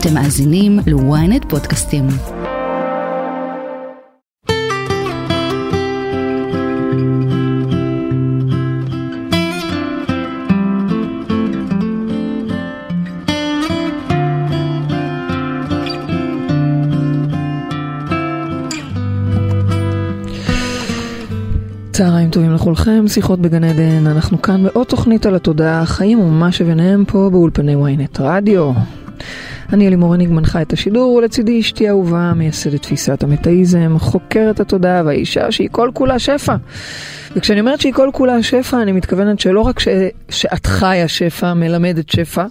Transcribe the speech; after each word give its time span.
אתם 0.00 0.14
מאזינים 0.14 0.78
ל-ynet 0.86 1.48
פודקאסטים. 1.48 2.06
צהריים 21.92 22.30
טובים 22.30 22.54
לכולכם, 22.54 23.04
שיחות 23.08 23.40
בגן 23.40 23.64
עדן, 23.64 24.06
אנחנו 24.06 24.42
כאן 24.42 24.62
בעוד 24.62 24.86
תוכנית 24.86 25.26
על 25.26 25.34
התודעה, 25.34 25.80
החיים 25.80 26.20
ומה 26.20 26.52
שביניהם 26.52 27.04
פה 27.04 27.28
באולפני 27.32 27.74
ynet 27.74 28.20
רדיו. 28.20 28.72
אני 29.72 29.88
אלימור 29.88 30.14
הניג 30.14 30.30
מנחה 30.30 30.62
את 30.62 30.72
השידור, 30.72 31.14
ולצידי 31.14 31.60
אשתי 31.60 31.88
אהובה, 31.88 32.32
מייסדת 32.36 32.82
תפיסת 32.82 33.22
המטאיזם, 33.22 33.98
חוקרת 33.98 34.60
התודעה 34.60 35.02
והאישה 35.04 35.52
שהיא 35.52 35.68
כל 35.72 35.90
כולה 35.94 36.18
שפע. 36.18 36.56
וכשאני 37.36 37.60
אומרת 37.60 37.80
שהיא 37.80 37.92
כל 37.92 38.10
כולה 38.12 38.42
שפע, 38.42 38.82
אני 38.82 38.92
מתכוונת 38.92 39.40
שלא 39.40 39.60
רק 39.60 39.78
ש... 39.78 39.88
שאת 40.28 40.66
חיה 40.66 41.08
שפע, 41.08 41.54
מלמדת 41.54 42.08
שפע, 42.08 42.44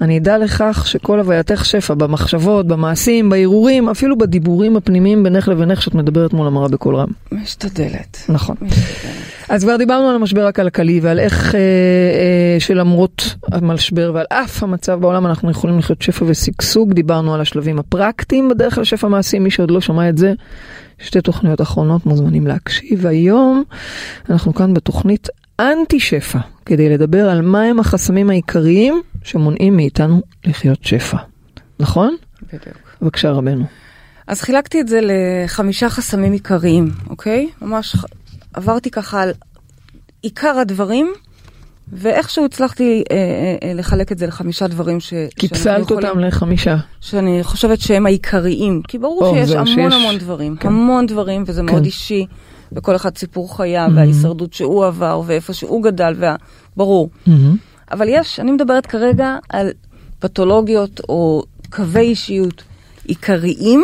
אני 0.00 0.18
אדע 0.18 0.38
לכך 0.38 0.86
שכל 0.86 1.18
הווייתך 1.18 1.64
שפע 1.64 1.94
במחשבות, 1.94 2.66
במעשים, 2.66 3.30
בהרהורים, 3.30 3.88
אפילו 3.88 4.18
בדיבורים 4.18 4.76
הפנימיים 4.76 5.22
בינך 5.22 5.48
לבינך 5.48 5.82
שאת 5.82 5.94
מדברת 5.94 6.32
מול 6.32 6.46
המראה 6.46 6.68
בקול 6.68 6.96
רם. 6.96 7.08
משתדלת. 7.32 8.24
נכון. 8.28 8.56
משתדלת. 8.60 9.34
אז 9.48 9.64
כבר 9.64 9.76
דיברנו 9.76 10.08
על 10.08 10.14
המשבר 10.14 10.46
הכלכלי 10.46 11.00
ועל 11.00 11.20
איך 11.20 11.54
אה, 11.54 11.60
אה, 11.60 12.60
שלמרות 12.60 13.34
המשבר 13.52 14.10
ועל 14.14 14.26
אף 14.28 14.62
המצב 14.62 15.00
בעולם 15.00 15.26
אנחנו 15.26 15.50
יכולים 15.50 15.78
לחיות 15.78 16.02
שפע 16.02 16.24
ושגשוג. 16.28 16.92
דיברנו 16.92 17.34
על 17.34 17.40
השלבים 17.40 17.78
הפרקטיים 17.78 18.48
בדרך 18.48 18.78
לשפע 18.78 19.08
מעשי, 19.08 19.38
מי 19.38 19.50
שעוד 19.50 19.70
לא 19.70 19.80
שמע 19.80 20.08
את 20.08 20.18
זה, 20.18 20.32
שתי 20.98 21.20
תוכניות 21.20 21.60
אחרונות 21.60 22.06
מוזמנים 22.06 22.46
להקשיב. 22.46 23.06
היום 23.06 23.64
אנחנו 24.30 24.54
כאן 24.54 24.74
בתוכנית 24.74 25.28
אנטי 25.60 26.00
שפע, 26.00 26.38
כדי 26.66 26.88
לדבר 26.88 27.28
על 27.30 27.42
מהם 27.42 27.80
החסמים 27.80 28.30
העיקריים 28.30 29.02
שמונעים 29.22 29.76
מאיתנו 29.76 30.22
לחיות 30.44 30.78
שפע. 30.84 31.16
נכון? 31.80 32.16
בדיוק. 32.46 32.76
בבקשה 33.02 33.30
רבנו. 33.30 33.64
אז 34.26 34.40
חילקתי 34.40 34.80
את 34.80 34.88
זה 34.88 35.00
לחמישה 35.02 35.88
חסמים 35.90 36.32
עיקריים, 36.32 36.90
אוקיי? 37.10 37.48
ממש 37.62 37.96
עברתי 38.54 38.90
ככה 38.90 39.22
על 39.22 39.30
עיקר 40.22 40.58
הדברים, 40.58 41.12
ואיכשהו 41.92 42.44
הצלחתי 42.44 43.04
אה, 43.10 43.16
אה, 43.16 43.68
אה, 43.68 43.74
לחלק 43.74 44.12
את 44.12 44.18
זה 44.18 44.26
לחמישה 44.26 44.66
דברים 44.66 45.00
ש... 45.00 45.14
קיפסלת 45.34 45.90
אותם 45.90 46.18
לחמישה. 46.18 46.76
שאני 47.00 47.40
חושבת 47.42 47.80
שהם 47.80 48.06
העיקריים, 48.06 48.82
כי 48.88 48.98
ברור 48.98 49.22
או, 49.26 49.34
שיש 49.34 49.50
המון 49.50 49.66
שיש- 49.66 49.94
המון 49.94 50.18
דברים, 50.18 50.56
כן. 50.56 50.68
המון 50.68 51.06
דברים, 51.06 51.44
וזה 51.46 51.60
כן. 51.60 51.66
מאוד 51.66 51.84
אישי, 51.84 52.26
וכל 52.72 52.96
אחד 52.96 53.18
סיפור 53.18 53.56
חייו, 53.56 53.88
Mhm. 53.92 53.96
וההישרדות 53.96 54.52
שהוא 54.52 54.84
עבר, 54.86 55.22
ואיפה 55.26 55.52
שהוא 55.52 55.82
גדל, 55.82 56.14
וה... 56.18 56.36
ברור. 56.76 57.10
מהמם. 57.26 57.56
אבל 57.90 58.06
יש, 58.10 58.40
אני 58.40 58.52
מדברת 58.52 58.86
כרגע 58.86 59.36
על 59.48 59.70
פתולוגיות 60.18 61.00
או 61.08 61.42
קווי 61.70 62.00
אישיות 62.00 62.62
עיקריים 63.04 63.82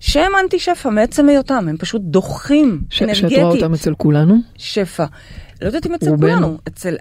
שהם 0.00 0.32
אנטי 0.42 0.58
שפע 0.58 0.90
מעצם 0.90 1.28
היותם, 1.28 1.66
הם 1.68 1.76
פשוט 1.76 2.02
דוחים 2.04 2.80
ש- 2.90 2.98
שאת 2.98 3.08
רואה 3.08 3.18
אנרגטית 3.42 3.62
אותם 3.62 3.74
אצל 3.74 3.94
כולנו? 3.94 4.36
שפע. 4.56 5.04
לא 5.62 5.66
יודעת 5.66 5.86
אם 5.86 5.94
אצל 5.94 6.10
רובנו. 6.10 6.28
כולנו, 6.32 6.58
אצל... 6.68 6.94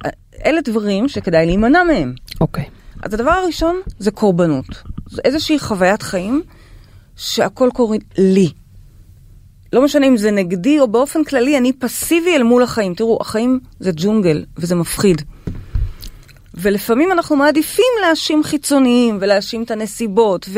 אלה 0.45 0.61
דברים 0.63 1.07
שכדאי 1.07 1.45
להימנע 1.45 1.83
מהם. 1.83 2.13
אוקיי. 2.41 2.63
אז 3.03 3.13
הדבר 3.13 3.31
הראשון 3.31 3.75
זה 3.99 4.11
קורבנות. 4.11 4.65
זו 5.09 5.21
איזושהי 5.25 5.59
חוויית 5.59 6.01
חיים 6.01 6.41
שהכל 7.15 7.69
קורה 7.73 7.97
לי. 8.17 8.51
לא 9.75 9.81
משנה 9.81 10.07
אם 10.07 10.17
זה 10.17 10.31
נגדי 10.31 10.79
או 10.79 10.87
באופן 10.87 11.23
כללי, 11.23 11.57
אני 11.57 11.73
פסיבי 11.73 12.35
אל 12.35 12.43
מול 12.43 12.63
החיים. 12.63 12.93
תראו, 12.93 13.17
החיים 13.21 13.59
זה 13.79 13.91
ג'ונגל 13.95 14.45
וזה 14.57 14.75
מפחיד. 14.75 15.21
ולפעמים 16.53 17.11
אנחנו 17.11 17.35
מעדיפים 17.35 17.85
להאשים 18.01 18.43
חיצוניים 18.43 19.17
ולהאשים 19.21 19.63
את 19.63 19.71
הנסיבות, 19.71 20.49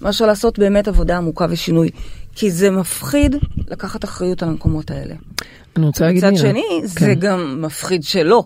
ומאשר 0.00 0.26
לעשות 0.26 0.58
באמת 0.58 0.88
עבודה 0.88 1.16
עמוקה 1.16 1.46
ושינוי. 1.50 1.90
כי 2.34 2.50
זה 2.50 2.70
מפחיד 2.70 3.36
לקחת 3.68 4.04
אחריות 4.04 4.42
על 4.42 4.48
המקומות 4.48 4.90
האלה. 4.90 5.14
אני 5.76 5.86
רוצה 5.86 6.04
להגיד 6.04 6.24
מצד 6.24 6.32
מילה. 6.32 6.48
שני, 6.48 6.80
זה 6.84 7.00
כן. 7.00 7.14
גם 7.14 7.62
מפחיד 7.62 8.02
שלא. 8.02 8.44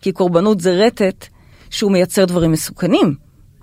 כי 0.00 0.12
קורבנות 0.12 0.60
זה 0.60 0.72
רטט 0.72 1.26
שהוא 1.70 1.92
מייצר 1.92 2.24
דברים 2.24 2.52
מסוכנים. 2.52 3.14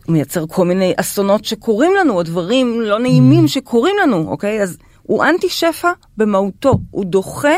הוא 0.06 0.14
מייצר 0.14 0.46
כל 0.48 0.66
מיני 0.66 0.94
אסונות 0.98 1.46
שקורים 1.46 1.92
לנו, 2.00 2.14
או 2.14 2.24
דברים 2.24 2.82
לא 2.82 3.00
נעימים 3.00 3.46
Mm. 3.46 3.48
שקורים 3.48 3.96
לנו, 4.04 4.26
אוקיי? 4.28 4.62
אז 4.64 4.78
הוא 5.08 5.24
אנטי 5.24 5.50
שפע 5.50 5.90
במהותו, 6.18 6.80
הוא 6.92 7.06
דוחה 7.06 7.56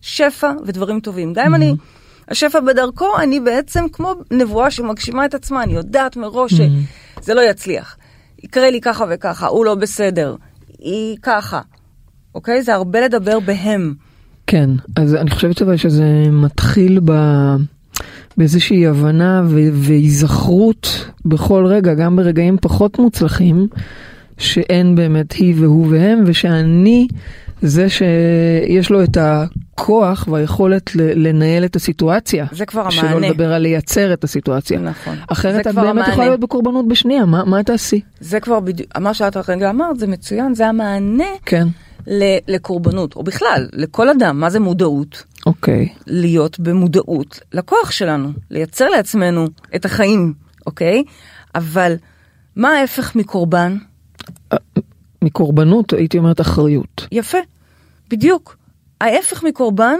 שפע 0.00 0.52
ודברים 0.66 1.00
טובים. 1.00 1.32
גם 1.32 1.46
אם 1.46 1.54
אני, 1.54 1.72
Mm-hmm. 1.72 2.30
השפע 2.30 2.60
בדרכו, 2.60 3.06
אני 3.18 3.40
בעצם 3.40 3.84
כמו 3.92 4.14
נבואה 4.30 4.70
שמגשימה 4.70 5.24
את 5.24 5.34
עצמה, 5.34 5.62
אני 5.62 5.72
יודעת 5.72 6.16
מראש 6.16 6.52
Mm-hmm. 6.52 7.20
שזה 7.22 7.34
לא 7.34 7.40
יצליח. 7.40 7.96
יקרה 8.44 8.70
לי 8.70 8.80
ככה 8.80 9.04
וככה, 9.10 9.46
הוא 9.46 9.64
לא 9.64 9.74
בסדר, 9.74 10.36
היא 10.78 11.16
ככה. 11.22 11.60
אוקיי? 12.34 12.62
זה 12.62 12.74
הרבה 12.74 13.00
לדבר 13.00 13.40
בהם. 13.40 13.94
כן, 14.46 14.70
אז 14.96 15.14
אני 15.14 15.30
חושבת 15.30 15.62
אבל 15.62 15.76
שזה 15.76 16.04
מתחיל 16.32 17.00
ב... 17.04 17.12
באיזושהי 18.36 18.86
הבנה 18.86 19.42
ו- 19.46 19.68
והיזכרות 19.72 21.10
בכל 21.24 21.66
רגע, 21.66 21.94
גם 21.94 22.16
ברגעים 22.16 22.56
פחות 22.62 22.98
מוצלחים, 22.98 23.68
שאין 24.38 24.94
באמת 24.94 25.32
היא 25.32 25.54
והוא 25.58 25.86
והם, 25.90 26.22
ושאני 26.26 27.08
זה 27.62 27.86
שיש 27.88 28.90
לו 28.90 29.02
את 29.04 29.16
הכוח 29.20 30.28
והיכולת 30.30 30.90
לנהל 30.94 31.64
את 31.64 31.76
הסיטואציה. 31.76 32.46
זה 32.52 32.66
כבר 32.66 32.90
שלא 32.90 33.08
המענה. 33.08 33.28
לדבר 33.28 33.52
על 33.52 33.62
לייצר 33.62 34.12
את 34.12 34.24
הסיטואציה. 34.24 34.80
נכון. 34.80 35.16
אחרת 35.28 35.66
את 35.66 35.74
באמת 35.74 35.88
המענה. 35.88 36.08
יכולה 36.12 36.26
להיות 36.26 36.40
בקורבנות 36.40 36.88
בשנייה, 36.88 37.24
מה, 37.24 37.44
מה 37.44 37.62
תעשי? 37.62 38.00
זה 38.20 38.40
כבר 38.40 38.60
בדיוק, 38.60 38.98
מה 38.98 39.14
שאת 39.14 39.36
הרגע 39.36 39.70
אמרת 39.70 39.98
זה 39.98 40.06
מצוין, 40.06 40.54
זה 40.54 40.66
המענה 40.66 41.24
כן, 41.46 41.68
לקורבנות, 42.48 43.16
או 43.16 43.22
בכלל, 43.22 43.68
לכל 43.72 44.08
אדם, 44.08 44.40
מה 44.40 44.50
זה 44.50 44.60
מודעות? 44.60 45.24
אוקיי. 45.46 45.88
להיות 46.06 46.60
במודעות 46.60 47.40
לכוח 47.52 47.90
שלנו, 47.90 48.28
לייצר 48.50 48.88
לעצמנו 48.88 49.46
את 49.74 49.84
החיים, 49.84 50.32
אוקיי? 50.66 51.04
אבל 51.54 51.94
מה 52.56 52.68
ההפך 52.68 53.16
מקורבן? 53.16 53.76
מקורבנות 55.24 55.92
הייתי 55.92 56.18
אומרת 56.18 56.40
אחריות. 56.40 57.06
יפה, 57.12 57.38
בדיוק. 58.10 58.56
ההפך 59.00 59.42
מקורבן 59.44 59.96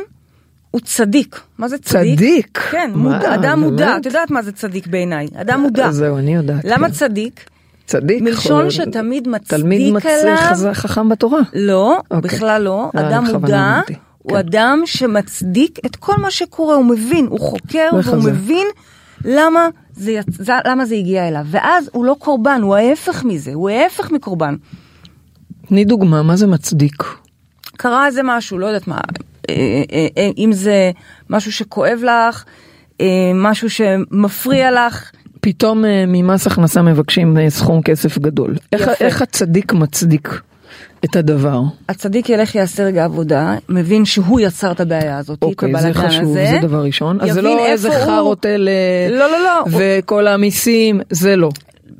הוא 0.70 0.80
צדיק. 0.80 1.40
מה 1.58 1.68
זה 1.68 1.78
צדיק? 1.78 2.16
צדיק? 2.18 2.58
כן, 2.70 2.90
מה, 2.94 3.02
מודע, 3.02 3.34
אדם 3.34 3.60
מודע. 3.60 3.86
באמת? 3.86 4.00
את 4.00 4.06
יודעת 4.06 4.30
מה 4.30 4.42
זה 4.42 4.52
צדיק 4.52 4.86
בעיניי? 4.86 5.28
אדם 5.40 5.60
מודע. 5.60 5.90
זהו, 5.92 6.18
אני 6.18 6.34
יודעת. 6.34 6.64
למה 6.64 6.86
כן. 6.86 6.92
צדיק? 6.94 7.50
צדיק? 7.86 8.22
מלשון 8.22 8.64
או- 8.64 8.70
שתמיד 8.70 9.28
תלמיד 9.46 9.92
מצדיק 9.92 9.94
מצליח 9.94 10.40
עליו. 10.42 10.54
חז- 10.54 10.66
חכם 10.72 11.08
בתורה. 11.08 11.40
לא, 11.54 12.00
אוקיי. 12.10 12.20
בכלל 12.30 12.62
לא. 12.62 12.90
אה, 12.96 13.08
אדם 13.08 13.24
מודע. 13.32 13.80
הוא 14.18 14.32
כן. 14.32 14.38
אדם 14.38 14.82
שמצדיק 14.84 15.78
את 15.86 15.96
כל 15.96 16.14
מה 16.18 16.30
שקורה, 16.30 16.74
הוא 16.76 16.84
מבין, 16.84 17.26
הוא 17.26 17.40
חוקר 17.40 17.88
והוא. 18.04 18.16
מבין 18.24 18.66
למה 19.24 19.68
זה, 19.92 20.12
יצ... 20.12 20.26
למה 20.64 20.86
זה 20.86 20.94
הגיע 20.94 21.28
אליו. 21.28 21.46
ואז 21.50 21.90
הוא 21.92 22.04
לא 22.04 22.16
קורבן, 22.18 22.60
הוא 22.62 22.76
ההפך 22.76 23.24
מזה, 23.24 23.54
הוא 23.54 23.70
ההפך 23.70 24.10
מקורבן. 24.10 24.56
תני 25.66 25.84
דוגמה, 25.84 26.22
מה 26.22 26.36
זה 26.36 26.46
מצדיק? 26.46 27.04
קרה 27.76 28.06
איזה 28.06 28.20
משהו, 28.24 28.58
לא 28.58 28.66
יודעת 28.66 28.88
מה, 28.88 28.98
אה, 29.50 29.54
אה, 29.92 30.06
אה, 30.18 30.30
אם 30.38 30.52
זה 30.52 30.90
משהו 31.30 31.52
שכואב 31.52 32.00
לך, 32.02 32.44
אה, 33.00 33.06
משהו 33.34 33.70
שמפריע 33.70 34.70
לך, 34.70 35.10
פתאום 35.40 35.84
אה, 35.84 36.04
ממס 36.06 36.46
הכנסה 36.46 36.82
מבקשים 36.82 37.38
אה, 37.38 37.50
סכום 37.50 37.82
כסף 37.82 38.18
גדול. 38.18 38.56
איך. 38.72 38.88
איך 39.00 39.22
הצדיק 39.22 39.72
מצדיק 39.72 40.40
את 41.04 41.16
הדבר? 41.16 41.62
הצדיק 41.88 42.28
ילך 42.28 42.54
יעשה 42.54 42.84
רגע 42.84 43.04
עבודה, 43.04 43.54
מבין 43.68 44.04
שהוא 44.04 44.40
יצר 44.40 44.72
את 44.72 44.80
הבעיה 44.80 45.18
הזאת, 45.18 45.42
אוקיי, 45.42 45.74
את 45.74 45.80
זה 45.80 45.88
הבלאגן 45.88 46.08
חשוב, 46.08 46.22
הזה. 46.22 46.48
זה 46.50 46.66
דבר 46.66 46.82
ראשון. 46.82 47.20
אז 47.20 47.32
זה 47.32 47.42
לא 47.42 47.66
איזה 47.66 47.90
חארות 48.04 48.46
אלה, 48.46 48.70
לא, 49.10 49.30
לא, 49.30 49.38
לא. 49.42 49.64
וכל 49.78 50.26
המיסים, 50.26 51.00
זה 51.10 51.36
לא. 51.36 51.50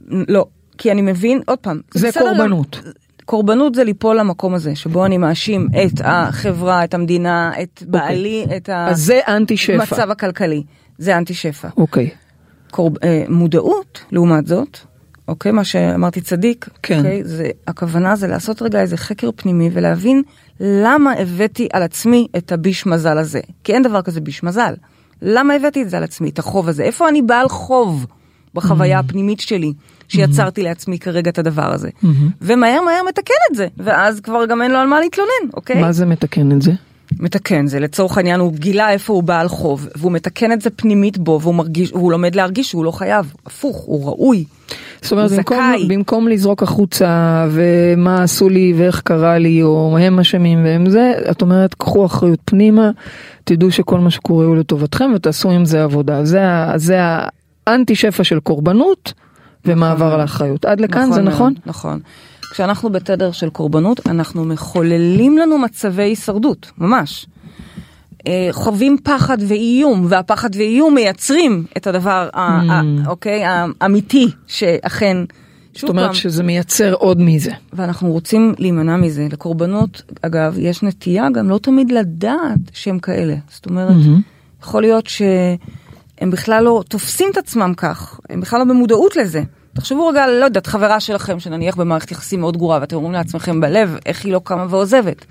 לא, 0.09 0.47
כי 0.79 0.93
אני 0.93 1.03
מבין, 1.03 1.41
עוד 1.47 1.59
פעם, 1.59 1.81
זה 1.95 2.09
בסדר, 2.09 2.25
קורבנות. 2.25 2.81
קורבנות 3.25 3.75
זה 3.75 3.85
ליפול 3.85 4.19
למקום 4.19 4.55
הזה, 4.55 4.77
שבו 4.77 5.05
אני 5.05 5.19
מאשים 5.19 5.69
את 5.85 6.01
החברה, 6.05 6.85
את 6.85 6.95
המדינה, 6.95 7.53
את 7.63 7.83
בעלי, 7.87 8.45
את 8.57 8.71
אוקיי. 8.71 8.95
זה 8.95 9.21
אנטי 9.29 9.57
שפע. 9.57 9.75
המצב 9.75 10.11
הכלכלי. 10.11 10.63
זה 10.99 11.17
אנטי 11.17 11.35
שפע. 11.35 11.69
אוקיי. 11.77 12.11
קורב, 12.71 12.93
אה, 13.05 13.25
מודעות, 13.29 14.01
לעומת 14.13 14.47
זאת, 14.47 14.79
אוקיי, 15.29 15.53
מה 15.53 15.65
שאמרתי 15.65 16.21
צדיק, 16.21 16.69
כן. 16.83 16.99
אוקיי, 16.99 17.25
זה, 17.25 17.51
הכוונה 17.67 18.17
זה 18.17 18.27
לעשות 18.27 18.63
רגע 18.63 18.81
איזה 18.81 18.97
חקר 18.97 19.31
פנימי 19.37 19.71
ולהבין 19.73 20.23
למה 20.61 21.13
הבאתי 21.13 21.69
על 21.73 21.83
עצמי 21.83 22.27
את 22.37 22.53
הביש 22.53 22.87
מזל 22.87 23.19
הזה. 23.19 23.41
כי 23.65 23.73
אין 23.75 23.83
דבר 23.83 24.03
כזה 24.03 24.21
ביש 24.21 24.43
מזל. 24.43 24.75
למה 25.23 25.55
הבאתי 25.55 25.83
את 25.83 25.91
זה 25.91 25.97
על 25.97 26.05
עצמי, 26.05 26.29
את 26.29 26.39
החוב 26.39 26.69
הזה? 26.69 26.83
איפה 26.83 27.09
אני 27.09 27.23
בעל 27.23 27.49
חוב? 27.49 28.07
בחוויה 28.55 28.99
הפנימית 28.99 29.41
שלי, 29.41 29.73
שיצרתי 30.09 30.63
לעצמי 30.63 30.99
כרגע 30.99 31.31
את 31.31 31.39
הדבר 31.39 31.73
הזה. 31.73 31.89
Mm-hmm. 31.89 32.07
ומהר 32.43 32.81
מהר 32.85 33.03
מתקן 33.09 33.35
את 33.51 33.57
זה, 33.57 33.67
ואז 33.77 34.21
כבר 34.21 34.47
גם 34.47 34.63
אין 34.63 34.71
לו 34.71 34.79
על 34.79 34.87
מה 34.87 35.01
להתלונן, 35.01 35.51
אוקיי? 35.55 35.81
מה 35.81 35.93
זה 35.93 36.07
מתקן 36.07 36.53
את 36.53 36.63
זה? 36.63 36.73
מתקן 37.21 37.67
זה 37.67 37.81
לצורך 37.81 38.17
העניין 38.17 38.41
הוא 38.41 38.53
גילה 38.53 38.91
איפה 38.91 39.13
הוא 39.13 39.23
בעל 39.23 39.49
חוב 39.49 39.89
והוא 39.97 40.13
מתקן 40.13 40.53
את 40.53 40.61
זה 40.61 40.71
פנימית 40.71 41.19
בו 41.19 41.41
והוא 41.43 41.55
מרגיש 41.55 41.91
הוא 41.91 42.13
לומד 42.13 42.35
להרגיש 42.35 42.71
שהוא 42.71 42.85
לא 42.85 42.91
חייב 42.91 43.33
הפוך 43.47 43.77
הוא 43.77 44.07
ראוי. 44.07 44.45
זאת 45.03 45.13
אומרת, 45.13 45.31
במקום, 45.31 45.57
זכאי. 45.57 45.89
במקום 45.89 46.29
לזרוק 46.29 46.63
החוצה 46.63 47.47
ומה 47.51 48.23
עשו 48.23 48.49
לי 48.49 48.75
ואיך 48.77 49.01
קרה 49.01 49.39
לי 49.39 49.63
או 49.63 49.99
הם 49.99 50.19
אשמים 50.19 50.65
והם 50.65 50.91
זה, 50.91 51.13
את 51.31 51.43
אומרת 51.43 51.75
קחו 51.75 52.07
אחריות 52.07 52.41
פנימה, 52.45 52.91
תדעו 53.45 53.71
שכל 53.71 54.01
מה 54.01 54.11
שקורה 54.11 54.47
הוא 54.47 54.57
לטובתכם 54.57 55.11
ותעשו 55.15 55.51
עם 55.51 55.65
זה 55.65 55.85
עבודה. 55.85 56.25
זה, 56.25 56.41
זה 56.77 56.99
האנטי 57.67 57.95
שפע 57.95 58.25
של 58.25 58.41
קורבנות 58.41 59.13
ומעבר 59.65 60.09
מאוד. 60.09 60.21
לאחריות. 60.21 60.65
עד 60.65 60.81
לכאן 60.81 61.13
זה 61.13 61.23
מאוד, 61.23 61.35
נכון? 61.35 61.55
נכון. 61.67 62.01
כשאנחנו 62.51 62.91
בתדר 62.91 63.33
של 63.33 63.51
קורבנות 63.51 64.07
אנחנו 64.07 64.45
מחוללים 64.45 65.39
לנו 65.39 65.59
מצבי 65.59 66.03
הישרדות 66.03 66.71
ממש. 66.79 67.27
אה, 68.27 68.49
חווים 68.53 68.97
פחד 69.03 69.39
ואיום 69.49 70.07
והפחד 70.09 70.51
ואיום 70.57 70.95
מייצרים 70.95 71.65
את 71.77 71.87
הדבר 71.87 72.29
ה- 72.35 72.61
אוקיי 73.07 73.43
האמיתי 73.45 74.27
שאכן. 74.47 75.17
זאת 75.75 75.83
אומרת 75.91 76.15
שזה 76.15 76.43
מייצר 76.43 76.93
עוד 76.95 77.21
מזה. 77.21 77.51
ואנחנו 77.73 78.13
רוצים 78.13 78.55
להימנע 78.59 78.97
מזה. 78.97 79.27
לקורבנות, 79.33 80.03
אגב, 80.23 80.55
יש 80.59 80.83
נטייה 80.83 81.31
גם 81.35 81.49
לא 81.49 81.59
תמיד 81.59 81.91
לדעת 81.93 82.59
שהם 82.73 82.99
כאלה. 82.99 83.35
זאת 83.51 83.67
אומרת, 83.67 83.95
יכול 84.63 84.83
להיות 84.83 85.07
שהם 85.07 86.31
בכלל 86.31 86.65
לא 86.65 86.83
תופסים 86.89 87.29
את 87.33 87.37
עצמם 87.37 87.73
כך, 87.77 88.21
הם 88.31 88.41
בכלל 88.41 88.59
לא 88.59 88.65
במודעות 88.65 89.17
לזה. 89.17 89.43
תחשבו 89.79 90.07
רגע, 90.07 90.27
לא 90.27 90.45
יודעת, 90.45 90.67
חברה 90.67 91.01
שלכם 91.01 91.41
שנניח 91.41 91.77
במערכת 91.77 92.11
יחסים 92.11 92.41
מאוד 92.41 92.57
גרועה, 92.57 92.79
ואתם 92.81 92.97
אומרים 92.97 93.13
לעצמכם 93.13 93.61
בלב, 93.61 93.97
איך 94.07 94.25
היא 94.25 94.33
לא 94.33 94.41
קמה 94.45 94.67
ועוזבת. 94.71 95.25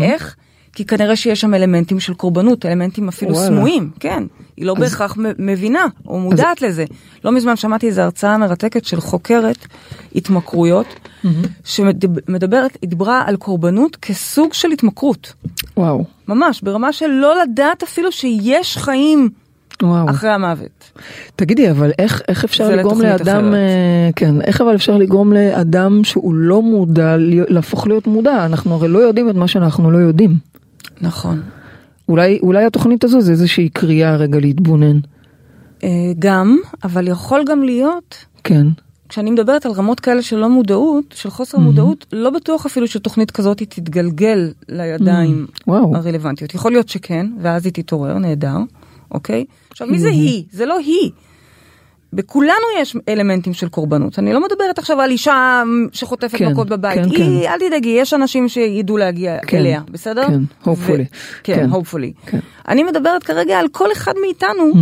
איך? 0.00 0.36
כי 0.74 0.84
כנראה 0.84 1.16
שיש 1.16 1.40
שם 1.40 1.54
אלמנטים 1.54 2.00
של 2.00 2.14
קורבנות, 2.14 2.66
אלמנטים 2.66 3.08
אפילו 3.08 3.32
וואלה. 3.34 3.46
סמויים, 3.46 3.90
כן. 4.00 4.24
היא 4.56 4.66
לא 4.66 4.74
בהכרח 4.74 5.16
מ- 5.18 5.46
מבינה 5.52 5.84
או 6.06 6.18
מודעת 6.20 6.62
לזה. 6.62 6.84
לא 7.24 7.32
מזמן 7.32 7.56
שמעתי 7.56 7.86
איזו 7.86 8.00
הרצאה 8.02 8.38
מרתקת 8.38 8.84
של 8.84 9.00
חוקרת 9.00 9.66
התמכרויות, 10.14 10.86
שמדברת, 11.64 12.78
היא 12.82 12.90
דיברה 12.90 13.22
על 13.26 13.36
קורבנות 13.36 13.96
כסוג 13.96 14.52
של 14.52 14.70
התמכרות. 14.70 15.32
וואו, 15.76 16.04
ממש, 16.28 16.60
ברמה 16.62 16.92
של 16.92 17.06
לא 17.06 17.42
לדעת 17.42 17.82
אפילו 17.82 18.12
שיש 18.12 18.76
חיים 18.76 19.28
וואו. 19.82 20.10
אחרי 20.10 20.30
המוות. 20.30 20.98
תגידי, 21.36 21.70
אבל 21.70 21.90
איך, 21.98 22.22
איך 22.28 22.44
אפשר 22.44 22.70
לגרום 22.76 23.00
לאדם, 23.00 23.44
אחרת. 23.44 23.54
אה, 23.54 24.10
כן, 24.16 24.40
איך 24.40 24.60
אבל 24.60 24.74
אפשר 24.74 24.96
לגרום 24.96 25.32
לאדם 25.32 26.04
שהוא 26.04 26.34
לא 26.34 26.62
מודע, 26.62 27.16
להפוך 27.48 27.86
להיות 27.86 28.06
מודע? 28.06 28.44
אנחנו 28.46 28.74
הרי 28.74 28.88
לא 28.88 28.98
יודעים 28.98 29.30
את 29.30 29.34
מה 29.34 29.48
שאנחנו 29.48 29.90
לא 29.90 29.98
יודעים. 29.98 30.36
נכון. 31.00 31.40
אולי, 32.08 32.38
אולי 32.42 32.64
התוכנית 32.64 33.04
הזו 33.04 33.20
זה 33.20 33.32
איזושהי 33.32 33.68
קריאה 33.68 34.16
רגע 34.16 34.38
להתבונן. 34.40 34.98
אה, 35.84 35.88
גם, 36.18 36.58
אבל 36.84 37.08
יכול 37.08 37.44
גם 37.48 37.62
להיות 37.62 38.16
כן. 38.44 38.66
כשאני 39.12 39.30
מדברת 39.30 39.66
על 39.66 39.72
רמות 39.72 40.00
כאלה 40.00 40.22
של 40.22 40.36
לא 40.36 40.48
מודעות, 40.48 41.14
של 41.14 41.30
חוסר 41.30 41.58
מודעות, 41.58 42.06
לא 42.12 42.30
בטוח 42.30 42.66
אפילו 42.66 42.86
שתוכנית 42.86 43.30
כזאת 43.30 43.60
היא 43.60 43.68
תתגלגל 43.70 44.52
לידיים 44.68 45.46
וואו. 45.66 45.96
הרלוונטיות. 45.96 46.54
יכול 46.54 46.72
להיות 46.72 46.88
שכן, 46.88 47.26
ואז 47.40 47.64
היא 47.64 47.72
תתעורר, 47.72 48.18
נהדר, 48.18 48.56
אוקיי? 49.14 49.44
עכשיו, 49.70 49.86
מי 49.86 49.98
זה 49.98 50.08
היא? 50.08 50.44
זה 50.50 50.66
לא 50.66 50.78
היא. 50.78 51.10
בכולנו 52.12 52.66
יש 52.80 52.96
אלמנטים 53.08 53.54
של 53.54 53.68
קורבנות. 53.68 54.18
אני 54.18 54.32
לא 54.32 54.40
מדברת 54.40 54.78
עכשיו 54.78 55.00
על 55.00 55.10
אישה 55.10 55.62
שחוטפת 55.92 56.38
כן, 56.38 56.52
מכות 56.52 56.68
בבית. 56.68 56.98
כן, 57.16 57.22
היא, 57.22 57.48
אל 57.48 57.58
תדאגי, 57.58 57.88
יש 57.88 58.14
אנשים 58.14 58.48
שידעו 58.48 58.96
להגיע 58.96 59.38
כן, 59.46 59.56
אליה, 59.56 59.80
בסדר? 59.90 60.26
כן, 60.26 60.40
hopefully. 60.64 61.00
ו- 61.00 61.42
כן, 61.42 61.54
כן, 61.54 61.70
hopefully. 61.70 62.26
כן. 62.30 62.38
אני 62.68 62.82
מדברת 62.82 63.22
כרגע 63.22 63.58
על 63.58 63.68
כל 63.68 63.92
אחד 63.92 64.12
מאיתנו. 64.22 64.72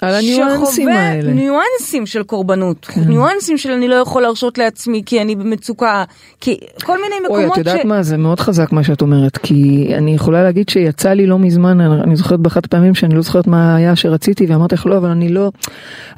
על 0.00 0.14
הניואנסים 0.14 0.88
שחווה 0.88 1.08
האלה. 1.08 1.32
ניואנסים 1.32 2.06
של 2.06 2.22
קורבנות, 2.22 2.86
כן. 2.86 3.00
ניואנסים 3.00 3.58
של 3.58 3.70
אני 3.70 3.88
לא 3.88 3.94
יכול 3.94 4.22
להרשות 4.22 4.58
לעצמי 4.58 5.02
כי 5.06 5.22
אני 5.22 5.36
במצוקה, 5.36 6.04
כי 6.40 6.58
כל 6.84 6.96
מיני 7.02 7.14
מקומות 7.24 7.44
אוי, 7.44 7.52
את 7.52 7.56
יודעת 7.58 7.80
ש... 7.82 7.84
מה, 7.84 8.02
זה 8.02 8.16
מאוד 8.16 8.40
חזק 8.40 8.72
מה 8.72 8.84
שאת 8.84 9.02
אומרת, 9.02 9.38
כי 9.38 9.90
אני 9.96 10.14
יכולה 10.14 10.42
להגיד 10.42 10.68
שיצא 10.68 11.12
לי 11.12 11.26
לא 11.26 11.38
מזמן, 11.38 11.80
אני 11.80 12.16
זוכרת 12.16 12.40
באחת 12.40 12.64
הפעמים 12.64 12.94
שאני 12.94 13.14
לא 13.14 13.22
זוכרת 13.22 13.46
מה 13.46 13.76
היה 13.76 13.96
שרציתי, 13.96 14.46
ואמרתי 14.46 14.74
לך 14.74 14.86
לא, 14.86 14.96
אבל 14.96 15.08
אני 15.08 15.28
לא, 15.28 15.50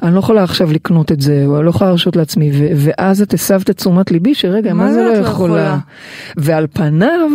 אני 0.03 0.13
לא 0.13 0.19
יכולה 0.19 0.43
עכשיו 0.43 0.71
לקנות 0.73 1.11
את 1.11 1.21
זה, 1.21 1.43
או 1.45 1.57
אני 1.57 1.65
לא 1.65 1.69
יכולה 1.69 1.89
להרשות 1.89 2.15
לעצמי, 2.15 2.51
ו- 2.53 2.67
ואז 2.75 3.21
את 3.21 3.33
הסבת 3.33 3.69
את 3.69 3.77
תשומת 3.77 4.11
ליבי, 4.11 4.35
שרגע, 4.35 4.73
מה, 4.73 4.83
מה 4.83 4.93
זה 4.93 5.01
לא 5.03 5.13
לא 5.13 5.17
יכולה? 5.17 5.53
יכולה? 5.61 5.77
ועל 6.37 6.67
פניו, 6.73 7.29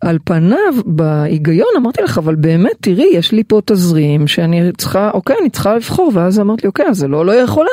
על 0.00 0.18
פניו, 0.24 0.74
בהיגיון 0.86 1.68
אמרתי 1.76 2.02
לך, 2.02 2.18
אבל 2.18 2.34
באמת, 2.34 2.72
תראי, 2.80 3.06
יש 3.12 3.32
לי 3.32 3.42
פה 3.44 3.60
תזרים 3.64 4.26
שאני 4.26 4.72
צריכה, 4.78 5.10
אוקיי, 5.14 5.36
אני 5.40 5.50
צריכה 5.50 5.79
לבחור, 5.80 6.10
ואז 6.14 6.40
אמרת 6.40 6.62
לי, 6.62 6.66
אוקיי, 6.66 6.86
אז 6.88 6.96
זה 6.96 7.08
לא 7.08 7.26
לא 7.26 7.32
יכולה. 7.32 7.70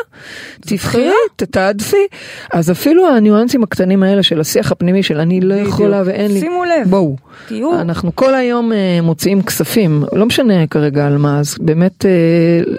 תבחרי, 0.61 1.11
תתעדפי. 1.35 2.07
אז 2.53 2.71
אפילו 2.71 3.07
הניואנסים 3.07 3.63
הקטנים 3.63 4.03
האלה 4.03 4.23
של 4.23 4.39
השיח 4.41 4.71
הפנימי 4.71 5.03
של 5.03 5.19
אני 5.19 5.41
לא. 5.41 5.53
יכולה 5.55 6.01
ואין 6.05 6.31
לי. 6.33 6.39
שימו 6.39 6.63
לב. 6.63 6.89
בואו. 6.89 7.15
תהיו, 7.47 7.81
אנחנו 7.81 8.15
כל 8.15 8.35
היום 8.35 8.71
אה, 8.73 8.99
מוציאים 9.03 9.41
כספים, 9.41 10.03
לא 10.13 10.25
משנה 10.25 10.67
כרגע 10.67 11.07
על 11.07 11.17
מה, 11.17 11.39
אז 11.39 11.55
באמת, 11.59 12.05
אה, 12.05 12.73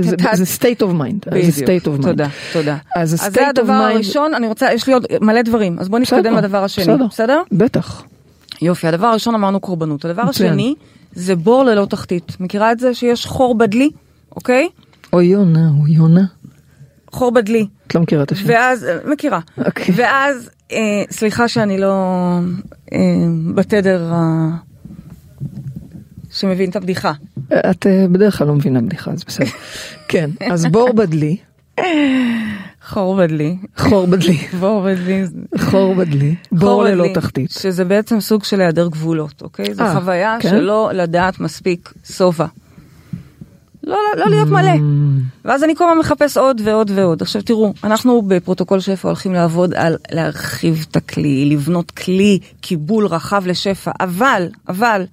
זה 0.00 0.16
זה 0.32 0.44
state 0.60 0.80
of 0.82 1.00
mind. 1.00 1.34
זה 1.52 1.64
state 1.64 1.86
of 1.86 2.00
mind. 2.00 2.02
תודה, 2.02 2.28
תודה. 2.52 2.76
אז 2.96 3.10
זה 3.34 3.48
הדבר 3.48 3.72
mind- 3.90 3.94
הראשון, 3.94 4.34
אני 4.34 4.46
רוצה, 4.48 4.72
יש 4.72 4.86
לי 4.86 4.92
עוד 4.92 5.06
מלא 5.20 5.42
דברים, 5.42 5.76
אז 5.78 5.88
בוא 5.88 5.98
נתקדם 5.98 6.34
לדבר 6.36 6.64
השני, 6.64 6.84
בסדר. 6.84 7.06
בסדר? 7.06 7.42
בטח. 7.52 8.02
יופי, 8.62 8.86
הדבר 8.86 9.06
הראשון 9.06 9.34
אמרנו 9.34 9.60
קורבנות, 9.60 10.04
הדבר. 10.04 10.22
השני 10.22 10.74
זה 11.12 11.36
בור 11.36 11.64
ללא 11.64 11.84
תחתית. 11.84 12.32
מכירה 12.40 12.72
את 12.72 12.80
זה 12.80 12.94
שיש 12.94 13.26
חור 13.26 13.54
בדלי, 13.58 13.90
אוקיי? 14.36 14.68
אוי 15.12 15.26
יונה, 15.26 15.70
אוי 15.80 15.90
יונה. 15.90 16.24
חור 17.12 17.32
בדלי. 17.32 17.66
את 17.86 17.94
לא 17.94 18.00
מכירה 18.00 18.22
את 18.22 18.32
השם. 18.32 18.44
ואז, 18.48 18.84
אה, 18.84 18.98
מכירה. 19.04 19.40
אוקיי. 19.66 19.94
ואז, 19.96 20.50
אה, 20.72 21.02
סליחה 21.10 21.48
שאני 21.48 21.78
לא 21.78 21.94
אה, 22.92 22.98
בתדר 23.54 24.12
ה... 24.12 24.48
שמבין 26.30 26.70
את 26.70 26.76
הבדיחה. 26.76 27.12
את 27.48 27.86
אה, 27.86 28.06
בדרך 28.12 28.38
כלל 28.38 28.46
לא 28.46 28.54
מבינה 28.54 28.80
בדיחה, 28.80 29.10
אז 29.10 29.24
בסדר. 29.24 29.46
כן, 30.08 30.30
אז 30.50 30.66
בור 30.66 30.92
בדלי, 30.92 31.36
חור 32.86 33.16
בדלי. 33.16 33.56
חור 33.76 34.06
בדלי, 34.06 34.36
בור 34.60 34.82
בדלי. 34.82 35.24
חור 35.58 35.94
בדלי, 35.94 36.34
בור 36.52 36.84
ללא 36.84 37.06
תחתית. 37.14 37.50
שזה 37.50 37.84
בעצם 37.84 38.20
סוג 38.20 38.44
של 38.44 38.60
היעדר 38.60 38.88
גבולות, 38.88 39.42
אוקיי? 39.42 39.74
זו 39.74 39.82
אה, 39.82 39.94
חוויה 39.94 40.36
כן? 40.40 40.50
שלא 40.50 40.90
לדעת 40.94 41.40
מספיק 41.40 41.92
שובע. 42.04 42.46
לא, 43.86 43.96
לא, 43.96 44.24
לא 44.24 44.30
להיות 44.30 44.48
מלא. 44.48 44.72
ואז 45.44 45.64
אני 45.64 45.74
כל 45.76 45.84
הזמן 45.84 45.98
מחפש 45.98 46.36
עוד 46.36 46.60
ועוד 46.64 46.90
ועוד. 46.94 47.22
עכשיו 47.22 47.42
תראו, 47.42 47.72
אנחנו 47.84 48.22
בפרוטוקול 48.22 48.80
שפע 48.80 49.08
הולכים 49.08 49.32
לעבוד 49.32 49.74
על 49.74 49.96
להרחיב 50.10 50.86
את 50.90 50.96
הכלי, 50.96 51.50
לבנות 51.50 51.90
כלי 51.90 52.38
קיבול 52.60 53.06
רחב 53.06 53.46
לשפע, 53.46 53.90
אבל, 54.00 54.48
אבל, 54.68 55.04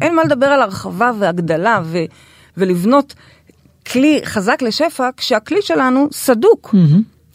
אין 0.00 0.14
מה 0.14 0.24
לדבר 0.24 0.46
על 0.46 0.62
הרחבה 0.62 1.10
והגדלה 1.18 1.80
ו, 1.84 1.98
ולבנות 2.56 3.14
כלי 3.92 4.20
חזק 4.24 4.62
לשפע 4.62 5.08
כשהכלי 5.16 5.62
שלנו 5.62 6.08
סדוק. 6.12 6.74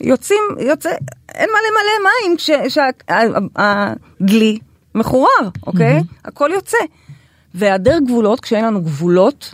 יוצאים, 0.02 0.42
יוצא, 0.60 0.90
אין 1.36 1.50
מה 1.52 1.58
למלא 1.68 2.10
מים 2.10 2.38
כשהדלי 2.68 4.60
מחורר, 4.96 5.50
אוקיי? 5.68 6.02
הכל 6.26 6.50
יוצא. 6.54 6.78
והיעדר 7.56 7.98
גבולות, 8.06 8.40
כשאין 8.40 8.66
לנו 8.66 8.82
גבולות, 8.82 9.54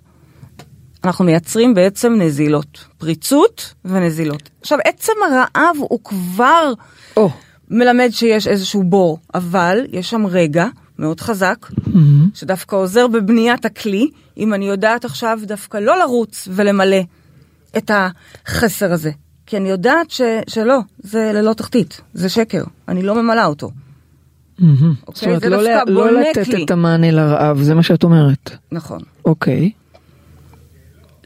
אנחנו 1.03 1.25
מייצרים 1.25 1.73
בעצם 1.73 2.13
נזילות, 2.17 2.85
פריצות 2.97 3.73
ונזילות. 3.85 4.49
עכשיו, 4.61 4.77
עצם 4.85 5.13
הרעב 5.27 5.75
הוא 5.79 5.99
כבר 6.03 6.73
או, 7.17 7.29
מלמד 7.69 8.09
שיש 8.11 8.47
איזשהו 8.47 8.83
בור, 8.83 9.19
אבל 9.33 9.79
יש 9.91 10.09
שם 10.09 10.25
רגע 10.25 10.67
מאוד 10.99 11.19
חזק, 11.21 11.67
שדווקא 12.33 12.75
עוזר 12.75 13.07
בבניית 13.07 13.65
הכלי, 13.65 14.09
אם 14.37 14.53
אני 14.53 14.67
יודעת 14.67 15.05
עכשיו 15.05 15.39
דווקא 15.43 15.77
לא 15.77 15.99
לרוץ 15.99 16.47
ולמלא 16.51 16.97
את 17.77 17.91
החסר 17.93 18.91
הזה. 18.93 19.11
כי 19.45 19.57
אני 19.57 19.69
יודעת 19.69 20.11
ש, 20.11 20.21
שלא, 20.47 20.79
זה 20.99 21.31
ללא 21.33 21.53
תחתית, 21.53 22.01
זה 22.13 22.29
שקר, 22.29 22.63
אני 22.87 23.03
לא 23.03 23.15
ממלאה 23.23 23.45
אותו. 23.45 23.71
זאת 24.59 25.23
אומרת, 25.23 25.41
זה 25.41 25.49
לא 25.49 25.57
דווקא 25.57 25.89
ל- 25.89 25.93
לא 25.93 26.03
בונה 26.07 26.29
לתת 26.29 26.45
כלי. 26.45 26.65
את 26.65 26.71
המענה 26.71 27.11
לרעב, 27.11 27.61
זה 27.61 27.75
מה 27.75 27.83
שאת 27.83 28.03
אומרת. 28.03 28.51
נכון. 28.71 28.99
אוקיי. 29.25 29.71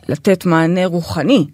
לתת 0.10 0.46
מענה 0.46 0.86
רוחני, 0.86 1.48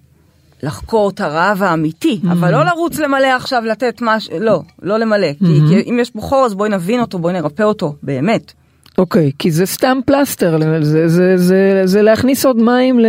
לחקור 0.64 1.10
את 1.10 1.22
הרעב 1.22 1.64
האמיתי, 1.64 2.20
Mm-hmm. 2.24 2.32
אבל 2.32 2.52
לא 2.52 2.66
לרוץ 2.66 3.00
למלא 3.00 3.28
עכשיו, 3.28 3.64
לתת 3.66 3.98
משהו, 4.02 4.40
לא, 4.40 4.62
לא 4.82 4.98
למלא. 4.98 5.28
כי, 5.34 5.46
Mm-hmm. 5.46 5.68
כי 5.84 5.90
אם 5.90 5.98
יש 6.02 6.14
בו 6.16 6.22
חור, 6.22 6.46
אז 6.46 6.54
בואי 6.56 6.70
נבין 6.70 7.00
אותו, 7.02 7.20
בואי 7.20 7.34
נרפא 7.34 7.64
אותו, 7.64 7.96
באמת. 8.04 8.54
אוקיי, 8.98 9.32
כי 9.40 9.52
זה 9.52 9.66
סתם 9.66 9.98
פלסטר, 10.06 10.58
זה, 10.82 11.08
זה, 11.08 11.38
זה, 11.38 11.82
זה 11.86 12.02
להכניס 12.02 12.46
עוד 12.46 12.58
מים 12.58 13.00
ל- 13.00 13.06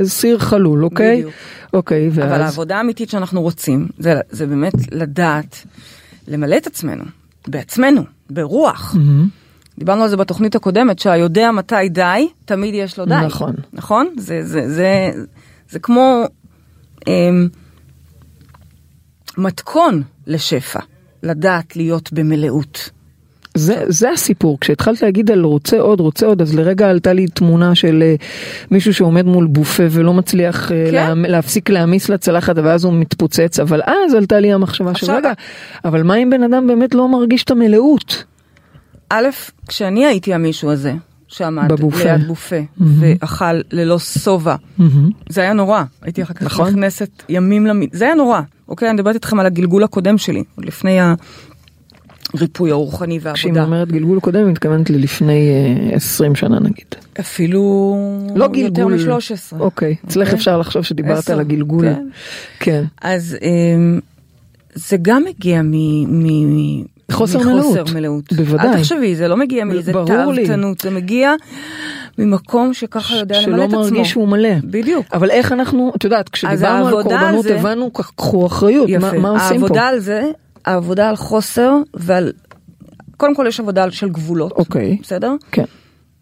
לסיר 0.00 0.38
חלול, 0.38 0.84
אוקיי? 0.84 1.16
בדיוק. 1.16 1.32
אוקיי, 1.72 2.08
ואז... 2.12 2.28
אבל 2.32 2.40
העבודה 2.42 2.76
האמיתית 2.76 3.10
שאנחנו 3.10 3.42
רוצים, 3.42 3.88
זה, 3.98 4.20
זה 4.30 4.46
באמת 4.46 4.72
לדעת 4.92 5.56
למלא 6.28 6.56
את 6.56 6.66
עצמנו, 6.66 7.04
בעצמנו, 7.48 8.02
ברוח. 8.30 8.94
מהמם. 8.98 9.28
דיברנו 9.78 10.02
על 10.02 10.08
זה 10.08 10.16
בתוכנית 10.16 10.54
הקודמת, 10.54 10.98
שהיודע 10.98 11.50
מתי 11.50 11.88
די, 11.88 12.28
תמיד 12.44 12.74
יש 12.74 12.98
לו 12.98 13.04
די. 13.04 13.14
נכון. 13.26 13.54
נכון? 13.72 14.08
זה, 14.16 14.44
זה, 14.44 14.68
זה, 14.68 15.10
זה 15.68 15.78
כמו 15.78 16.24
אמ, 17.06 17.48
מתכון 19.38 20.02
לשפע, 20.26 20.80
לדעת 21.22 21.76
להיות 21.76 22.12
במלאות. 22.12 22.90
זה, 23.54 23.84
זה 23.88 24.10
הסיפור, 24.10 24.58
כשהתחלת 24.60 25.02
להגיד 25.02 25.30
על 25.30 25.44
רוצה 25.44 25.80
עוד, 25.80 26.00
רוצה 26.00 26.26
עוד, 26.26 26.42
אז 26.42 26.54
לרגע 26.54 26.90
עלתה 26.90 27.12
לי 27.12 27.26
תמונה 27.26 27.74
של 27.74 28.02
אה, 28.02 28.14
מישהו 28.70 28.94
שעומד 28.94 29.26
מול 29.26 29.46
בופה 29.46 29.82
ולא 29.90 30.14
מצליח 30.14 30.72
אה, 30.72 30.86
כן. 30.90 30.94
לה, 30.94 31.28
להפסיק 31.28 31.70
להעמיס 31.70 32.08
לצלחת 32.08 32.56
ואז 32.58 32.84
הוא 32.84 32.92
מתפוצץ, 32.92 33.60
אבל 33.60 33.82
אז 33.82 34.14
עלתה 34.14 34.40
לי 34.40 34.52
המחשבה 34.52 34.94
של 34.94 35.12
רגע, 35.12 35.32
אבל 35.84 36.02
מה 36.02 36.16
אם 36.16 36.30
בן 36.30 36.42
אדם 36.42 36.66
באמת 36.66 36.94
לא 36.94 37.08
מרגיש 37.08 37.44
את 37.44 37.50
המלאות? 37.50 38.24
א', 39.10 39.28
כשאני 39.68 40.06
הייתי 40.06 40.34
המישהו 40.34 40.70
הזה, 40.70 40.94
שעמד 41.28 41.72
בבופה. 41.72 42.04
ליד 42.04 42.26
בופה, 42.26 42.56
ואכל 42.80 43.60
ללא 43.70 43.98
שובע, 43.98 44.56
מהמם. 44.78 45.10
זה 45.28 45.40
היה 45.40 45.52
נורא. 45.52 45.82
הייתי 46.02 46.22
אחר 46.22 46.34
כך 46.34 46.42
נכון. 46.42 46.68
נכנסת 46.68 47.10
ימים 47.28 47.66
למיט... 47.66 47.94
זה 47.94 48.04
היה 48.04 48.14
נורא. 48.14 48.40
אוקיי, 48.68 48.88
אני 48.88 48.94
מדברת 48.94 49.14
איתכם 49.14 49.40
על 49.40 49.46
הגלגול 49.46 49.84
הקודם 49.84 50.18
שלי, 50.18 50.44
עוד 50.56 50.64
לפני 50.64 50.98
הריפוי 52.34 52.70
הרוחני 52.70 53.20
כשהיא 53.20 53.52
והעבודה. 53.52 53.64
אומרת 53.64 53.92
גלגול 53.92 54.20
קודם, 54.20 54.38
היא 54.40 54.50
מתכוונת 54.50 54.90
ללפני 54.90 55.50
אה, 55.90 55.96
20 55.96 56.34
שנה 56.34 56.60
נגיד. 56.60 56.94
אפילו 57.20 57.96
לא 58.34 58.44
יותר 58.44 58.54
גלגול. 58.54 58.94
מ-13. 58.94 59.60
אוקיי, 59.60 59.96
אצלך 60.06 60.26
אוקיי. 60.26 60.38
אפשר 60.38 60.58
לחשוב 60.58 60.82
שדיברת 60.82 61.18
עשר, 61.18 61.32
על 61.32 61.40
הגלגול. 61.40 61.84
כן. 61.84 62.08
כן. 62.60 62.84
אז 63.02 63.36
אמ, 63.42 64.00
זה 64.74 64.96
גם 65.02 65.24
מגיע 65.24 65.62
חוסר 67.12 67.38
מחוסר 67.38 67.52
מלאות. 67.54 67.92
מלאות. 67.94 68.32
בוודאי. 68.32 68.68
אל 68.68 68.78
תחשבי, 68.78 69.16
זה 69.16 69.28
לא 69.28 69.36
מגיע 69.36 69.64
מאיזה. 69.64 69.92
תאוותנות, 69.92 70.80
זה 70.80 70.90
מגיע 70.90 71.32
ממקום 72.18 72.74
שככה 72.74 73.16
יודע 73.16 73.40
למלא 73.42 73.56
שלא 73.56 73.64
את 73.64 73.68
עצמו. 73.68 73.80
מרגיש 73.80 74.10
שהוא 74.10 74.28
מלא. 74.28 74.48
בדיוק. 74.64 75.06
אבל 75.12 75.30
איך 75.30 75.52
אנחנו, 75.52 75.92
את 75.96 76.04
יודעת, 76.04 76.28
כשדיברנו 76.28 76.86
על 76.86 77.02
קורבנות 77.02 77.42
זה- 77.42 77.58
הבנו, 77.60 77.90
קחו 77.90 78.46
אחריות, 78.46 78.90
מה, 79.00 79.12
מה 79.12 79.28
עושים 79.28 79.48
פה? 79.60 79.66
העבודה 79.66 79.86
על 79.86 79.98
זה, 79.98 80.22
העבודה 80.64 81.08
על 81.08 81.16
חוסר 81.16 81.72
ועל... 81.94 82.32
קודם 83.16 83.34
כל 83.34 83.44
יש 83.48 83.60
עבודה 83.60 83.90
של 83.90 84.08
גבולות. 84.08 84.52
אוקיי. 84.52 84.98
בסדר? 85.02 85.34
כן. 85.52 85.64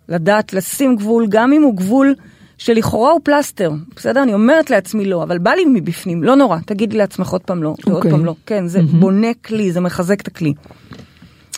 לדעת 0.09 0.53
לשים 0.53 0.97
גבול, 0.97 1.27
גם 1.29 1.53
אם 1.53 1.63
הוא 1.63 1.77
גבול 1.77 2.15
שלכאורה 2.59 3.11
הוא 3.13 3.21
פלסטר, 3.25 3.73
בסדר? 3.97 4.23
אני 4.23 4.35
אומרת 4.35 4.71
לעצמי 4.71 5.05
לא, 5.05 5.23
אבל 5.23 5.39
בא 5.39 5.51
לי 5.51 5.65
מבפנים, 5.65 6.23
לא 6.23 6.37
נורא, 6.37 6.59
תגידי 6.67 6.97
לעצמך 6.97 7.29
עוד 7.29 7.41
פעם 7.41 7.63
לא, 7.63 7.75
ועוד 7.87 7.97
אוקיי. 7.97 8.11
פעם 8.11 8.25
לא. 8.25 8.35
כן, 8.47 8.67
זה 8.67 8.83
בונה 8.83 9.35
כלי, 9.45 9.73
זה 9.73 9.81
מחזק 9.81 10.21
את 10.21 10.27
הכלי. 10.27 10.55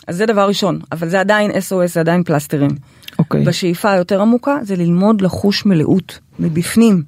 אז 0.07 0.15
זה 0.17 0.25
דבר 0.25 0.47
ראשון, 0.47 0.79
אבל 0.91 1.09
זה 1.09 1.19
עדיין 1.19 1.51
SOS, 1.51 1.87
זה 1.87 1.99
עדיין 1.99 2.23
פלסטרים. 2.23 2.71
אוקיי. 3.19 3.43
בשאיפה 3.45 3.91
היותר 3.91 4.21
עמוקה 4.21 4.57
זה 4.61 4.75
ללמוד 4.75 5.21
לחוש 5.21 5.65
מלאות 5.65 6.19
מבפנים. 6.39 7.03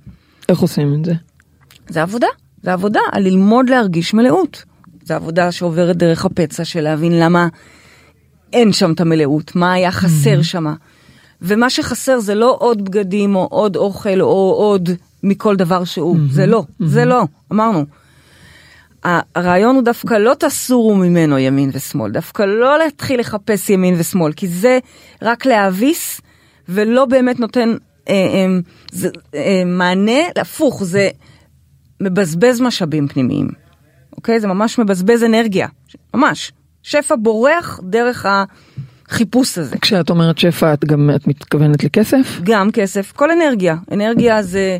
איך 0.49 0.59
עושים 0.59 0.93
את 0.99 1.05
זה? 1.05 1.13
זה 1.89 2.01
עבודה, 2.01 2.27
זה 2.63 2.73
עבודה 2.73 2.99
על 3.11 3.23
ללמוד 3.23 3.69
להרגיש 3.69 4.13
מלאות. 4.13 4.63
זה 5.03 5.15
עבודה 5.15 5.51
שעוברת 5.51 5.97
דרך 5.97 6.25
הפצע 6.25 6.65
של 6.65 6.81
להבין 6.81 7.19
למה 7.19 7.47
אין 8.53 8.73
שם 8.73 8.91
את 8.91 9.01
המלאות, 9.01 9.55
מה 9.55 9.73
היה 9.73 9.91
חסר 9.91 10.41
שם. 10.41 10.65
ומה 11.41 11.69
שחסר 11.69 12.19
זה 12.19 12.35
לא 12.35 12.55
עוד 12.59 12.85
בגדים 12.85 13.35
או 13.35 13.47
עוד 13.51 13.75
אוכל 13.75 14.21
או 14.21 14.53
עוד 14.57 14.89
מכל 15.23 15.55
דבר 15.55 15.83
שהוא, 15.83 16.17
זה 16.29 16.45
לא, 16.45 16.63
זה 16.79 17.05
לא, 17.05 17.23
אמרנו. 17.51 17.85
הרעיון 19.03 19.75
הוא 19.75 19.83
דווקא 19.83 20.13
לא 20.13 20.33
תסורו 20.39 20.95
ממנו 20.95 21.39
ימין 21.39 21.69
ושמאל, 21.73 22.11
דווקא 22.11 22.43
לא 22.43 22.77
להתחיל 22.77 23.19
לחפש 23.19 23.69
ימין 23.69 23.95
ושמאל, 23.97 24.33
כי 24.33 24.47
זה 24.47 24.79
רק 25.21 25.45
להביס 25.45 26.21
ולא 26.69 27.05
באמת 27.05 27.39
נותן 27.39 27.75
אה, 28.09 28.13
אה, 28.13 28.45
זה, 28.91 29.09
אה, 29.35 29.63
מענה, 29.65 30.19
הפוך, 30.41 30.83
זה 30.83 31.09
מבזבז 32.01 32.61
משאבים 32.61 33.07
פנימיים, 33.07 33.47
אוקיי? 34.15 34.39
זה 34.39 34.47
ממש 34.47 34.79
מבזבז 34.79 35.23
אנרגיה, 35.23 35.67
ממש. 36.13 36.51
שפע 36.83 37.15
בורח 37.15 37.79
דרך 37.83 38.25
החיפוש 39.11 39.57
הזה. 39.57 39.75
כשאת 39.81 40.09
אומרת 40.09 40.37
שפע, 40.37 40.73
את 40.73 40.85
גם 40.85 41.09
את 41.15 41.27
מתכוונת 41.27 41.83
לכסף? 41.83 42.39
גם 42.43 42.71
כסף, 42.71 43.11
כל 43.11 43.31
אנרגיה. 43.31 43.75
אנרגיה 43.91 44.43
זה 44.43 44.77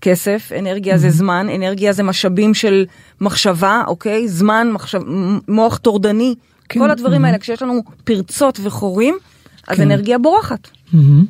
כסף, 0.00 0.50
אנרגיה 0.58 0.98
זה 0.98 1.10
זמן, 1.10 1.46
אנרגיה 1.56 1.92
זה 1.92 2.02
משאבים 2.02 2.54
של 2.54 2.86
מחשבה, 3.20 3.82
אוקיי? 3.86 4.28
זמן, 4.28 4.70
מחשב, 4.72 5.00
מוח 5.48 5.78
טורדני. 5.78 6.34
כן, 6.68 6.80
כל 6.80 6.90
הדברים 6.90 7.24
mhm. 7.24 7.26
האלה, 7.26 7.38
כשיש 7.38 7.62
לנו 7.62 7.82
פרצות 8.04 8.60
וחורים, 8.62 9.14
אז 9.68 9.76
כן. 9.76 9.82
אנרגיה 9.82 10.18
בורחת. 10.18 10.68
מהמם. 10.92 11.24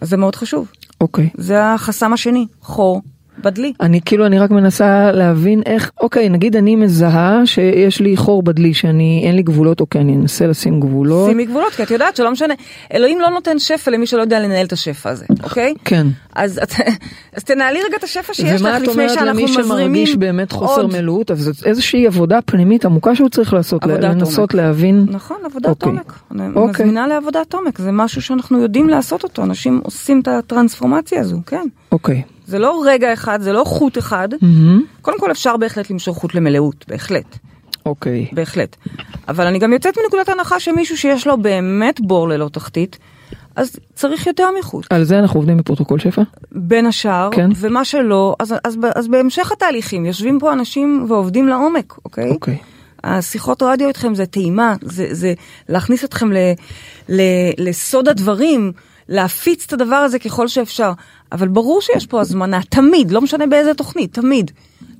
אז 0.00 0.08
זה 0.08 0.16
מאוד 0.16 0.36
חשוב. 0.36 0.72
אוקיי. 1.00 1.28
זה 1.36 1.74
החסם 1.74 2.12
השני, 2.12 2.46
חור 2.60 3.02
בדלי. 3.44 3.72
אני 3.80 4.00
כאילו, 4.04 4.26
אני 4.26 4.38
רק 4.38 4.50
מנסה 4.50 5.12
להבין 5.12 5.62
איך, 5.66 5.90
אוקיי, 6.00 6.28
נגיד 6.28 6.56
אני 6.56 6.76
מזהה 6.76 7.42
שיש 7.44 8.00
לי 8.00 8.16
חור 8.16 8.42
בדלי, 8.42 8.74
שאני, 8.74 9.22
אין 9.24 9.36
לי 9.36 9.42
גבולות, 9.42 9.80
אוקיי, 9.80 10.00
אני 10.00 10.16
אנסה 10.16 10.46
לשים 10.46 10.80
גבולות. 10.80 11.28
שימי 11.28 11.44
גבולות, 11.44 11.72
כי 11.72 11.82
את 11.82 11.90
יודעת 11.90 12.16
שלא 12.16 12.30
משנה, 12.30 12.54
אלוהים 12.94 13.20
לא 13.20 13.30
נותן 13.30 13.58
שפע 13.58 13.90
למי 13.90 14.06
שלא 14.06 14.20
יודע 14.20 14.40
לנהל 14.40 14.66
את 14.66 14.72
השפע 14.72 15.10
הזה, 15.10 15.26
אוקיי? 15.42 15.74
כן. 15.84 16.06
אז, 16.34 16.60
את, 16.62 16.72
אז 17.36 17.44
תנהלי 17.44 17.78
רגע 17.88 17.96
את 17.96 18.04
השפע 18.04 18.34
שיש 18.34 18.60
ומה 18.60 18.70
לך 18.70 18.76
את 18.76 18.88
לפני 18.88 18.92
אומרת 18.92 19.10
שאנחנו 19.10 19.32
למי 19.32 19.44
מזרימים 19.44 19.66
שמרגיש 19.66 20.16
באמת 20.16 20.52
חוסר 20.52 20.82
עוד. 20.82 20.92
מלאות, 20.92 21.30
אז 21.30 21.40
זאת 21.40 21.66
איזושהי 21.66 22.06
עבודה 22.06 22.42
פנימית 22.42 22.84
עמוקה 22.84 23.14
שהוא 23.14 23.28
צריך 23.28 23.54
לעשות, 23.54 23.84
לנסות. 23.86 24.54
להבין. 24.54 25.06
נכון, 25.10 25.36
עבודת 25.44 25.66
אוקיי. 25.66 25.88
עומק. 25.88 26.12
אני 26.30 26.42
אוקיי. 26.54 26.84
מזמינה 26.84 27.06
לעבודת 27.06 27.54
עומק, 27.54 27.78
זה 27.78 27.92
משהו 27.92 28.22
שאנחנו 28.22 28.62
יודעים 28.62 28.88
לעשות 28.88 29.22
אותו, 29.22 29.42
אנשים 29.42 29.80
עושים 29.84 30.20
את 30.20 30.28
הטרנספורמציה 30.28 31.20
הזו, 31.20 31.40
כן. 31.46 31.66
אוקיי. 31.92 32.22
זה 32.48 32.58
לא 32.58 32.82
רגע 32.86 33.12
אחד, 33.12 33.40
זה 33.40 33.52
לא 33.52 33.64
חוט 33.64 33.98
אחד. 33.98 34.28
מהמם. 34.42 34.82
קודם 35.02 35.20
כל 35.20 35.30
אפשר 35.30 35.56
בהחלט 35.56 35.90
למשוך 35.90 36.18
חוט 36.18 36.34
למלאות, 36.34 36.84
בהחלט, 36.88 37.38
אוקיי. 37.86 38.26
בהחלט. 38.32 38.76
אבל 39.28 39.46
אני 39.46 39.58
גם 39.58 39.72
יוצאת 39.72 39.94
מנקודת 40.04 40.28
הנחה 40.28 40.60
שמישהו 40.60 40.96
שיש 40.98 41.26
לו 41.26 41.42
באמת 41.42 42.00
בור 42.00 42.28
ללא 42.28 42.48
תחתית, 42.52 42.98
אז 43.56 43.76
צריך 43.94 44.26
יותר 44.26 44.48
מחוט. 44.58 44.86
על 44.90 45.04
זה 45.04 45.18
אנחנו 45.18 45.40
עובדים 45.40 45.56
בפרוטוקול 45.56 45.98
שפע? 45.98 46.22
בין 46.52 46.86
השאר, 46.86 47.28
כן. 47.32 47.50
ומה 47.56 47.84
שלא, 47.84 48.36
אז, 48.38 48.54
אז, 48.64 48.78
אז 48.94 49.08
בהמשך 49.08 49.52
התהליכים 49.52 50.06
יושבים 50.06 50.38
פה 50.38 50.52
אנשים 50.52 51.06
ועובדים 51.08 51.48
לעומק, 51.48 51.94
אוקיי? 52.04 52.30
אוקיי. 52.30 52.56
השיחות 53.04 53.62
רדיו 53.62 53.88
איתכם 53.88 54.14
זה 54.14 54.26
טעימה, 54.26 54.74
זה, 54.82 55.06
זה 55.10 55.34
להכניס 55.68 56.04
אתכם 56.04 56.32
ל, 56.32 56.36
ל, 57.08 57.20
לסוד 57.58 58.08
הדברים, 58.08 58.72
להפיץ 59.08 59.64
את 59.66 59.72
הדבר 59.72 59.96
הזה 59.96 60.18
ככל 60.18 60.48
שאפשר. 60.48 60.92
אבל 61.32 61.48
ברור 61.48 61.80
שיש 61.82 62.06
פה 62.06 62.20
הזמנה, 62.20 62.60
תמיד, 62.68 63.10
לא 63.10 63.20
משנה 63.20 63.46
באיזה 63.46 63.74
תוכנית, 63.74 64.14
תמיד, 64.14 64.50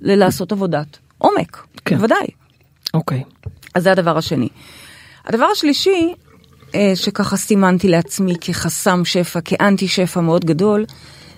ללעשות 0.00 0.52
עבודת 0.52 0.98
עומק. 1.18 1.66
כן. 1.84 1.96
בוודאי. 1.96 2.26
אוקיי. 2.94 3.22
אז 3.74 3.82
זה 3.82 3.92
הדבר 3.92 4.18
השני. 4.18 4.48
הדבר 5.26 5.44
השלישי, 5.44 6.14
אה, 6.74 6.92
שככה 6.94 7.36
סימנתי 7.36 7.88
לעצמי 7.88 8.34
כחסם 8.40 9.04
שפע, 9.04 9.40
כאנטי 9.40 9.88
שפע 9.88 10.20
מאוד 10.20 10.44
גדול, 10.44 10.84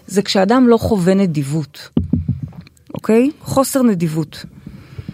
זה 0.06 0.22
כשאדם 0.22 0.68
לא 0.68 0.76
חווה 0.76 1.14
נדיבות, 1.14 1.88
אוקיי? 2.94 3.30
חוסר 3.42 3.82
נדיבות. 3.82 4.44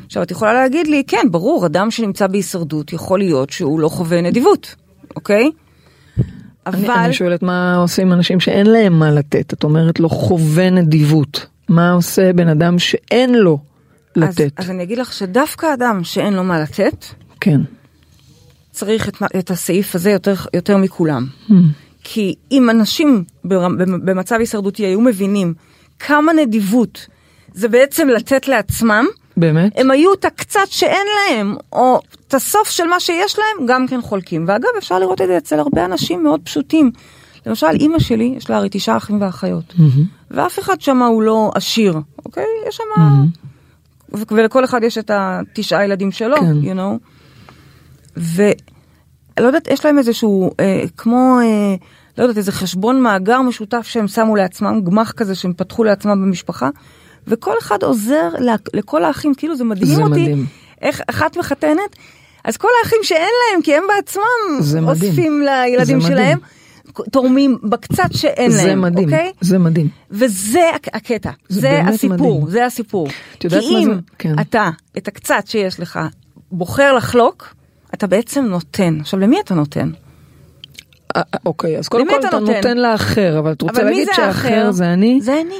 עכשיו, 0.06 0.22
את 0.22 0.30
יכולה 0.30 0.52
להגיד 0.52 0.86
לי, 0.86 1.02
כן, 1.06 1.26
ברור, 1.30 1.66
אדם 1.66 1.90
שנמצא 1.90 2.26
בהישרדות, 2.26 2.92
יכול 2.92 3.18
להיות 3.18 3.50
שהוא 3.50 3.80
לא 3.80 3.88
חווה 3.88 4.20
נדיבות, 4.22 4.74
אוקיי? 5.16 5.50
אני, 6.66 6.86
אבל... 6.86 6.94
אני 6.94 7.12
שואלת 7.12 7.42
מה 7.42 7.76
עושים 7.76 8.12
אנשים 8.12 8.40
שאין 8.40 8.66
להם 8.66 8.98
מה 8.98 9.10
לתת, 9.10 9.52
את 9.52 9.64
אומרת 9.64 10.00
לו 10.00 10.08
חווה 10.08 10.70
נדיבות, 10.70 11.46
מה 11.68 11.92
עושה 11.92 12.32
בן 12.32 12.48
אדם 12.48 12.78
שאין 12.78 13.34
לו 13.34 13.58
לתת? 14.16 14.52
אז, 14.56 14.64
אז 14.64 14.70
אני 14.70 14.82
אגיד 14.82 14.98
לך 14.98 15.12
שדווקא 15.12 15.66
אדם 15.74 16.04
שאין 16.04 16.34
לו 16.34 16.44
מה 16.44 16.60
לתת, 16.60 17.04
כן. 17.40 17.60
צריך 18.72 19.08
את, 19.08 19.16
את 19.38 19.50
הסעיף 19.50 19.94
הזה 19.94 20.10
יותר, 20.10 20.34
יותר 20.54 20.76
מכולם. 20.76 21.26
Hmm. 21.48 21.52
כי 22.04 22.34
אם 22.52 22.70
אנשים 22.70 23.24
במצב 24.04 24.36
הישרדותי 24.38 24.86
היו 24.86 25.00
מבינים 25.00 25.54
כמה 25.98 26.32
נדיבות 26.32 27.06
זה 27.54 27.68
בעצם 27.68 28.08
לתת 28.08 28.48
לעצמם, 28.48 29.06
באמת? 29.36 29.72
הם 29.76 29.90
היו 29.90 30.12
את 30.12 30.24
הקצת 30.24 30.66
שאין 30.70 31.06
להם, 31.16 31.56
או 31.72 32.00
את 32.28 32.34
הסוף 32.34 32.70
של 32.70 32.84
מה 32.84 33.00
שיש 33.00 33.38
להם, 33.38 33.66
גם 33.66 33.86
כן 33.86 34.02
חולקים. 34.02 34.44
ואגב, 34.48 34.68
אפשר 34.78 34.98
לראות 34.98 35.20
את 35.20 35.26
זה 35.26 35.36
אצל 35.36 35.58
הרבה 35.58 35.84
אנשים 35.84 36.22
מאוד 36.22 36.40
פשוטים. 36.44 36.90
למשל, 37.46 37.66
אימא 37.66 37.98
שלי, 37.98 38.34
יש 38.36 38.50
לה 38.50 38.56
הרי 38.56 38.68
תשעה 38.70 38.96
אחים 38.96 39.20
ואחיות, 39.20 39.74
ואף 40.30 40.58
אחד 40.58 40.80
שם 40.80 41.02
הוא 41.02 41.22
לא 41.22 41.50
עשיר, 41.54 41.98
אוקיי? 42.24 42.44
יש 42.68 42.76
שם... 42.76 43.02
ו- 44.14 44.34
ולכל 44.34 44.64
אחד 44.64 44.82
יש 44.82 44.98
את 44.98 45.10
התשעה 45.14 45.84
ילדים 45.84 46.12
שלו, 46.12 46.36
כן. 46.36 46.52
you 46.62 46.76
know. 46.76 47.06
לא 49.40 49.46
יודעת, 49.46 49.68
יש 49.68 49.84
להם 49.84 49.98
איזשהו, 49.98 50.50
אה, 50.60 50.82
כמו, 50.96 51.38
אה, 51.42 51.74
לא 52.18 52.22
יודעת, 52.22 52.36
איזה 52.36 52.52
חשבון 52.52 53.02
מאגר 53.02 53.42
משותף 53.42 53.86
שהם 53.86 54.08
שמו 54.08 54.36
לעצמם, 54.36 54.80
גמח 54.84 55.12
כזה 55.12 55.34
שהם 55.34 55.52
פתחו 55.56 55.84
לעצמם 55.84 56.22
במשפחה, 56.22 56.70
וכל 57.26 57.54
אחד 57.62 57.82
עוזר 57.82 58.28
לכ- 58.38 58.74
לכל 58.74 59.04
האחים, 59.04 59.34
כאילו 59.34 59.56
זה 59.56 59.64
מדהים 59.64 59.86
זה 59.94 60.02
אותי, 60.02 60.10
מדהים. 60.22 60.46
איך 60.82 61.00
אחת 61.10 61.36
מחתנת, 61.36 61.96
אז 62.44 62.56
כל 62.56 62.68
האחים 62.84 62.98
שאין 63.02 63.20
להם, 63.52 63.62
כי 63.62 63.74
הם 63.74 63.82
בעצמם. 63.96 64.22
אוספים 64.88 65.42
לילדים 65.44 66.00
שלהם. 66.00 66.38
תורמים 67.12 67.58
בקצת 67.62 68.08
שאין 68.12 68.50
להם, 68.52 68.60
זה 68.66 68.74
מדהים, 68.74 69.04
אוקיי? 69.08 69.32
זה 69.40 69.58
מדהים. 69.58 69.88
וזה 70.10 70.70
הק- 70.74 70.94
הקטע, 70.96 71.30
זה 71.48 71.60
זה, 71.60 71.80
הסיפור, 71.80 72.16
מדהים. 72.16 72.50
זה 72.50 72.66
הסיפור. 72.66 73.08
כי 73.40 73.48
אם 73.48 73.94
זה? 73.94 74.00
כן. 74.18 74.34
אתה, 74.40 74.70
את 74.98 75.08
הקצת 75.08 75.42
שיש 75.46 75.80
לך, 75.80 76.00
בוחר 76.52 76.92
לחלוק, 76.92 77.54
אתה 77.94 78.06
בעצם 78.06 78.44
נותן. 78.44 78.98
עכשיו, 79.00 79.20
למי 79.20 79.40
אתה 79.40 79.54
נותן? 79.54 79.90
אה, 81.16 81.22
אה, 81.34 81.38
אוקיי, 81.46 81.78
אז 81.78 81.88
קודם 81.88 82.08
כל 82.08 82.18
אתה 82.18 82.38
נותן? 82.38 82.52
נותן 82.52 82.78
לאחר, 82.78 83.38
אבל 83.38 83.52
את 83.52 83.62
רוצה 83.62 83.80
אבל 83.80 83.84
להגיד 83.84 84.08
שהאחר 84.12 84.48
האחר? 84.48 84.70
זה 84.70 84.92
אני? 84.92 85.20
זה 85.22 85.40
אני. 85.46 85.58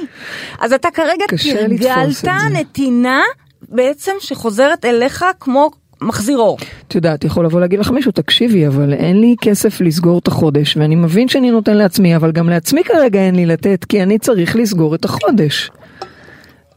אז 0.59 0.73
אתה 0.73 0.91
כרגע 0.91 1.25
תרגלת. 1.27 2.23
נתינה 2.53 3.21
בעצם 3.69 4.11
שחוזרת 4.19 4.85
אליך 4.85 5.25
כמו 5.39 5.69
מחזיר 6.01 6.37
אור. 6.37 6.57
את 6.87 6.95
יודעת, 6.95 7.23
יכול 7.23 7.45
לבוא 7.45 7.59
להגיד 7.59 7.79
לך 7.79 7.91
מישהו, 7.91 8.11
תקשיבי, 8.11 8.67
אבל 8.67 8.93
אין 8.93 9.21
לי 9.21 9.35
כסף 9.41 9.81
לסגור 9.81 10.19
את 10.19 10.27
החודש, 10.27 10.77
ואני 10.77 10.95
מבין 10.95 11.27
שאני 11.27 11.51
נותן 11.51 11.77
לעצמי, 11.77 12.15
אבל 12.15 12.31
גם 12.31 12.49
לעצמי 12.49 12.83
כרגע 12.83 13.19
אין 13.19 13.35
לי 13.35 13.45
לתת, 13.45 13.85
כי 13.89 14.03
אני 14.03 14.19
צריך 14.19 14.55
לסגור 14.55 14.95
את 14.95 15.05
החודש. 15.05 15.71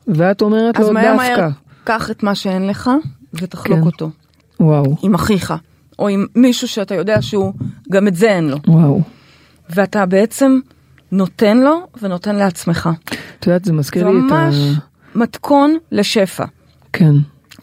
ואת 0.08 0.42
אומרת 0.42 0.76
אז 0.76 0.86
לו 0.86 0.92
מהר 0.92 1.12
דווקא. 1.12 1.40
מהר, 1.40 1.48
קח 1.84 2.10
את 2.10 2.22
מה 2.22 2.34
שאין 2.34 2.66
לך 2.66 2.90
ותחלוק 3.34 3.78
כן. 3.78 3.86
אותו. 3.86 4.10
וואו, 4.60 4.96
עם 5.02 5.14
אחיך, 5.14 5.54
או 6.00 6.08
עם 6.08 6.26
מישהו 6.34 6.68
שאתה 6.68 6.94
יודע 6.94 7.22
שהוא, 7.22 7.52
גם 7.92 8.08
את 8.08 8.14
זה 8.14 8.30
אין 8.30 8.48
לו. 8.48 8.56
וואו. 8.66 9.02
ואתה 9.70 10.06
בעצם 10.06 10.58
נותן 11.12 11.58
לו 11.58 11.86
ונותן 12.02 12.36
לעצמך. 12.36 12.90
את 13.38 13.46
יודעת, 13.46 13.64
זה 13.64 13.72
מזכיר 13.72 14.04
זה 14.04 14.10
לי 14.10 14.18
את 14.18 14.32
ממש 14.32 14.54
ה... 14.54 15.18
מתכון 15.18 15.76
לשפע. 15.92 16.44
כן. 16.92 17.14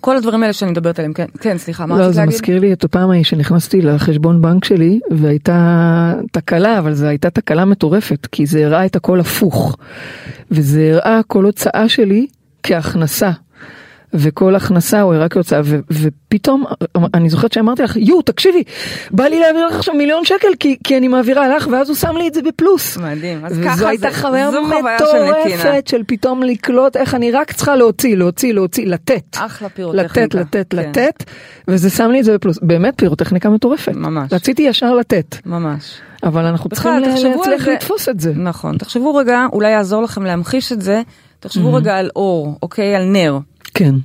כל 0.02 0.18
הדברים 0.18 0.44
האלה 0.44 0.54
שאני 0.54 0.72
מדברת 0.72 1.00
עליהם, 1.00 1.14
כן, 1.14 1.26
כן, 1.42 1.58
סליחה, 1.58 1.86
מה 1.86 1.98
לא, 1.98 2.04
רצית 2.04 2.14
זה 2.14 2.20
להגיד? 2.22 2.36
מזכיר 2.36 2.60
לי 2.60 2.74
את 2.74 2.84
הפעם 2.84 3.10
ההיא 3.10 3.24
שנכנסתי 3.24 3.82
לחשבון 3.82 4.42
בנק 4.42 4.66
שלי 4.66 5.00
והייתה 5.12 6.14
תקלה, 6.32 6.80
אבל 6.80 6.94
זו 6.94 7.06
הייתה 7.06 7.30
תקלה 7.30 7.66
מטורפת, 7.66 8.28
כי 8.32 8.46
זה 8.46 8.66
הראה 8.66 8.86
את 8.86 8.96
הכל 8.96 9.20
הפוך. 9.20 9.78
וזה 10.52 10.92
הראה 10.94 11.20
כל 11.28 11.46
הוצאה 11.46 11.90
שלי 11.90 12.28
כהכנסה. 12.64 13.32
וכל 14.14 14.56
הכנסה 14.56 15.02
הוא 15.02 15.14
הראה 15.14 15.30
כהוצאה, 15.30 15.62
ו- 15.64 15.80
ופתאום 15.92 16.64
אני 17.14 17.30
זוכרת 17.30 17.54
שאמרתי 17.54 17.84
לך, 17.84 17.96
יו, 17.96 18.22
תקשיבי, 18.22 18.64
בא 19.12 19.24
לי 19.24 19.40
להעביר 19.40 19.68
לך 19.68 19.76
עכשיו 19.76 19.94
מיליון 19.96 20.26
שקל 20.26 20.48
כי, 20.60 20.78
כי 20.84 20.98
אני 20.98 21.08
מעבירה 21.08 21.48
לך, 21.56 21.68
ואז 21.72 21.90
הוא 21.90 21.96
שם 21.98 22.18
לי 22.18 22.28
את 22.28 22.34
זה 22.34 22.42
בפלוס. 22.42 22.98
מדהים, 22.98 23.46
אז 23.46 23.60
ככה 23.66 23.76
זה, 23.76 23.88
הייתה 23.90 24.08
חוויה 24.14 24.52
זו 24.52 24.58
חוויה 24.64 25.00
של. 25.00 25.06
מטורפת 25.06 25.88
של 25.88 26.02
פתאום 26.08 26.44
לקלוט 26.44 26.98
איך 26.98 27.16
אני 27.16 27.32
רק 27.32 27.52
צריכה 27.52 27.76
להוציא, 27.76 28.16
להוציא, 28.18 28.54
להוציא, 28.54 28.86
לתת. 28.88 29.24
אחלה 29.38 29.70
פירוטכניקה. 29.70 30.22
לתת, 30.22 30.36
לתת, 30.36 30.66
כן. 30.70 30.78
לתת, 30.78 31.24
וזה 31.68 31.90
שם 31.90 32.12
לי 32.12 32.20
את 32.20 32.26
זה 32.26 32.34
בפלוס. 32.34 32.60
באמת 32.62 32.94
פירוטכניקה 32.98 33.50
מטורפת. 33.50 33.96
ממש. 33.96 34.34
רציתי 34.34 34.62
ישר 34.62 34.94
לתת, 34.96 35.36
ממש. 35.46 35.84
אבל 36.24 36.46
אנחנו 36.46 36.70
צריכים 36.70 36.92
להצליח 37.00 37.66
זה- 37.66 37.72
לתפוס 37.74 38.10
את 38.10 38.20
זה. 38.20 38.34
נכון, 38.36 38.78
תחשבו 38.78 39.16
רגע, 39.16 39.46
אולי 39.54 39.70
יעזור 39.72 40.04
לכם 40.04 40.24
להמחיש 40.24 40.72
את 40.72 40.82
זה, 40.82 41.02
תחשבו 41.40 41.74
רגע 41.74 41.98
על 41.98 42.10
אור, 42.16 42.58
אוקיי? 42.64 42.96
על 42.96 43.04
נר. 43.04 43.38
כן, 43.78 43.96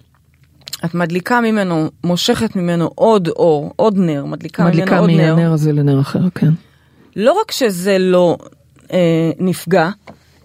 את 0.85 0.95
מדליקה 0.95 1.41
ממנו, 1.41 1.91
מושכת 2.05 2.57
ממנו 2.57 2.91
עוד 2.95 3.29
אור, 3.29 3.73
עוד 3.77 3.99
נר, 3.99 4.25
מדליקה, 4.25 4.65
מדליקה 4.65 4.91
ממנו 4.91 5.01
עוד 5.01 5.11
נר. 5.11 5.35
מהנר 5.35 5.53
הזה 5.53 5.73
לנר 5.73 6.01
אחר, 6.01 6.31
כן. 6.35 6.51
לא 7.17 7.33
רק 7.33 7.51
שזה 7.51 7.99
לא 7.99 8.37
אה, 8.93 9.31
נפגע, 9.39 9.91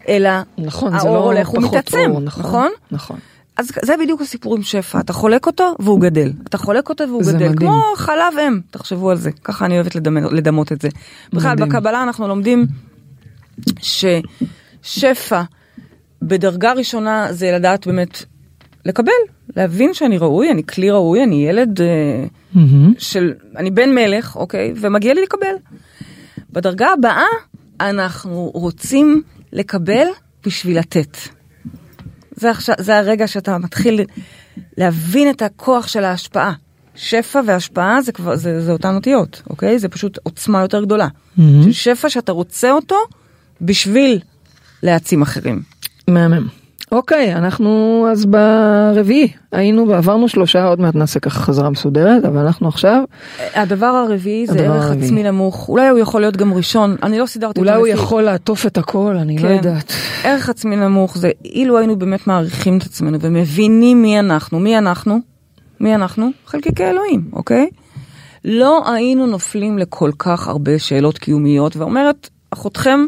אלא 0.08 0.30
נכון, 0.58 0.94
האור 0.94 1.16
לא 1.16 1.24
הולך 1.24 1.54
ומתעצם, 1.54 2.12
אור, 2.12 2.20
נכון? 2.20 2.70
נכון. 2.92 3.20
אז 3.58 3.72
זה 3.86 3.94
בדיוק 4.04 4.22
הסיפור 4.22 4.56
עם 4.56 4.64
שפע, 4.64 5.00
אתה 5.00 5.14
חולק 5.14 5.48
אותו 5.48 5.76
והוא 5.80 6.02
גדל, 6.02 6.34
אתה 6.48 6.58
חולק 6.58 6.90
אותו 6.90 7.04
והוא 7.08 7.22
גדל, 7.22 7.50
מדהים. 7.50 7.56
כמו 7.56 7.84
חלב 7.96 8.34
אם, 8.48 8.60
תחשבו 8.72 9.12
על 9.12 9.18
זה, 9.18 9.32
ככה 9.32 9.66
אני 9.66 9.76
אוהבת 9.76 9.96
לדמות, 9.96 10.34
לדמות 10.34 10.72
את 10.72 10.82
זה. 10.82 10.90
בכלל. 11.34 11.56
בקבלה 11.56 12.04
אנחנו 12.04 12.28
לומדים 12.28 12.66
ששפע 13.82 15.42
בדרגה 16.22 16.74
ראשונה 16.74 17.28
זה 17.32 17.52
לדעת 17.52 17.88
באמת 17.88 18.26
לקבל, 18.88 19.12
להבין 19.56 19.94
שאני 19.94 20.18
ראוי, 20.18 20.52
אני 20.52 20.64
כלי 20.64 20.92
ראוי, 20.92 21.24
אני 21.24 21.48
ילד 21.48 21.80
מהמם. 22.54 22.94
של, 22.98 23.34
אני 23.58 23.72
בן 23.72 23.96
מלך, 23.96 24.36
אוקיי, 24.36 24.74
ומגיע 24.76 25.14
לי 25.14 25.22
לקבל. 25.24 25.56
בדרגה 26.54 26.88
הבאה 26.94 27.26
אנחנו 27.80 28.52
רוצים 28.54 29.24
לקבל 29.54 30.08
בשביל 30.46 30.80
לתת. 30.80 31.18
זה, 32.32 32.50
עכשיו, 32.50 32.76
זה 32.80 32.98
הרגע 32.98 33.28
שאתה 33.28 33.58
מתחיל 33.58 34.02
להבין 34.78 35.30
את 35.30 35.42
הכוח 35.42 35.88
של 35.88 36.04
ההשפעה. 36.04 36.54
שפע 36.96 37.42
והשפעה 37.46 38.02
זה 38.02 38.12
כבר, 38.12 38.36
זה, 38.36 38.62
זה 38.62 38.72
אותן 38.72 38.96
אותיות, 38.96 39.42
אוקיי? 39.50 39.80
זה 39.80 39.90
פשוט 39.90 40.18
עוצמה 40.24 40.62
יותר 40.62 40.84
גדולה. 40.84 41.08
של 41.64 41.72
שפע 41.72 42.10
שאתה 42.10 42.32
רוצה 42.32 42.72
אותו 42.72 42.96
בשביל 43.62 44.20
להעצים 44.84 45.22
אחרים. 45.22 45.62
מהמם. 46.08 46.48
אוקיי, 46.92 47.36
אנחנו 47.36 48.06
אז 48.12 48.26
ברביעי, 48.26 49.28
היינו 49.52 49.88
ועברנו 49.88 50.28
שלושה, 50.28 50.66
עוד 50.68 50.80
מעט 50.80 50.96
נעשה 50.96 51.20
ככה 51.20 51.40
חזרה 51.40 51.70
מסודרת, 51.70 52.26
אבל 52.26 52.38
אנחנו 52.38 52.68
עכשיו, 52.68 53.04
הדבר 53.56 53.86
הרביעי 53.86 54.48
זה 54.48 54.60
ערך 54.60 54.86
הרביעי. 54.86 55.06
עצמי 55.06 55.24
נמוך. 55.24 55.70
אולי 55.70 55.88
הוא 55.88 56.00
יכול 56.00 56.22
להיות 56.22 56.38
גם 56.38 56.54
ראשון, 56.54 56.96
אני 57.04 57.20
לא 57.20 57.26
סידרתי 57.26 57.60
אולי 57.60 57.72
הוא 57.76 57.88
לפי- 57.88 57.90
יכול 57.98 58.24
לעטוף 58.24 58.66
את 58.66 58.78
הכל, 58.78 59.16
אני 59.22 59.36
לא 59.38 59.42
כן. 59.42 59.54
יודעת. 59.56 59.94
ערך 60.24 60.50
עצמי 60.50 60.76
נמוך 60.76 61.18
זה 61.18 61.32
אילו 61.46 61.78
היינו 61.78 62.00
באמת 62.00 62.28
מעריכים 62.28 62.78
את 62.78 62.84
עצמנו 62.84 63.18
ומבינים 63.22 64.02
מי 64.02 64.20
אנחנו, 64.20 64.60
מי 64.60 64.78
אנחנו? 64.78 65.20
מי 65.80 65.96
אנחנו? 65.96 66.30
חלקיקי 66.46 66.84
אלוהים, 66.86 67.30
אוקיי? 67.34 67.70
לא 68.46 68.92
היינו 68.94 69.26
נופלים 69.26 69.78
לכל 69.78 70.12
כך 70.20 70.48
הרבה 70.48 70.80
שאלות 70.80 71.18
קיומיות, 71.18 71.78
ואומרת 71.78 72.30
אחותכם 72.52 73.00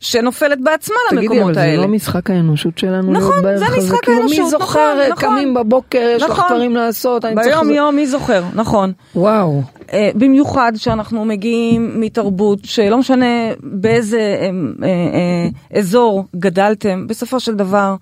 שנופלת 0.00 0.60
בעצמה 0.60 0.96
תגידי, 1.10 1.24
למקומות 1.26 1.44
אבל 1.44 1.54
זה 1.54 1.60
האלה. 1.62 1.82
לא 1.82 1.88
משחק 1.88 2.30
האנושות 2.30 2.78
שלנו 2.78 3.12
נכון, 3.12 3.30
להיות 3.30 3.42
בערך 3.44 3.58
זה 3.58 3.66
הזה? 3.66 3.76
משחק 3.78 4.04
כאילו, 4.04 4.18
האנושות, 4.18 4.38
מי 4.44 4.50
זוכר, 4.50 4.94
נכון, 4.94 5.12
נכון. 5.12 5.28
קמים 5.28 5.54
בבוקר, 5.54 6.12
יש 6.16 6.22
לך 6.22 6.30
נכון. 6.30 6.44
דברים 6.48 6.74
לעשות, 6.76 7.24
אני 7.24 7.34
צריך... 7.34 7.46
ביום 7.46 7.66
זה- 7.66 7.72
יום 7.72 7.96
מי 7.96 8.06
זוכר, 8.06 8.44
נכון. 8.54 8.92
וואו, 9.14 9.62
אה, 9.92 10.10
במיוחד 10.14 10.72
שאנחנו 10.76 11.24
מגיעים 11.24 12.00
מתרבות 12.00 12.58
שלא 12.64 12.98
משנה 12.98 13.26
באיזה 13.62 14.18
אה, 14.18 14.50
אה, 14.86 15.78
אזור 15.78 16.24
גדלתם, 16.36 17.06
בסופו 17.06 17.40
של 17.40 17.54
דבר 17.54 17.94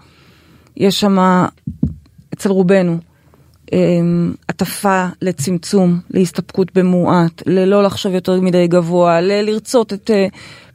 יש 0.77 1.01
שם 1.01 1.19
אצל 2.35 2.49
רובנו 2.51 2.99
הטפה 4.49 5.07
לצמצום, 5.23 6.01
להסתפקות 6.11 6.69
במועט, 6.75 7.43
ללא 7.47 7.83
לחשוב 7.83 8.15
יותר 8.15 8.41
מדי 8.41 8.67
גבוה, 8.67 9.21
ללרצות 9.21 9.93
את 9.93 10.11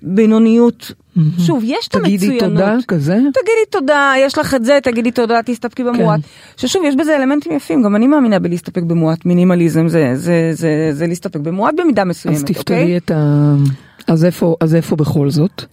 בינוניות. 0.03 0.91
שוב, 1.37 1.63
יש 1.63 1.87
את 1.87 1.91
תגידי 1.95 2.25
המצוינות. 2.25 2.59
תודה 2.59 2.75
כזה? 2.87 3.13
תגידי 3.13 3.65
תודה, 3.69 4.13
יש 4.17 4.37
לך 4.37 4.53
את 4.53 4.65
זה, 4.65 4.79
תגידי 4.83 5.11
תודה, 5.11 5.39
תסתפקי 5.45 5.83
במועט. 5.83 6.19
ששוב, 6.57 6.83
יש 6.85 6.95
בזה 6.95 7.15
אלמנטים 7.15 7.51
יפים, 7.51 7.83
גם 7.83 7.95
אני 7.95 8.07
מאמינה 8.07 8.39
בלהסתפק 8.39 8.83
במועט, 8.83 9.25
מינימליזם 9.25 9.87
זה, 9.87 10.11
זה, 10.15 10.49
זה, 10.53 10.89
זה 10.91 11.07
להסתפק 11.07 11.39
במועט 11.39 11.75
במידה 11.77 12.03
מסוימת, 12.03 12.37
אז 12.37 12.41
אוקיי? 12.41 12.55
תפתרי 12.55 12.97
את 12.97 13.11
ה... 13.11 13.55
אז 14.07 14.25
איפה, 14.25 14.55
אז 14.59 14.75
איפה 14.75 14.95
בכל 14.95 15.29
זאת? 15.29 15.63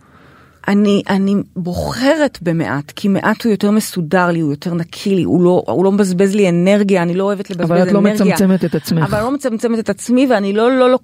אני, 0.69 1.03
אני 1.09 1.35
בוחרת 1.57 2.38
במעט, 2.43 2.90
כי 2.97 3.09
מעט 3.09 3.45
הוא 3.45 3.51
יותר 3.51 3.71
מסודר 3.71 4.31
לי, 4.31 4.40
הוא 4.40 4.51
יותר 4.51 4.75
נקי 4.75 5.14
לי, 5.14 5.23
הוא 5.23 5.43
לא, 5.43 5.62
הוא 5.66 5.85
לא 5.85 5.93
מבזבז 5.93 6.35
לי 6.35 6.49
אנרגיה, 6.49 7.03
אני 7.03 7.14
לא 7.14 7.25
אוהבת 7.25 7.51
לבזבז 7.51 7.71
אבל 7.71 7.77
אנרגיה. 7.77 8.14
את 8.14 8.21
לא 8.21 8.27
מצמצמת 8.27 8.64
את 8.64 8.75
עצמך. 8.75 9.05
אבל 9.05 9.19
אני 9.19 9.25
לא 9.25 9.31
מצמצמת 9.31 9.79
את 9.79 9.90
עצמי, 9.90 10.27
ואני 10.31 10.53
לא, 10.53 10.79
לא, 10.79 10.90
לא, 10.90 10.99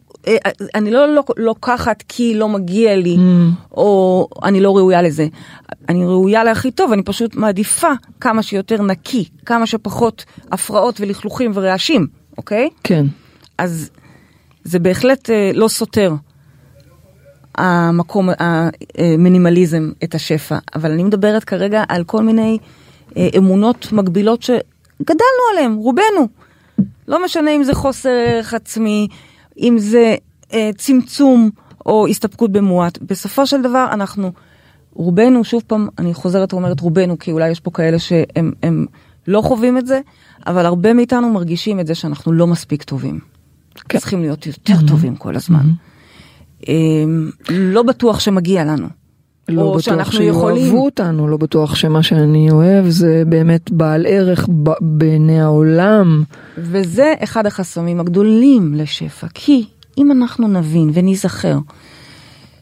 אני 0.75 0.91
לא, 0.91 1.07
לוקחת 1.37 2.03
כי 2.09 2.35
לא 2.35 2.49
מגיע 2.49 2.97
לי, 2.97 3.17
Mm. 3.17 3.21
או 3.77 4.29
אני 4.45 4.61
לא 4.61 4.77
ראויה 4.77 5.03
לזה. 5.03 5.27
אני 5.89 6.07
ראויה 6.07 6.45
להכי 6.45 6.71
טוב, 6.71 6.93
אני 6.93 7.03
פשוט 7.03 7.35
מעדיפה 7.35 7.91
כמה 8.21 8.43
שיותר 8.43 8.83
נקי, 8.83 9.25
כמה 9.47 9.67
שפחות 9.67 10.25
הפרעות 10.53 11.01
ולכלוכים 11.01 11.51
ורעשים, 11.55 12.07
אוקיי? 12.39 12.69
כן. 12.85 13.07
אז 13.59 13.91
זה 14.65 14.79
בהחלט 14.79 15.31
אה, 15.31 15.51
לא 15.55 15.69
סותר 15.69 16.15
המקום, 17.59 18.29
המינימליזם, 18.99 19.91
את 20.05 20.15
השפע, 20.15 20.59
אבל 20.75 20.91
אני 20.91 21.05
מדברת 21.05 21.45
כרגע 21.45 21.85
על 21.89 22.05
כל 22.05 22.23
מיני 22.23 22.59
אה, 23.17 23.29
אמונות 23.39 23.93
מגבילות 23.93 24.43
שגדלנו 24.43 25.43
עליהן, 25.53 25.73
רובנו. 25.75 26.29
לא 27.09 27.25
משנה 27.25 27.51
אם 27.51 27.65
זה 27.65 27.75
חוסר 27.75 28.09
ערך 28.11 28.55
עצמי, 28.55 29.09
אם 29.61 29.77
זה 29.79 30.15
אה, 30.53 30.71
צמצום 30.77 31.51
או 31.87 32.07
הסתפקות 32.07 32.53
במועט. 32.53 32.99
בסופו 33.03 33.47
של 33.47 33.63
דבר 33.63 33.89
אנחנו, 33.93 34.33
רובנו, 34.93 35.45
שוב 35.45 35.63
פעם, 35.67 35.89
אני 35.99 36.15
חוזרת 36.15 36.55
ואומרת 36.55 36.81
רובנו, 36.81 37.19
כי 37.19 37.33
אולי 37.33 37.51
יש 37.51 37.61
פה 37.61 37.71
כאלה 37.71 37.99
שהם 37.99 38.53
הם 38.63 38.87
לא 39.29 39.41
חווים 39.41 39.79
את 39.79 39.87
זה, 39.87 40.01
אבל 40.47 40.67
הרבה 40.67 40.93
מאיתנו 40.93 41.33
מרגישים 41.33 41.81
את 41.81 41.87
זה 41.87 41.95
שאנחנו 41.95 42.33
לא 42.33 42.47
מספיק 42.47 42.83
טובים. 42.83 43.21
כן. 43.89 43.99
צריכים 43.99 44.21
להיות 44.21 44.47
יותר 44.47 44.75
טובים 44.89 45.17
כל 45.17 45.37
הזמן. 45.37 45.67
אמ, 46.69 47.31
לא 47.49 47.83
בטוח 47.83 48.21
שמגיע 48.21 48.65
לנו. 48.65 48.89
לא 49.49 49.63
או 49.63 49.77
בטוח 49.77 50.11
שיאהבו 50.11 50.85
אותנו, 50.85 51.29
לא 51.29 51.37
בטוח 51.37 51.75
שמה 51.75 52.03
שאני 52.03 52.51
אוהב 52.51 52.89
זה 52.89 53.23
באמת 53.27 53.71
בעל 53.71 54.07
ערך 54.09 54.49
ב- 54.49 54.71
בעיני 54.81 55.41
העולם. 55.41 56.25
וזה 56.59 57.15
אחד 57.25 57.47
החסמים 57.47 58.01
הגדולים 58.01 58.75
לשפע, 58.75 59.27
כי 59.35 59.67
אם 59.99 60.13
אנחנו 60.13 60.49
נבין 60.49 60.91
וניזכר, 60.95 61.59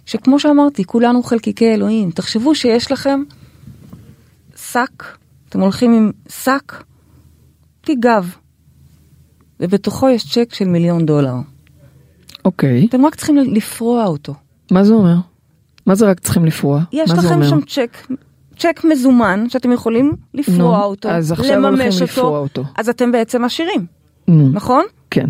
שכמו 0.06 0.38
שאמרתי, 0.38 0.84
כולנו 0.84 1.22
חלקיקי 1.22 1.74
אלוהים, 1.74 2.10
תחשבו 2.10 2.54
שיש 2.54 2.92
לכם 2.92 3.22
שק, 4.56 5.04
אתם 5.48 5.60
הולכים 5.60 5.92
עם 5.92 6.10
שק, 6.28 6.72
תיק 7.80 7.98
גב, 7.98 8.34
ובתוכו 9.60 10.08
יש 10.08 10.32
צ'ק 10.32 10.54
של 10.54 10.64
מיליון 10.64 11.06
דולר. 11.06 11.34
אוקיי, 12.44 12.86
אתם 12.88 13.06
רק 13.06 13.14
צריכים 13.14 13.36
לפרוע 13.36 14.04
אותו. 14.04 14.34
מה 14.70 14.84
זה 14.84 14.94
אומר? 14.94 15.16
מה 15.86 15.94
זה 15.94 16.06
רק 16.06 16.20
צריכים 16.20 16.44
לפרוע? 16.44 16.80
יש 16.92 17.10
לכם? 17.10 17.44
שם 17.44 17.60
צ'ק, 17.60 18.06
צ'ק 18.58 18.80
מזומן, 18.84 19.44
שאתם 19.48 19.72
יכולים 19.72 20.12
לפרוע 20.34 20.78
נו, 20.78 20.84
אותו, 20.84 21.08
אז 21.08 21.32
עכשיו 21.32 21.60
לממש 21.60 22.02
לפרוע 22.02 22.38
אותו. 22.38 22.64
אז 22.76 22.88
אתם 22.88 23.12
בעצם 23.12 23.44
עשירים, 23.44 23.86
נו, 24.28 24.48
נכון? 24.52 24.84
כן. 25.10 25.26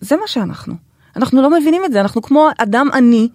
זה 0.00 0.16
מה 0.16 0.26
שאנחנו. 0.26 0.74
אנחנו 1.16 1.42
לא 1.42 1.50
מבינים 1.50 1.82
את 1.84 1.92
זה, 1.92 2.00
אנחנו 2.00 2.22
כמו 2.22 2.48
אדם 2.58 2.88
עני 2.94 3.28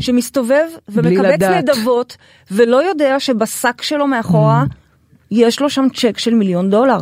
שמסתובב 0.00 0.64
ומקבץ. 0.88 1.42
נדבות 1.42 2.16
ולא 2.50 2.88
יודע 2.88 3.20
שבשק 3.20 3.82
שלו 3.82 4.06
מאחורה 4.06 4.64
יש 5.30 5.60
לו 5.60 5.70
שם 5.70 5.86
צ'ק 5.94 6.18
של 6.18 6.34
מיליון 6.34 6.70
דולר. 6.70 6.98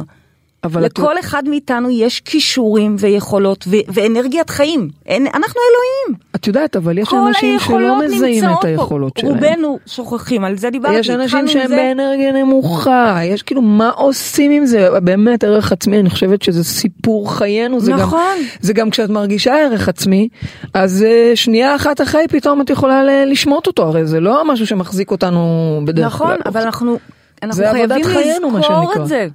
אבל 0.64 0.87
את- 0.87 0.98
לכל 0.98 1.18
אחד 1.18 1.48
מאיתנו 1.48 1.90
יש 1.90 2.20
כישורים 2.20 2.96
ויכולות 2.98 3.64
ו- 3.68 3.77
ואנרגיית 3.88 4.50
חיים. 4.50 4.88
אין, 5.07 5.27
אנחנו 5.27 5.61
אלוהים. 5.70 6.20
את 6.37 6.46
יודעת, 6.46 6.77
אבל 6.77 6.98
יש 6.98 7.09
אנשים 7.14 7.59
שלא 7.61 7.98
מזהים 8.05 8.44
את 8.44 8.50
פה. 8.61 8.68
היכולות 8.68 9.12
שלהם. 9.20 9.33
רובנו 9.35 9.79
שוכחים, 9.87 10.44
על 10.44 10.57
זה 10.59 10.70
דיברתי. 10.70 10.94
יש 10.94 11.11
אנשים 11.11 11.48
שהם 11.48 11.68
זה. 11.68 11.77
באנרגיה 11.77 12.33
נמוכה, 12.33 13.18
יש 13.24 13.42
כאילו 13.42 13.62
מה 13.62 13.88
עושים 13.90 14.50
עם 14.50 14.66
זה, 14.66 14.88
באמת 15.03 15.44
ערך 15.44 15.72
עצמי, 15.72 16.00
אני 16.00 16.11
חושבת 16.11 16.42
שזה 16.42 16.64
סיפור 16.64 17.33
חיינו, 17.35 17.81
זה 17.81 17.92
גם, 17.92 17.98
נכון. 17.98 18.37
זה 18.61 18.72
גם 18.72 18.90
כשאת 18.90 19.11
מרגישה 19.11 19.55
ערך 19.55 19.88
עצמי, 19.88 20.29
אז 20.74 21.03
אה, 21.03 21.33
שנייה 21.35 21.77
אחת 21.77 22.00
אחרי 22.00 22.29
פתאום 22.29 22.61
את 22.61 22.70
יכולה 22.70 23.03
לשמוט 23.27 23.66
אותו, 23.66 23.83
הרי 23.83 24.07
זה 24.07 24.20
לא 24.20 24.53
משהו 24.53 24.66
שמחזיק 24.66 25.11
אותנו 25.11 25.40
בדרך 25.85 26.07
נכון, 26.07 26.27
כלל. 26.27 26.40
אבל 26.46 26.61
אנחנו, 26.61 26.98
אנחנו 27.42 27.62
חייבים 28.05 28.42
לזכור. 28.88 29.03
את 29.03 29.09
זה. 29.09 29.27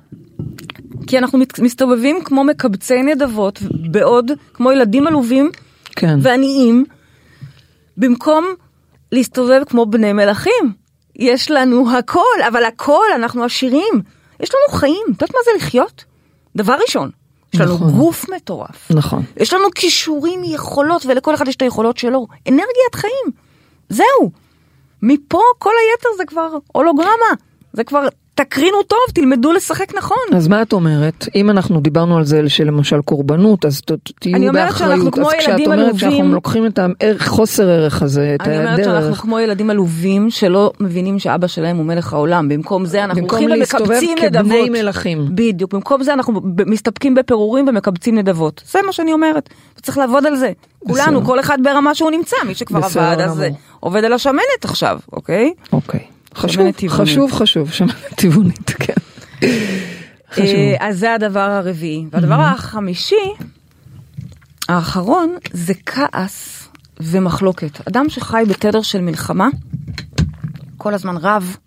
כי 1.07 1.17
אנחנו 1.17 1.39
מסתובבים 1.62 2.23
כמו 2.23 2.43
מקבצי 2.43 3.03
נדבות, 3.03 3.59
בעוד 3.91 4.31
כמו 4.53 4.71
ילדים 4.71 5.07
עלובים 5.07 5.51
כן, 5.95 6.19
ועניים, 6.21 6.85
במקום 7.97 8.45
להסתובב 9.12 9.62
כמו 9.69 9.85
בני 9.85 10.13
מלכים. 10.13 10.73
יש 11.15 11.51
לנו 11.51 11.97
הכל, 11.97 12.41
אבל 12.47 12.63
הכל, 12.63 13.05
אנחנו 13.15 13.43
עשירים. 13.43 14.01
יש 14.39 14.49
לנו 14.49 14.79
חיים, 14.79 15.03
את 15.05 15.21
יודעת 15.21 15.29
מה 15.29 15.39
זה 15.45 15.51
לחיות? 15.57 16.03
דבר 16.55 16.77
ראשון, 16.88 17.09
יש 17.53 17.62
לנו 17.62 17.73
נכון. 17.73 17.91
גוף 17.91 18.29
מטורף. 18.29 18.91
נכון. 18.91 19.23
יש 19.38 19.53
לנו 19.53 19.67
כישורים, 19.75 20.41
יכולות, 20.43 21.05
ולכל 21.05 21.35
אחד 21.35 21.47
יש 21.47 21.55
את 21.55 21.62
היכולות 21.62 21.97
שלו. 21.97 22.27
אנרגיית 22.47 22.95
חיים. 22.95 23.31
זהו. 23.89 24.31
מפה 25.01 25.41
כל 25.57 25.71
היתר 25.81 26.09
זה 26.17 26.25
כבר 26.25 26.49
הולוגרמה. 26.67 27.33
זה 27.73 27.83
כבר, 27.83 28.07
תקרינו 28.39 28.84
טוב, 28.84 28.99
תלמדו 29.13 29.54
לשחק 29.54 29.95
נכון. 29.97 30.17
אז 30.36 30.47
מה 30.47 30.62
את 30.62 30.73
אומרת? 30.73 31.28
אם 31.36 31.49
אנחנו 31.49 31.82
דיברנו 31.82 32.17
על 32.17 32.25
זה 32.25 32.49
שלמשל 32.49 33.02
קורבנות, 33.02 33.65
אז 33.65 33.82
תהיו 34.19 34.36
אני 34.36 34.49
אומרת 34.49 34.78
שאנחנו 34.78 34.86
באחריות. 34.86 35.13
כמו 35.13 35.28
אז 35.30 35.34
כשאת 35.39 35.49
ילדים 35.49 35.65
אומרת 35.71 35.80
עלובים- 35.86 36.12
שאנחנו 36.12 36.34
לוקחים 36.34 36.65
את 36.65 36.80
הערך, 36.80 37.28
חוסר 37.28 37.69
ערך 37.69 38.02
הזה, 38.02 38.36
את 38.36 38.47
אני 38.47 38.58
אומרת 38.58 38.84
שאנחנו 38.84 39.15
כמו 39.15 39.39
ילדים 39.39 39.69
עלובים 39.69 40.30
שלא 40.30 40.71
מבינים 40.80 41.19
שאבא 41.19 41.47
שלהם 41.47 41.78
הוא 41.78 41.86
מלך 41.86 42.13
העולם. 42.13 42.49
במקום 42.49 42.86
זה 42.86 43.04
אנחנו 43.04 43.21
במקום 43.21 43.39
הולכים 43.39 43.60
להסתובב 43.60 43.89
ומקבצים 43.89 44.17
כבני 44.17 44.30
נדבות. 44.30 44.69
מלכים. 44.69 45.25
בדיוק, 45.36 45.73
במקום 45.73 46.04
זה 46.04 46.13
אנחנו 46.13 46.41
מסתפקים 46.65 47.15
בפירורים 47.15 47.67
ומקבצים 47.67 48.17
נדבות. 48.17 48.62
זה 48.71 48.80
מה 48.86 48.91
שאני 48.93 49.13
אומרת. 49.13 49.49
וצריך 49.80 49.97
לעבוד 49.97 50.25
על 50.25 50.36
זה. 50.36 50.52
כולנו, 50.88 51.25
כל 51.25 51.39
אחד 51.39 51.58
ברמה 51.63 51.95
שהוא 51.95 52.12
נמצא. 52.12 52.36
מי 52.47 52.56
שכבר 52.56 52.80
עבד, 52.86 53.17
אז 53.21 53.43
עובד 53.80 54.04
על 54.04 54.13
השמנת 54.13 54.63
עכשיו, 54.63 54.99
אוקיי? 55.13 55.54
אוקיי. 55.73 56.18
חשוב. 56.35 56.65
חשוב, 56.89 57.31
חשוב, 57.31 57.71
שמנת 57.71 57.95
טבעונית, 58.15 58.69
כן. 58.69 58.93
אה, 60.37 60.75
אז 60.79 60.99
זה 60.99 61.13
הדבר 61.13 61.39
הרביעי. 61.39 62.05
והדבר 62.11 62.39
החמישי, 62.39 63.33
האחרון, 64.69 65.35
זה 65.53 65.73
כעס 65.85 66.69
ומחלוקת. 66.99 67.87
אדם 67.87 68.09
שחי 68.09 68.43
בתדר 68.49 68.81
של 68.81 69.01
מלחמה, 69.01 69.47
כל 70.77 70.93
הזמן 70.93 71.17
רב, 71.17 71.57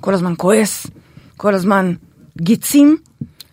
כל 0.00 0.14
הזמן 0.14 0.34
כועס, 0.36 0.86
כל 1.36 1.54
הזמן 1.54 1.94
גיצים, 2.40 2.96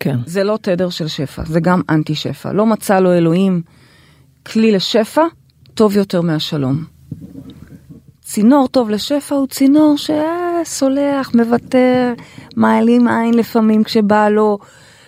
כן. 0.00 0.16
זה 0.26 0.44
לא 0.44 0.58
תדר 0.62 0.90
של 0.90 1.08
שפע, 1.08 1.42
זה 1.44 1.60
גם 1.60 1.80
אנטי 1.90 2.14
שפע. 2.14 2.52
לא 2.52 2.66
מצא 2.66 3.00
לו 3.00 3.12
אלוהים 3.12 3.62
כלי 4.46 4.72
לשפע 4.72 5.22
טוב 5.74 5.96
יותר 5.96 6.20
מהשלום. 6.20 6.84
צינור 8.22 8.68
טוב 8.68 8.90
לשפע 8.90 9.34
הוא 9.34 9.46
צינור 9.46 9.98
שסולח, 10.64 11.34
מוותר, 11.34 12.12
מעלים 12.56 13.08
עין 13.08 13.34
לפעמים 13.34 13.84
כשבא 13.84 14.28
לו, 14.28 14.58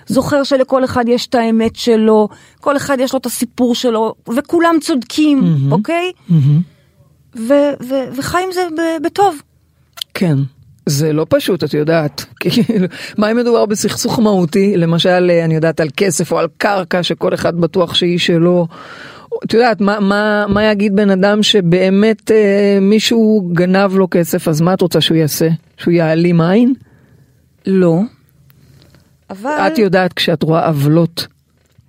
זוכר 0.07 0.43
שלכל 0.43 0.85
אחד 0.85 1.05
יש 1.09 1.27
את 1.27 1.35
האמת 1.35 1.77
שלו, 1.77 2.29
כל 2.61 2.77
אחד 2.77 2.97
יש 3.01 3.13
לו 3.13 3.19
את 3.19 3.27
הסיפור 3.27 3.75
שלו, 3.75 4.15
וכולם 4.37 4.77
צודקים, 4.81 5.41
מהמם. 5.41 5.73
אוקיי? 5.73 6.13
ו- 7.37 7.73
וחי 8.17 8.43
עם 8.47 8.53
זה 8.53 8.61
ב- 8.77 9.07
בטוב. 9.07 9.43
כן. 10.15 10.37
זה 10.87 11.13
לא 11.13 11.27
פשוט, 11.29 11.65
את 11.65 11.75
יודעת. 11.75 12.25
כאילו, 12.41 12.87
מה 13.19 13.31
אם 13.31 13.37
מדובר 13.37 13.67
בסכסוך 13.67 14.19
מהותי, 14.19 14.77
למשל, 14.77 15.31
אני 15.45 15.55
יודעת, 15.55 15.81
על 15.81 15.89
כסף 15.97 16.33
או 16.33 16.39
על 16.39 16.47
קרקע, 16.59 17.03
שכל 17.03 17.35
אחד 17.35 17.57
בטוח 17.57 17.95
שהיא 17.95 18.19
שלו. 18.19 18.67
את 19.45 19.55
יודעת, 19.55 19.81
מה, 19.81 20.01
מה, 20.01 20.47
מה 20.49 20.65
יגיד 20.65 20.97
בן 20.97 21.11
אדם 21.11 21.43
שבאמת 21.43 22.31
אה, 22.31 22.79
מישהו 22.81 23.51
גנב 23.53 23.97
לו 23.97 24.09
כסף, 24.11 24.49
אז 24.49 24.61
מה 24.61 24.75
את 24.75 24.81
רוצה 24.81 25.01
שהוא 25.01 25.17
יעשה? 25.17 25.49
שהוא 25.77 25.93
יעלים 25.93 26.41
עין? 26.41 26.75
לא. 27.67 28.01
אבל... 29.31 29.51
את 29.67 29.79
יודעת, 29.79 30.13
כשאת 30.13 30.43
רואה 30.43 30.67
עוולות, 30.67 31.27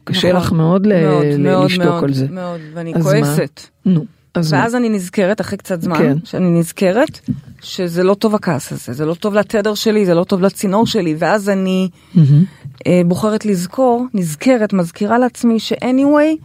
קשה 0.03 0.27
נכון. 0.33 0.41
לך 0.41 0.51
מאוד, 0.51 0.85
ל- 0.85 1.07
מאוד, 1.07 1.25
ל- 1.25 1.37
מאוד, 1.37 1.65
לשתוק 1.65 1.85
מאוד, 1.85 2.03
על 2.03 2.13
זה. 2.13 2.27
מאוד, 2.29 2.59
ואני 2.73 2.93
אז 2.95 3.05
מה? 3.05 3.11
כועסת. 3.11 3.61
נו, 3.85 4.05
אז 4.35 4.53
מה? 4.53 4.59
ואז 4.59 4.75
אני 4.75 4.89
נזכרת 4.89 5.41
אחרי 5.41 5.57
קצת 5.57 5.81
זמן, 5.81 5.97
כן. 5.97 6.17
שאני 6.23 6.59
נזכרת 6.59 7.19
שזה 7.61 8.03
לא 8.03 8.13
טוב 8.13 8.35
הכעס 8.35 8.71
הזה, 8.71 8.93
זה 8.93 9.05
לא 9.05 9.13
טוב 9.13 9.33
לתדר 9.33 9.73
שלי, 9.75 10.05
זה 10.05 10.13
לא 10.13 10.23
טוב 10.23 10.41
לצינור 10.41 10.87
שלי, 10.87 11.15
ואז 11.17 11.49
אני 11.49 11.89
מהמם. 12.15 12.43
אה, 12.87 13.01
בוחרת 13.05 13.45
לזכור, 13.45 14.05
נזכרת, 14.13 14.73
מזכירה 14.73 15.17
לעצמי 15.19 15.59
ש-anyway, 15.59 16.37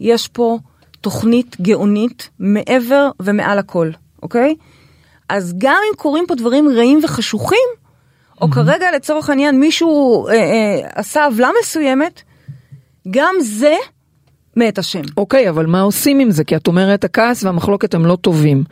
יש 0.00 0.28
פה 0.28 0.58
תוכנית 1.00 1.56
גאונית 1.60 2.30
מעבר 2.38 3.10
ומעל 3.20 3.58
הכל, 3.58 3.90
אוקיי? 4.22 4.54
אז 5.28 5.54
גם 5.58 5.78
אם 5.90 5.96
קורים 5.96 6.24
פה 6.28 6.34
דברים 6.34 6.68
רעים 6.68 7.00
וחשוכים, 7.02 7.68
או 8.40 8.50
כרגע 8.50 8.86
לצורך 8.96 9.30
העניין 9.30 9.60
מישהו 9.60 10.26
אה, 10.28 10.34
אה, 10.34 10.88
עשה 10.94 11.24
עוולה 11.24 11.48
מסוימת, 11.62 12.22
גם 13.10 13.34
זה 13.40 13.74
מאת 14.56 14.78
השם. 14.78 15.02
אוקיי, 15.16 15.48
אבל 15.48 15.66
מה 15.66 15.80
עושים 15.80 16.18
עם 16.18 16.30
זה? 16.30 16.44
כי 16.44 16.56
את 16.56 16.66
אומרת 16.66 17.04
הכעס 17.04 17.44
והמחלוקת 17.44 17.94
הם 17.94 18.06
לא 18.06 18.16
טובים. 18.20 18.64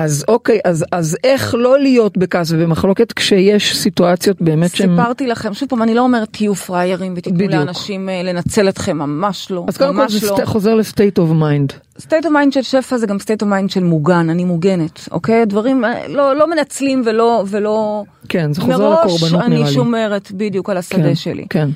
אז 0.00 0.24
אוקיי, 0.28 0.60
אז, 0.64 0.84
אז 0.92 1.16
איך 1.24 1.54
לא 1.58 1.78
להיות 1.78 2.18
בכעס 2.18 2.52
ובמחלוקת 2.52 3.12
כשיש 3.12 3.76
סיטואציות 3.76 4.42
באמת 4.42 4.76
שהן... 4.76 4.96
סיפרתי 4.96 5.26
לכם, 5.26 5.54
שוב 5.54 5.68
פעם, 5.68 5.82
אני 5.82 5.94
לא 5.94 6.00
אומרת 6.00 6.28
תהיו 6.30 6.54
פראיירים 6.54 7.14
ותיתנו. 7.16 7.48
לאנשים 7.48 8.08
אה, 8.08 8.22
לנצל 8.22 8.68
אתכם, 8.68 8.98
ממש 8.98 9.50
לא, 9.50 9.64
אז 9.68 9.76
קודם 9.76 9.96
כל 9.96 10.08
זה 10.08 10.26
לא. 10.30 10.46
חוזר 10.46 10.74
ל 10.74 10.81
state 10.81 11.18
of 11.18 11.30
mind. 11.30 11.72
state 11.98 12.24
of 12.24 12.26
mind 12.26 12.50
של 12.50 12.62
שפע 12.62 12.98
זה 12.98 13.06
גם 13.06 13.16
state 13.16 13.42
of 13.42 13.46
mind 13.46 13.72
של 13.72 13.84
מוגן, 13.84 14.30
אני 14.30 14.44
מוגנת, 14.44 15.08
אוקיי? 15.10 15.46
דברים 15.46 15.84
אה, 15.84 16.08
לא, 16.08 16.36
לא 16.36 16.50
מנצלים 16.50 17.02
ולא, 17.04 17.44
ולא... 17.46 18.04
כן, 18.28 18.52
זה 18.52 18.60
חוזר 18.60 18.78
מראש 18.78 19.04
לקורבנות 19.04 19.42
אני 19.42 19.54
נראה 19.54 19.68
לי. 19.68 19.74
שומרת 19.74 20.32
בדיוק 20.32 20.70
על 20.70 20.76
השדה 20.76 21.02
כן, 21.02 21.14
שלי. 21.14 21.46
כן. 21.50 21.68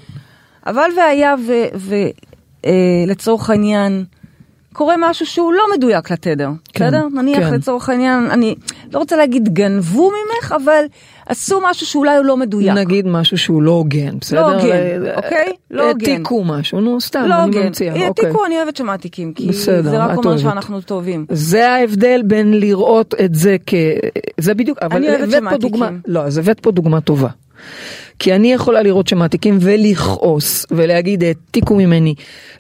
אבל 0.67 0.89
והיה 0.97 1.35
ולצורך 3.05 3.51
העניין 3.51 4.05
קורה 4.75 4.95
משהו 4.99 5.27
שהוא 5.27 5.53
לא 5.53 5.63
מדויק 5.77 6.11
לתדר, 6.11 6.51
כן, 6.73 6.87
בסדר? 6.87 7.07
נניח 7.15 7.49
כן. 7.49 7.55
לצורך 7.55 7.89
העניין, 7.89 8.31
אני 8.31 8.55
לא 8.93 8.99
רוצה 8.99 9.17
להגיד 9.17 9.55
גנבו 9.55 10.11
ממך, 10.11 10.55
אבל 10.65 10.85
עשו 11.27 11.61
משהו 11.71 11.87
שאולי 11.87 12.17
הוא 12.17 12.25
לא 12.25 12.37
מדויק. 12.37 12.73
נגיד 12.73 13.07
משהו 13.07 13.39
שהוא 13.39 13.63
לא 13.63 13.71
הוגן, 13.71 14.19
בסדר? 14.21 14.45
הוגן, 14.45 15.07
אה, 15.07 15.17
אוקיי? 15.17 15.53
לא 15.71 15.89
הוגן. 15.91 16.11
העתיקו 16.11 16.45
משהו, 16.45 16.81
נו 16.81 17.01
סתם, 17.01 17.25
לא 17.29 17.35
אני 17.35 17.43
הוגן. 17.43 17.67
ממציאה, 17.67 17.93
אוקיי. 17.93 18.07
העתיקו, 18.07 18.47
אני 18.47 18.57
אוהבת 18.57 18.77
שמעתיקים, 18.77 19.33
כי 19.33 19.47
בסדר, 19.47 19.91
זה 19.91 19.99
רק 20.05 20.17
אומר. 20.17 20.39
שאנחנו 20.39 20.81
טובים. 20.81 21.27
זה 21.31 21.69
ההבדל 21.71 22.23
בין 22.25 22.61
לראות 22.61 23.15
את 23.25 23.35
זה 23.35 23.57
כ... 23.67 23.75
זה 24.41 24.55
בדיוק, 24.55 24.79
אבל 24.83 24.97
אני 24.97 25.09
אוהבת 25.09 25.23
הבאת 25.23 25.33
פה 25.35 25.39
שמעתיקים. 25.39 25.71
דוגמה, 25.71 25.91
לא, 26.07 26.21
אז 26.21 26.39
הבאת 26.39 26.61
פה 26.61 26.71
דוגמה 26.71 27.01
טובה. 27.01 27.29
כי 28.19 28.35
אני 28.35 28.53
יכולה 28.53 28.83
לראות 28.83 29.09
שמעתיקים 29.09 29.59
ולכעוס 29.61 30.67
ולהגיד 30.71 31.25
העתיקו 31.25 31.75
ממני, 31.75 32.15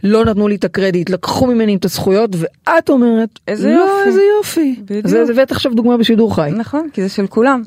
לא 0.04 0.24
נתנו 0.24 0.48
לי 0.48 0.54
את 0.54 0.64
הקרדיט, 0.64 1.10
לקחו 1.10 1.46
ממני 1.46 1.76
את 1.76 1.84
הזכויות, 1.84 2.30
ואת 2.36 2.90
אומרת, 2.90 3.28
איזה 3.48 3.68
לא, 3.68 3.74
יופי." 3.74 4.08
איזה 4.08 4.20
יופי. 4.38 4.76
בדיוק. 4.84 5.06
אז 5.06 5.30
הבאת 5.30 5.52
עכשיו 5.52 5.74
דוגמה 5.74 5.96
בשידור 5.96 6.34
חי. 6.36 6.50
נכון, 6.56 6.88
כי 6.92 7.02
זה 7.02 7.08
של 7.08 7.26
כולם. 7.26 7.62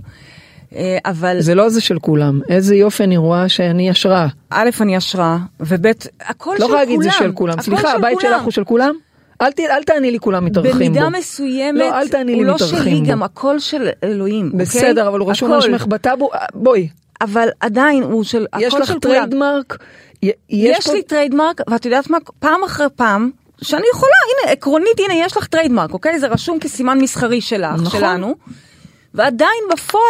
אה, 0.75 0.97
אבל 1.05 1.35
זה 1.41 1.55
לא 1.55 1.69
זה 1.69 1.81
של 1.81 1.99
כולם, 1.99 2.41
איזה 2.49 2.75
יופי 2.75 3.03
אני 3.03 3.17
רואה 3.17 3.49
שאני 3.49 3.89
השראה. 3.89 4.27
א', 4.49 4.69
אני 4.81 4.97
השראה, 4.97 5.37
וב', 5.59 5.85
הכל 6.21 6.55
של 6.57 6.63
לא 6.63 6.67
כולם. 6.67 6.79
יכולה 6.79 6.79
להגיד 6.79 7.01
זה 7.01 7.11
של 7.11 7.31
כולם. 7.31 7.61
סליחה, 7.61 7.81
של 7.81 7.95
הבית 7.97 8.17
כולם. 8.19 8.33
שלך 8.33 8.43
הוא 8.43 8.51
של 8.51 8.63
כולם? 8.63 8.93
אל, 9.41 9.51
ת, 9.51 9.59
אל 9.59 9.83
תעני 9.83 10.11
לי 10.11 10.19
כולם 10.19 10.45
מתארחים 10.45 10.71
בו. 10.73 10.99
במידה 10.99 11.09
מסוימת, 11.09 11.79
לא, 11.79 11.99
אל 11.99 12.07
תעני 12.07 12.31
לי 12.35 12.37
הוא 12.37 12.45
לא 12.45 12.57
שלי, 12.57 12.95
בו. 12.99 13.05
גם 13.05 13.23
הכל 13.23 13.59
של 13.59 13.89
אלוהים, 14.03 14.45
אוקיי? 14.45 14.59
בסדר, 14.59 15.07
אבל 15.07 15.19
הוא 15.19 15.31
רשום 15.31 15.53
על. 15.53 15.61
שמך 15.61 15.85
בטאבו, 15.85 16.29
אה, 16.33 16.39
בואי, 16.53 16.87
אבל 17.21 17.47
עדיין 17.59 18.03
הוא 18.03 18.23
של, 18.23 18.45
יש 18.59 18.73
הכל 18.73 18.79
לך 18.81 18.87
של 18.87 18.93
כולם. 18.93 19.01
Trademark? 19.01 19.77
י- 20.23 20.31
יש 20.49 20.87
פה- 20.87 20.93
לי 20.93 21.03
trademark, 21.03 21.61
ואת 21.69 21.85
יודעת 21.85 22.09
מה, 22.09 22.17
פעם 22.39 22.63
אחרי 22.63 22.87
פעם, 22.95 23.29
שאני 23.61 23.83
יכולה, 23.93 24.11
הנה, 24.43 24.51
עקרונית, 24.51 24.99
הנה, 25.09 25.25
יש 25.25 25.37
לך 25.37 25.47
trademark, 25.47 25.93
אוקיי? 25.93 26.19
זה 26.19 26.27
רשום 26.27 26.59
כסימן 26.59 26.97
מסחרי 27.01 27.41
שלך, 27.41 27.81
נכון. 27.81 27.99
שלנו, 27.99 28.35
ועדיין 29.13 29.63
בפועל, 29.73 30.03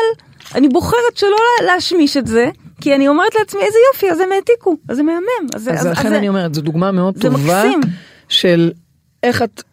אני 0.56 0.68
בוחרת 0.70 1.16
שלא 1.16 1.30
לה- 1.30 1.74
להשמיש 1.74 2.18
את 2.18 2.28
זה, 2.28 2.50
כי 2.82 2.96
אני 2.96 3.08
אומרת 3.08 3.36
לעצמי, 3.40 3.62
איזה 3.62 3.78
יופי, 3.94 4.12
אז 4.12 4.20
הם 4.20 4.30
העתיקו, 4.32 4.76
אז 4.90 4.98
זה 4.98 5.04
מהמם. 5.04 5.48
אז, 5.56 5.70
אז 5.74 5.86
לכן 5.86 6.10
זה- 6.10 6.18
אני 6.18 6.30
אומרת, 6.30 6.56
זו 6.56 6.62
דוגמה 6.62 6.92
מאוד 6.92 7.16
זה 7.16 7.22
טובה 7.22 7.38
מקסים. 7.64 7.80
של 8.30 8.72
איך 9.24 9.42
את, 9.42 9.64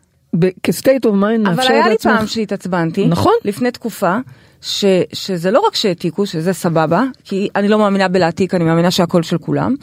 כ-state 0.63 1.05
of 1.05 1.13
mind, 1.13 1.13
אבל 1.13 1.39
מאפשרת 1.39 1.71
היה 1.71 1.85
לי 1.85 1.91
לעצמך. 1.91 2.17
פעם 2.19 2.27
שהתעצבנתי, 2.27 3.07
נכון. 3.07 3.33
לפני 3.45 3.71
תקופה, 3.71 4.17
ש, 4.61 4.85
שזה 5.13 5.51
לא 5.51 5.61
רק 5.67 5.75
שהעתיקו, 5.75 6.27
שזה 6.27 6.53
סבבה, 6.53 7.05
כי 7.25 7.49
אני 7.57 7.69
לא 7.69 7.79
מאמינה 7.79 8.09
בלהעתיק, 8.09 8.55
אני 8.55 8.65
מאמינה 8.65 8.91
שהכל 8.91 9.23
של 9.23 9.39
כולם, 9.39 9.75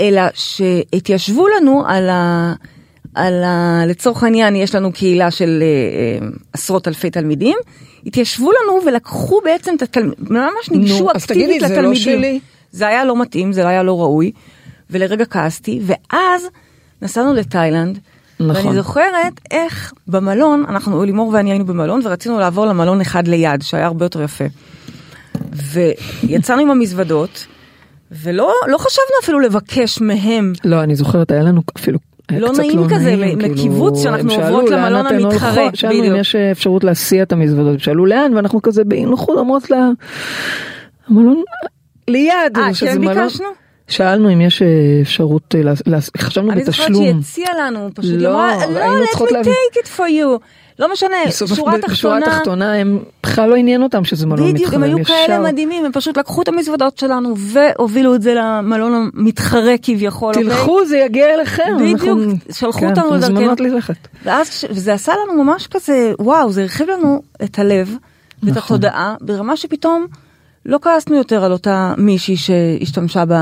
אלא 0.00 0.22
שהתיישבו 0.34 1.48
לנו 1.48 1.84
על 1.86 2.08
ה... 2.10 2.52
על 3.14 3.42
ה... 3.44 3.82
לצורך 3.86 4.22
העניין, 4.22 4.56
יש 4.56 4.74
לנו 4.74 4.92
קהילה 4.92 5.30
של 5.30 5.62
אה, 5.62 5.66
אה, 5.66 6.28
עשרות 6.52 6.88
אלפי 6.88 7.10
תלמידים, 7.10 7.56
התיישבו 8.06 8.50
לנו 8.52 8.86
ולקחו 8.86 9.40
בעצם 9.44 9.74
את 9.76 9.82
התלמידים, 9.82 10.24
ממש 10.30 10.70
ניגשו 10.70 11.04
נו, 11.04 11.10
אז 11.14 11.26
תגידי, 11.26 11.44
אקטיבית 11.44 11.60
זה 11.60 11.68
לא 11.68 11.74
לתלמידים. 11.74 12.02
שלי? 12.02 12.40
זה 12.70 12.88
היה 12.88 13.04
לא 13.04 13.22
מתאים, 13.22 13.52
זה 13.52 13.68
היה 13.68 13.82
לא 13.82 14.00
ראוי, 14.00 14.32
ולרגע 14.90 15.24
כעסתי, 15.24 15.80
ואז 15.82 16.46
נסענו 17.02 17.34
לתאילנד, 17.34 17.98
נכון. 18.40 18.66
ואני 18.66 18.76
זוכרת 18.76 19.40
איך 19.50 19.92
במלון, 20.06 20.64
אנחנו, 20.68 21.04
לימור 21.04 21.28
ואני 21.28 21.50
היינו 21.50 21.66
במלון, 21.66 22.00
ורצינו 22.04 22.38
לעבור 22.38 22.66
למלון 22.66 23.00
אחד 23.00 23.28
ליד, 23.28 23.62
שהיה 23.62 23.86
הרבה 23.86 24.04
יותר 24.04 24.22
יפה. 24.22 24.44
ויצאנו 25.52 26.62
עם 26.62 26.70
המזוודות, 26.70 27.46
ולא 28.10 28.52
לא 28.66 28.78
חשבנו 28.78 29.16
אפילו 29.22 29.40
לבקש 29.40 30.00
מהם. 30.00 30.52
לא, 30.64 30.82
אני 30.82 30.94
זוכרת, 30.94 31.30
היה 31.30 31.42
לנו 31.42 31.62
אפילו... 31.76 31.98
היה 32.32 32.40
לא 32.40 32.52
נעים 32.58 32.88
כזה, 32.88 33.16
נעים, 33.16 33.38
מ- 33.38 33.40
כאילו, 33.40 33.54
מקיבוץ 33.54 34.02
שאנחנו 34.02 34.20
הם 34.22 34.30
שאלו, 34.30 34.44
עוברות 34.46 34.70
למלון 34.70 35.06
המתחרה? 35.06 35.68
שאלנו 35.74 36.04
אם. 36.04 36.16
יש 36.16 36.36
אפשרות 36.36 36.84
להסיע 36.84 37.22
את 37.22 37.32
המזוודות, 37.32 37.80
שאלו 37.80 38.06
לאן, 38.06 38.34
ואנחנו 38.36 38.62
כזה 38.62 38.84
באי 38.84 39.04
נוחות 39.04 39.38
אומרות 39.38 39.70
לה, 39.70 39.88
המלון 41.08 41.42
ליד, 42.08 42.32
אה, 42.56 42.68
כן 42.80 43.00
ביקשנו? 43.00 43.46
שאלנו 43.88 44.32
אם 44.32 44.40
יש 44.40 44.62
אה, 44.62 44.68
אפשרות, 45.02 45.54
אה, 45.54 46.00
חשבנו 46.18 46.52
אני 46.52 46.64
זוכרת 46.64 46.80
בתשלום. 46.88 47.04
שהיא 47.04 47.14
הציעה 47.20 47.50
לנו, 47.66 47.88
פשוט 47.94 48.10
היא 48.10 48.18
לא, 48.18 48.28
אמרה, 48.28 48.66
לא, 48.66 48.80
let 49.04 49.16
me 49.18 49.32
להבין." 49.32 49.52
take 49.52 49.76
it 49.76 49.88
for 49.98 50.08
you. 50.08 50.38
לא 50.82 50.92
משנה, 50.92 51.16
שורה 51.30 51.78
בשורה 51.78 51.80
תחתונה. 52.20 52.36
התחתונה 52.36 52.74
הם 52.74 52.98
בכלל 53.22 53.48
לא 53.50 53.54
עניין 53.56 53.82
אותם 53.82 54.04
שזה 54.04 54.26
מלון 54.26 54.38
מתחרה. 54.40 54.52
בדיוק, 54.52 54.74
הם 54.74 54.82
היו 54.82 54.98
ישר- 54.98 55.14
כאלה 55.26 55.38
מדהימים, 55.52 55.84
הם 55.84 55.92
פשוט 55.92 56.18
לקחו 56.18 56.42
את 56.42 56.48
המזוודות 56.48 56.98
שלנו 56.98 57.34
והובילו 57.38 58.14
את 58.14 58.22
זה 58.22 58.34
למלון 58.34 59.10
המתחרה 59.14 59.74
כביכול, 59.82 60.28
אוקיי? 60.34 60.44
תלכו 60.48 60.84
זה 60.86 60.96
יגיע 60.98 61.34
אליכם. 61.34 61.62
בדיוק, 61.80 62.00
אנחנו- 62.00 62.32
שלחו 62.52 62.80
כן, 62.80 62.88
אותנו 62.90 63.14
לדרכנו. 63.14 63.34
מוזמנות 63.34 63.60
ללכת. 63.60 63.94
ואז, 64.24 64.64
וזה 64.70 64.94
עשה 64.94 65.12
לנו 65.24 65.44
ממש 65.44 65.66
כזה, 65.66 66.12
וואו, 66.18 66.52
זה 66.52 66.62
הרחיב 66.62 66.88
לנו 66.90 67.22
את 67.44 67.58
הלב 67.58 67.96
ואת 68.42 68.56
נכון. 68.56 68.76
התודעה, 68.76 69.14
ברמה 69.20 69.56
שפתאום 69.56 70.06
לא 70.66 70.78
כעסנו 70.82 71.16
יותר 71.16 71.44
על 71.44 71.52
אותה 71.52 71.94
מישהי 71.98 72.36
שהשתמשה 72.36 73.24
ב... 73.28 73.32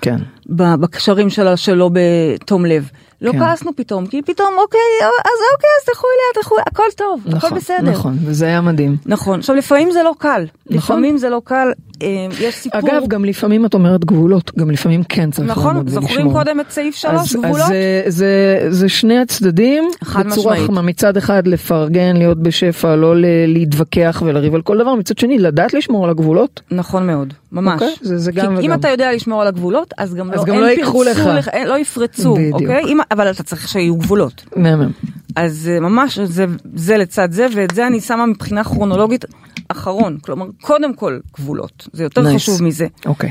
כן. 0.00 0.16
ב- 0.46 0.74
בקשרים 0.74 1.30
שלה 1.30 1.56
שלא 1.56 1.90
בתום 1.92 2.66
לב. 2.66 2.90
לא 3.22 3.32
כן. 3.32 3.38
כעסנו 3.38 3.70
פתאום, 3.76 4.06
כי 4.06 4.22
פתאום, 4.22 4.48
אוקיי, 4.58 4.80
אז 5.02 5.38
אוקיי, 5.54 5.70
אז 5.80 5.86
תלכו 5.86 6.06
אליה, 6.06 6.42
תלכו, 6.42 6.54
הכל 6.66 6.82
טוב, 6.96 7.20
הכל 7.26 7.36
נכון, 7.36 7.54
בסדר. 7.58 7.90
נכון, 7.90 8.16
וזה 8.24 8.44
היה 8.46 8.60
מדהים. 8.60 8.96
נכון. 9.06 9.38
עכשיו, 9.38 9.56
לפעמים 9.56 9.90
זה 9.90 10.02
לא 10.02 10.12
קל. 10.18 10.44
נכון. 10.66 10.76
לפעמים 10.76 11.18
זה 11.18 11.28
לא 11.30 11.40
קל, 11.44 11.72
אה, 12.02 12.08
יש 12.40 12.54
סיפור. 12.54 12.80
אגב, 12.80 13.02
גם 13.08 13.24
לפעמים 13.24 13.66
את 13.66 13.74
אומרת 13.74 14.04
גבולות, 14.04 14.50
גם 14.58 14.70
לפעמים 14.70 15.02
כן 15.04 15.30
צריך 15.30 15.48
לעמוד 15.48 15.62
נכון, 15.62 15.76
ולשמור. 15.76 16.00
זוכרים 16.02 16.32
קודם 16.32 16.60
את 16.60 16.70
סעיף 16.70 16.94
שלוש, 16.94 17.14
אז, 17.20 17.32
גבולות? 17.36 17.60
אז 17.60 17.66
זה, 17.68 18.02
זה, 18.08 18.26
זה 18.68 18.88
שני 18.88 19.18
הצדדים, 19.18 19.84
בצורה. 20.26 20.56
חמה, 20.66 20.82
מצד 20.82 21.16
אחד 21.16 21.46
לפרגן, 21.46 22.16
להיות 22.16 22.38
בשפע, 22.42 22.96
לא 22.96 23.16
ל- 23.16 23.24
להתווכח 23.46 24.22
ולריב 24.26 24.54
על 24.54 24.62
כל 24.62 24.78
דבר, 24.78 24.94
מצד 24.94 25.18
שני 25.18 25.38
לדעת 25.38 25.74
לשמור 25.74 26.04
על 26.04 26.10
הגבולות. 26.10 26.60
נכון 26.70 27.06
מאוד, 27.06 27.34
ממש. 27.52 27.74
אוקיי, 27.82 27.94
זה- 28.00 28.18
זה 28.18 28.32
גם 28.32 28.56
כי 28.56 28.66
אם 28.66 28.70
וגם. 28.70 28.80
אתה 28.80 28.88
יודע 28.88 29.12
לשמור 29.12 29.42
על 29.42 29.48
הגבולות, 29.48 29.94
אז 29.98 30.14
גם 30.14 30.30
אז 30.32 30.38
לא, 30.38 30.44
גם 30.44 30.60
לא 30.60 30.66
ייקחו 30.66 31.02
לך. 31.02 31.20
לא 31.66 31.78
יפרצו, 31.78 32.34
בדיוק. 32.34 32.52
אוקיי? 32.60 32.84
אם, 32.84 32.98
אבל 33.12 33.30
אתה 33.30 33.42
צריך 33.42 33.68
שיהיו 33.68 33.96
גבולות. 33.96 34.44
מהמם. 34.56 34.90
אז 35.36 35.70
אה, 35.72 35.80
ממש 35.80 36.18
זה, 36.18 36.44
זה 36.74 36.96
לצד 36.96 37.32
זה, 37.32 37.46
ואת 37.54 37.74
זה 37.74 37.86
אני 37.86 38.00
שמה 38.00 38.26
מבחינה 38.26 38.64
כרונולוגית 38.64 39.24
אחרון. 39.68 40.18
כלומר, 40.22 40.46
קודם 40.60 40.94
כל 40.94 41.18
גבולות, 41.34 41.88
זה 41.92 42.02
יותר 42.02 42.22
Nice. 42.22 42.34
חשוב 42.34 42.62
מזה. 42.62 42.86
אוקיי. 43.06 43.30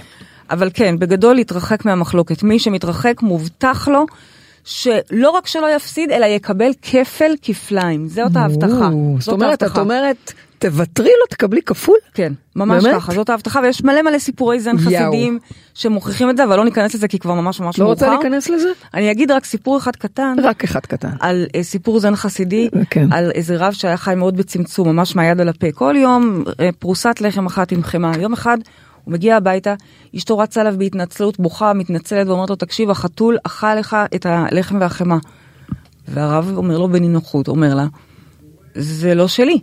אבל 0.49 0.69
כן, 0.73 0.99
בגדול 0.99 1.35
להתרחק 1.35 1.85
מהמחלוקת. 1.85 2.43
מי 2.43 2.59
שמתרחק 2.59 3.21
מובטח 3.21 3.87
לו 3.87 4.05
שלא 4.63 5.29
רק 5.29 5.47
שלא 5.47 5.75
יפסיד, 5.75 6.11
אלא 6.11 6.25
יקבל 6.25 6.71
כפל 6.81 7.31
כפליים. 7.41 8.07
זאת 8.07 8.35
ההבטחה. 8.35 8.89
זאת 9.19 9.33
אומרת, 9.33 9.63
את. 9.63 9.77
אומרת, 9.77 10.33
תוותרי 10.61 11.11
לו, 11.19 11.25
תקבלי 11.29 11.61
כפול? 11.61 11.97
כן, 12.13 12.33
ממש 12.55 12.83
באמת? 12.83 12.95
ככה, 12.95 13.13
זאת 13.13 13.29
ההבטחה, 13.29 13.59
ויש 13.63 13.83
מלא 13.83 14.01
מלא 14.01 14.19
סיפורי 14.19 14.59
זן 14.59 14.71
יאו. 14.71 14.79
חסידיים 14.79 15.39
שמוכיחים 15.73 16.29
את 16.29 16.37
זה, 16.37 16.43
אבל 16.43 16.57
לא 16.57 16.65
ניכנס 16.65 16.93
לזה 16.95 17.07
כי 17.07 17.19
כבר 17.19 17.33
ממש 17.33 17.59
ממש 17.59 17.79
לא 17.79 17.85
מאוחר. 17.85 18.05
רוצה 18.05 18.15
להיכנס 18.15 18.49
לזה? 18.49 18.69
אני 18.93 19.11
אגיד 19.11 19.31
רק 19.31 19.45
סיפור 19.45 19.77
אחד 19.77 19.95
קטן. 19.95 20.35
רק 20.43 20.63
אחד 20.63 20.79
קטן. 20.79 21.09
על 21.19 21.45
אה, 21.55 21.63
סיפור 21.63 21.99
זן 21.99 22.15
חסידי, 22.15 22.69
כן. 22.89 23.13
על 23.13 23.31
איזה 23.31 23.57
רב 23.57 23.73
שהיה 23.73 23.97
חי 23.97 24.15
מאוד 24.15 24.37
בצמצום, 24.37 24.87
ממש 24.87 25.15
מהיד 25.15 25.41
על 25.41 25.49
הפה. 25.49 25.71
כל 25.71 25.95
יום 25.97 26.43
אה, 26.59 26.69
פרוסת 26.79 27.21
לחם 27.21 27.45
אחת 27.45 27.71
עם 27.71 27.83
חמאה. 27.83 28.11
יום 28.19 28.33
אחד 28.33 28.57
הוא 29.03 29.13
מגיע 29.13 29.37
הביתה, 29.37 29.73
אשתו 30.15 30.37
רצה 30.37 30.61
עליו 30.61 30.73
בהתנצלות, 30.77 31.39
בוכה, 31.39 31.73
מתנצלת, 31.73 32.27
ואומרת 32.27 32.49
לו, 32.49 32.55
תקשיב, 32.55 32.89
החתול 32.89 33.37
אכל 33.43 33.75
לך 33.75 33.97
את 34.15 34.25
הלחם 34.25 34.77
והחמאה. 34.81 35.17
והרב 36.07 36.53
אומר 36.57 36.77
לו 36.77 36.87
בנינוחות, 36.87 37.47
אומר 37.47 37.75
לה, 37.75 37.85
זה 38.75 39.15
לא 39.15 39.27
שלי. 39.27 39.59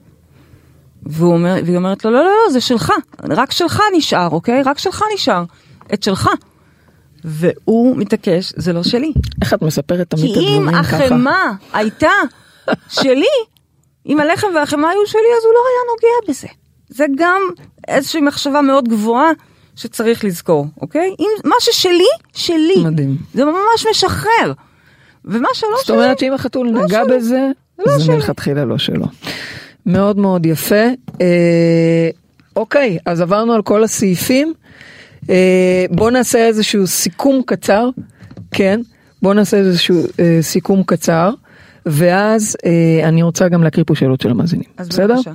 והוא 1.08 1.32
אומר, 1.32 1.54
והיא 1.64 1.76
אומרת 1.76 2.04
לו, 2.04 2.10
לא, 2.10 2.18
לא, 2.18 2.30
לא, 2.46 2.52
זה 2.52 2.60
שלך, 2.60 2.92
רק 3.30 3.50
שלך 3.50 3.82
נשאר, 3.96 4.28
אוקיי? 4.32 4.62
רק 4.62 4.78
שלך 4.78 5.04
נשאר, 5.14 5.44
את 5.94 6.02
שלך. 6.02 6.28
והוא 7.24 7.96
מתעקש, 7.96 8.52
זה 8.56 8.72
לא 8.72 8.82
שלי. 8.82 9.12
איך 9.42 9.54
את 9.54 9.62
מספרת 9.62 10.10
תמיד 10.10 10.24
כי 10.24 10.32
את 10.32 10.36
הדברים 10.36 10.68
אם 10.68 10.82
ככה? 10.82 11.04
החמאה 11.04 11.52
הייתה 11.72 12.10
שלי, 12.88 13.26
אם 14.06 14.20
הלחם 14.20 14.46
והחמאה 14.54 14.90
היו 14.90 15.06
שלי, 15.06 15.20
אז 15.38 15.44
הוא 15.44 15.52
לא 15.54 15.60
היה 15.68 15.92
נוגע 15.92 16.32
בזה. 16.32 16.48
זה 16.88 17.04
גם 17.16 17.42
איזושהי 17.88 18.20
מחשבה 18.20 18.62
מאוד 18.62 18.88
גבוהה 18.88 19.30
שצריך 19.76 20.24
לזכור, 20.24 20.66
אוקיי? 20.80 21.14
אם 21.20 21.28
מה 21.44 21.54
ששלי, 21.60 22.08
שלי. 22.34 22.84
מדהים. 22.84 23.16
זה 23.34 23.44
ממש 23.44 23.86
משחרר. 23.90 24.52
ומה 25.24 25.48
שלא 25.54 25.70
זאת 25.76 25.86
שלי, 25.86 25.96
אומרת 25.96 26.18
שאם 26.18 26.32
החתול 26.32 26.68
לא 26.70 26.84
נגע 26.84 27.02
שלי. 27.04 27.16
בזה, 27.16 27.48
לא 27.86 27.98
זה. 27.98 28.12
מלכתחילה 28.12 28.64
לא 28.64 28.78
שלו. 28.78 29.06
מאוד 29.88 30.18
מאוד 30.18 30.46
יפה. 30.46 30.84
אה, 31.20 32.10
אוקיי, 32.56 32.98
אז 33.06 33.20
עברנו 33.20 33.52
על 33.52 33.62
כל 33.62 33.84
הסעיפים. 33.84 34.52
אה, 35.30 35.84
בוא 35.90 36.10
נעשה 36.10 36.46
איזשהו 36.46 36.86
סיכום 36.86 37.42
קצר. 37.46 37.88
כן, 38.50 38.80
בוא 39.22 39.34
נעשה 39.34 39.56
איזשהו 39.56 40.04
אה, 40.20 40.38
סיכום 40.40 40.82
קצר. 40.82 41.30
ואז 41.86 42.56
אה, 42.66 43.08
אני 43.08 43.22
רוצה 43.22 43.48
גם 43.48 43.62
להקריא 43.62 43.84
פה 43.86 43.94
שאלות 43.94 44.20
של 44.20 44.30
המאזינים, 44.30 44.68
אז 44.76 44.88
בסדר? 44.88 45.14
בבקשה. 45.14 45.32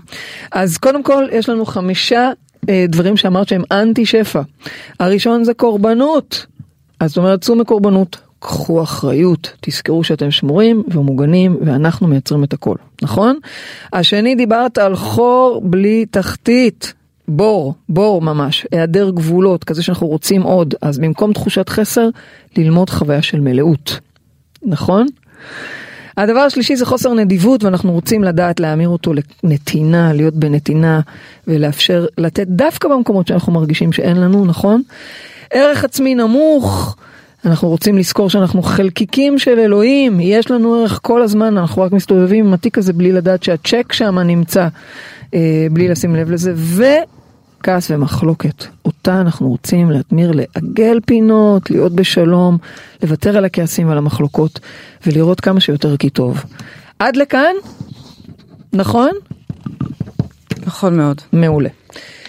אז 0.51 0.77
קודם 0.77 1.03
כל 1.03 1.27
יש 1.31 1.49
לנו 1.49 1.65
חמישה 1.65 2.31
אה, 2.69 2.85
דברים 2.89 3.17
שאמרת 3.17 3.47
שהם 3.47 3.63
אנטי 3.71 4.05
שפע. 4.05 4.41
הראשון 4.99 5.43
זה 5.43 5.53
קורבנות. 5.53 6.45
אז 6.99 7.09
זאת 7.09 7.17
אומרת 7.17 7.41
צאו 7.41 7.55
מקורבנות, 7.55 8.17
קחו 8.43 8.83
אחריות, 8.83 9.53
תזכרו 9.61 10.03
שאתם 10.03 10.31
שמורים 10.31 10.83
ומוגנים 10.87 11.57
ואנחנו 11.65 12.07
מייצרים 12.07 12.43
את 12.43 12.53
הכל, 12.53 12.75
נכון? 13.01 13.39
השני 13.93 14.35
דיברת 14.35 14.77
על 14.77 14.95
חור 14.95 15.61
בלי 15.63 16.05
תחתית. 16.05 16.93
בור, 17.27 17.73
בור 17.89 18.21
ממש, 18.21 18.67
היעדר 18.71 19.09
גבולות, 19.09 19.63
כזה 19.63 19.83
שאנחנו 19.83 20.07
רוצים 20.07 20.41
עוד, 20.41 20.75
אז 20.81 20.99
במקום 20.99 21.33
תחושת 21.33 21.69
חסר, 21.69 22.09
ללמוד 22.57 22.89
חוויה 22.89 23.21
של 23.21 23.39
מלאות, 23.39 23.99
נכון? 24.63 25.07
הדבר 26.17 26.39
השלישי 26.39 26.75
זה 26.75 26.85
חוסר 26.85 27.13
נדיבות 27.13 27.63
ואנחנו 27.63 27.91
רוצים 27.91 28.23
לדעת 28.23 28.59
להמיר 28.59 28.89
אותו 28.89 29.11
לנתינה, 29.43 30.13
להיות 30.13 30.33
בנתינה 30.33 31.01
ולאפשר 31.47 32.05
לתת 32.17 32.47
דווקא 32.47 32.87
במקומות 32.87 33.27
שאנחנו 33.27 33.53
מרגישים 33.53 33.93
שאין 33.93 34.17
לנו, 34.17 34.45
נכון? 34.45 34.81
ערך 35.51 35.83
עצמי 35.83 36.15
נמוך. 36.15 36.95
אנחנו 37.45 37.67
רוצים 37.67 37.97
לזכור 37.97 38.29
שאנחנו 38.29 38.63
חלקיקים 38.63 39.39
של 39.39 39.59
אלוהים, 39.59 40.19
יש 40.19 40.51
לנו 40.51 40.75
ערך 40.75 40.99
כל 41.01 41.21
הזמן, 41.21 41.57
אנחנו 41.57 41.81
רק 41.81 41.91
מסתובבים 41.91 42.47
עם 42.47 42.53
התיק 42.53 42.77
הזה 42.77 42.93
בלי 42.93 43.11
לדעת 43.11 43.43
שהצ'ק 43.43 43.93
שם 43.93 44.19
נמצא, 44.19 44.67
אה, 45.33 45.67
בלי 45.71 45.87
לשים 45.87 46.15
לב 46.15 46.31
לזה, 46.31 46.53
וכעס 46.55 47.91
ומחלוקת. 47.91 48.65
אותה 48.85 49.21
אנחנו 49.21 49.49
רוצים 49.49 49.91
להתמיר 49.91 50.31
לעגל 50.31 50.99
פינות, 51.05 51.71
להיות 51.71 51.93
בשלום, 51.93 52.57
לוותר 53.03 53.37
על 53.37 53.45
הכעסים 53.45 53.87
ועל 53.87 53.97
המחלוקות, 53.97 54.59
ולראות 55.07 55.41
כמה 55.41 55.59
שיותר 55.59 55.97
כי 55.97 56.09
טוב. 56.09 56.43
עד 56.99 57.15
לכאן? 57.15 57.53
נכון? 58.73 59.11
נכון 60.65 60.97
מאוד. 60.97 61.21
מעולה. 61.33 61.69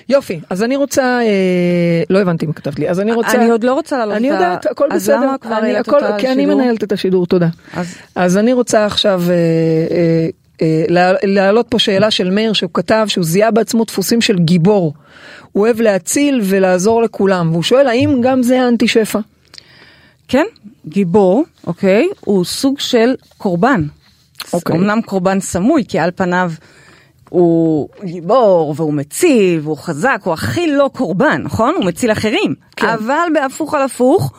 יופי, 0.09 0.41
אז 0.51 0.63
אני 0.63 0.77
רוצה, 0.77 1.03
אה, 1.23 2.03
לא 2.11 2.19
הבנתי 2.21 2.47
מה 2.47 2.53
כתבת 2.53 2.79
לי, 2.79 2.89
אז 2.91 3.01
אני 3.01 3.13
רוצה, 3.13 3.33
אני 3.35 3.51
עוד 3.51 3.65
לא 3.65 3.75
רוצה 3.75 3.99
לעלות 3.99 4.17
אני 4.17 4.29
את 4.29 4.33
ה- 4.33 4.35
יודעת, 4.37 4.67
הכל 4.67 4.89
אז 4.93 5.03
בסדר, 5.03 5.17
למה 5.21 5.39
כבר 5.39 5.59
אני, 5.59 5.71
העלית 5.73 5.89
אותה 5.89 6.17
כי 6.19 6.27
אני 6.29 6.37
לשידור? 6.37 6.55
מנהלת 6.61 6.85
את 6.85 6.93
השידור, 6.93 7.27
תודה. 7.27 7.49
אז 7.75 7.95
אז 8.15 8.37
אני 8.37 8.53
רוצה 8.53 8.87
עכשיו 8.87 9.23
אה, 9.29 9.35
אה, 9.97 10.29
אה, 10.63 10.85
לה- 10.89 11.13
להעלות 11.23 11.67
פה 11.69 11.79
שאלה 11.79 12.11
של 12.11 12.31
מאיר 12.31 12.53
שהוא 12.53 12.71
כתב 12.75 13.05
שהוא 13.09 13.25
זיהה 13.25 13.51
בעצמו 13.51 13.85
דפוסים 13.85 14.21
של 14.21 14.39
גיבור. 14.39 14.95
הוא 15.53 15.63
אוהב 15.65 15.81
להציל 15.81 16.41
ולעזור 16.45 17.03
לכולם, 17.03 17.51
והוא 17.53 17.63
שואל 17.63 17.87
האם 17.87 18.21
גם 18.23 18.43
זה 18.43 18.69
אנטי 18.69 18.89
שפע? 18.89 19.19
כן, 20.29 20.45
גיבור, 20.89 21.45
אוקיי, 21.67 22.09
הוא 22.21 22.45
סוג 22.45 22.81
של 22.81 23.15
קורבן. 23.39 23.85
אוקיי. 24.53 24.77
אמנם 24.77 25.01
קורבן 25.03 25.41
סמוי, 25.41 25.85
כי 25.89 25.99
על 25.99 26.11
פניו 26.15 26.53
הוא 27.35 27.89
גיבור 28.05 28.75
והוא 28.77 28.95
מציל 28.95 29.61
והוא 29.63 29.77
חזק, 29.77 30.21
הוא 30.25 30.35
הכי 30.35 30.73
לא 30.73 30.91
קורבן, 30.95 31.43
נכון? 31.45 31.75
הוא 31.77 31.85
מציל 31.85 32.13
אחרים. 32.13 32.55
כן. 32.77 32.89
אבל 32.89 33.29
בהפוך 33.35 33.75
על 33.75 33.83
הפוך, 33.83 34.33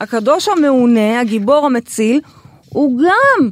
הקדוש 0.00 0.48
המעונה, 0.48 1.20
הגיבור 1.20 1.66
המציל, 1.66 2.20
הוא 2.68 3.00
גם 3.02 3.50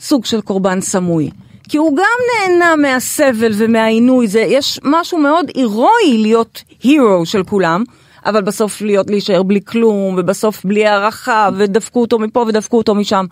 סוג 0.00 0.24
של 0.24 0.40
קורבן 0.40 0.80
סמוי. 0.80 1.30
כי 1.68 1.76
הוא 1.76 1.96
גם 1.96 2.48
נהנה 2.50 2.76
מהסבל 2.76 3.52
ומהעינוי, 3.54 4.28
זה, 4.28 4.40
יש 4.40 4.80
משהו 4.84 5.18
מאוד 5.18 5.46
הירואי 5.54 6.18
להיות 6.18 6.62
הירו 6.82 7.26
של 7.26 7.44
כולם, 7.44 7.84
אבל 8.26 8.42
בסוף 8.42 8.82
להיות, 8.82 9.10
להישאר 9.10 9.42
בלי 9.42 9.60
כלום, 9.64 10.14
ובסוף 10.18 10.64
בלי 10.64 10.86
הערכה, 10.86 11.48
ודפקו 11.56 12.00
אותו 12.00 12.18
מפה 12.18 12.44
ודפקו 12.48 12.76
אותו 12.76 12.94
משם. 12.94 13.24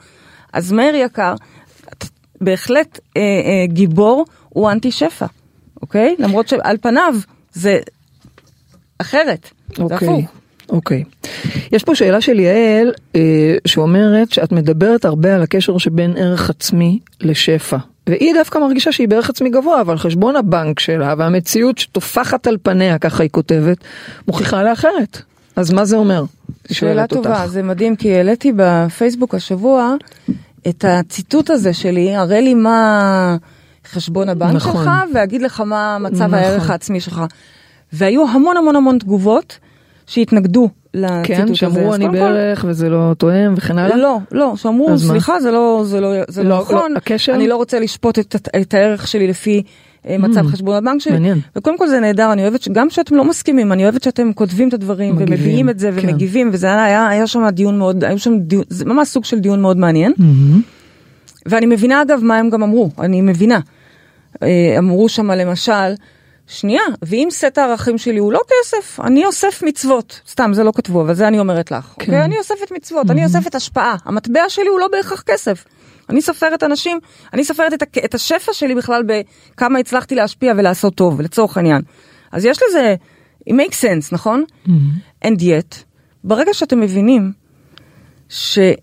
אז 0.52 0.72
מאיר 0.72 0.94
יקר, 0.94 1.34
בהחלט 2.40 3.00
אה, 3.16 3.22
אה, 3.22 3.66
גיבור 3.66 4.24
הוא 4.54 4.70
אנטי 4.70 4.90
שפע, 4.90 5.26
אוקיי? 5.82 6.16
למרות 6.18 6.48
שעל 6.48 6.76
פניו 6.80 7.14
זה 7.52 7.80
אחרת, 8.98 9.50
זה 9.76 9.82
אוקיי, 9.82 10.08
הפוך. 10.08 10.30
אוקיי. 10.68 11.04
יש 11.72 11.84
פה 11.84 11.94
שאלה 11.94 12.20
של 12.20 12.40
יעל 12.40 12.92
אה, 13.16 13.56
שאומרת 13.66 14.32
שאת 14.32 14.52
מדברת 14.52 15.04
הרבה 15.04 15.34
על 15.34 15.42
הקשר 15.42 15.78
שבין 15.78 16.16
ערך 16.16 16.50
עצמי 16.50 16.98
לשפע. 17.20 17.76
והיא 18.06 18.34
דווקא 18.34 18.58
מרגישה 18.58 18.92
שהיא 18.92 19.08
בערך 19.08 19.30
עצמי 19.30 19.50
גבוה, 19.50 19.80
אבל 19.80 19.98
חשבון 19.98 20.36
הבנק 20.36 20.80
שלה 20.80 21.14
והמציאות 21.18 21.78
שטופחת 21.78 22.46
על 22.46 22.56
פניה, 22.62 22.98
ככה 22.98 23.22
היא 23.22 23.30
כותבת, 23.30 23.76
מוכיחה 24.28 24.62
לה 24.62 24.72
אחרת. 24.72 25.22
אז 25.56 25.72
מה 25.72 25.84
זה 25.84 25.96
אומר? 25.96 26.24
שאלה 26.72 27.06
טובה, 27.06 27.30
אותך. 27.30 27.46
זה 27.46 27.62
מדהים 27.62 27.96
כי 27.96 28.14
העליתי 28.14 28.52
בפייסבוק 28.56 29.34
השבוע 29.34 29.94
את 30.68 30.84
הציטוט 30.88 31.50
הזה 31.50 31.72
שלי, 31.72 32.14
הראה 32.14 32.40
לי 32.40 32.54
מה 32.54 33.36
חשבון 33.90 34.28
הבנק 34.28 34.54
נכון. 34.54 34.72
שלך 34.84 34.90
ואגיד 35.14 35.42
לך 35.42 35.60
מה 35.60 35.98
מצב 36.00 36.22
נכון. 36.22 36.34
הערך 36.34 36.70
העצמי 36.70 37.00
שלך. 37.00 37.22
והיו 37.92 38.28
המון 38.28 38.56
המון 38.56 38.76
המון 38.76 38.98
תגובות 38.98 39.58
שהתנגדו 40.06 40.68
לציטוט 40.94 41.26
כן, 41.26 41.42
הזה. 41.42 41.54
שאמרו 41.54 41.88
אז 41.88 41.94
אני 41.94 42.04
קודם 42.06 42.18
כל- 42.18 42.24
בערך 42.32 42.64
וזה 42.68 42.88
לא 42.88 43.14
תואם 43.18 43.54
וכן 43.56 43.78
הלאה? 43.78 43.96
לא, 43.96 44.18
לא, 44.32 44.52
שאמרו, 44.56 44.90
אז 44.90 45.04
מה? 45.04 45.10
סליחה, 45.10 45.40
זה 45.40 45.50
לא, 45.50 45.82
זה 45.86 46.00
לא, 46.00 46.08
זה 46.28 46.42
לא, 46.42 46.48
לא 46.48 46.60
נכון, 46.60 46.92
לא, 46.92 46.96
הקשר? 46.96 47.34
אני 47.34 47.48
לא 47.48 47.56
רוצה 47.56 47.80
לשפוט 47.80 48.18
את, 48.18 48.36
את 48.60 48.74
הערך 48.74 49.08
שלי 49.08 49.26
לפי 49.26 49.62
אה, 50.08 50.18
מצב 50.18 50.40
Mm, 50.46 50.52
חשבון 50.52 50.76
הבנק 50.76 51.00
שלי. 51.00 51.12
מעניין. 51.12 51.38
וקודם 51.56 51.78
כל 51.78 51.88
זה 51.88 52.00
נהדר, 52.00 52.32
אני 52.32 52.42
אוהבת, 52.42 52.62
שגם 52.62 52.90
שאתם 52.90 53.14
לא 53.14 53.24
מסכימים, 53.24 53.72
אני 53.72 53.82
אוהבת 53.82 54.02
שאתם 54.02 54.32
כותבים 54.32 54.68
את 54.68 54.74
הדברים, 54.74 55.14
מגיבים, 55.16 55.34
ומביעים 55.38 55.68
את 55.70 55.78
זה, 55.78 55.90
כן. 56.00 56.08
ומגיבים, 56.08 56.50
וזה 56.52 56.82
היה, 56.84 57.08
היה 57.08 57.26
שם 57.26 57.48
דיון 57.52 57.78
מאוד, 57.78 58.04
היו 58.04 58.18
שם 58.18 58.38
דיון, 58.38 58.64
זה 58.68 58.84
ממש 58.84 59.08
סוג 59.08 59.24
של 59.24 59.38
דיון 59.38 59.62
מאוד 59.62 59.76
מעניין. 59.76 60.12
מהמם. 60.18 60.62
ואני 61.46 61.66
מבינה 61.66 62.02
אגב 62.02 62.20
מה 62.22 62.36
הם 62.36 62.50
גם 62.50 62.62
אמרו, 62.62 62.90
אני 62.98 63.20
מבינה. 63.20 63.60
אה, 64.42 64.74
אמרו 64.78 65.08
שם 65.08 65.30
למשל, 65.30 65.94
שנייה, 66.46 66.82
ואם 67.02 67.28
סט 67.30 67.58
הערכים 67.58 67.98
שלי 67.98 68.18
הוא 68.18 68.32
לא 68.32 68.40
כסף, 68.48 69.00
אני 69.00 69.26
אוסף 69.26 69.62
מצוות. 69.66 70.20
סתם, 70.28 70.50
זה 70.54 70.64
לא 70.64 70.72
כתבו, 70.74 71.00
אבל 71.00 71.14
זה 71.14 71.28
אני 71.28 71.38
אומרת 71.38 71.70
לך. 71.70 71.84
כן. 71.84 72.02
אוקיי? 72.02 72.24
אני 72.24 72.38
אוספת 72.38 72.70
מצוות, 72.70 73.10
אני 73.10 73.24
אוספת 73.24 73.54
השפעה. 73.54 73.96
המטבע 74.04 74.48
שלי 74.48 74.68
הוא 74.68 74.80
לא 74.80 74.88
בהכרח 74.88 75.22
כסף. 75.22 75.64
אני 76.10 76.22
סופרת 76.22 76.62
אנשים, 76.62 76.98
אני 77.32 77.44
סופרת 77.44 77.72
את, 77.72 77.82
את 78.04 78.14
השפע 78.14 78.52
שלי 78.52 78.74
בכלל 78.74 79.02
בכמה 79.06 79.78
הצלחתי 79.78 80.14
להשפיע 80.14 80.52
ולעשות 80.56 80.94
טוב, 80.94 81.20
לצורך 81.20 81.56
העניין. 81.56 81.82
אז 82.32 82.44
יש 82.44 82.58
לזה, 82.68 82.94
it 83.50 83.52
makes 83.52 83.80
sense, 83.80 84.08
נכון? 84.12 84.44
And 85.24 85.40
yet, 85.40 85.76
ברגע 86.24 86.54
שאתם 86.54 86.80
מבינים 86.80 87.32
שכסף, 88.28 88.74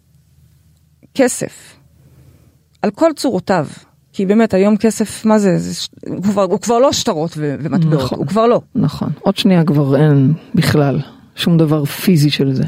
על 2.81 2.91
כל 2.91 3.11
צורותיו, 3.15 3.67
כי 4.13 4.25
באמת 4.25 4.53
היום 4.53 4.77
כסף, 4.77 5.25
מה 5.25 5.39
זה, 5.39 5.57
זה. 5.57 5.87
הוא, 6.07 6.23
כבר, 6.23 6.43
הוא 6.43 6.59
כבר 6.59 6.79
לא 6.79 6.91
שטרות 6.91 7.33
ו- 7.37 7.55
ומטבעות, 7.59 8.03
נכון. 8.03 8.17
הוא 8.17 8.27
כבר 8.27 8.47
לא. 8.47 8.61
נכון. 8.75 9.09
עוד 9.19 9.37
שנייה 9.37 9.63
כבר 9.63 9.95
אין 9.95 10.33
בכלל 10.55 10.99
שום 11.35 11.57
דבר 11.57 11.85
פיזי 11.85 12.29
של 12.29 12.53
זה. 12.53 12.63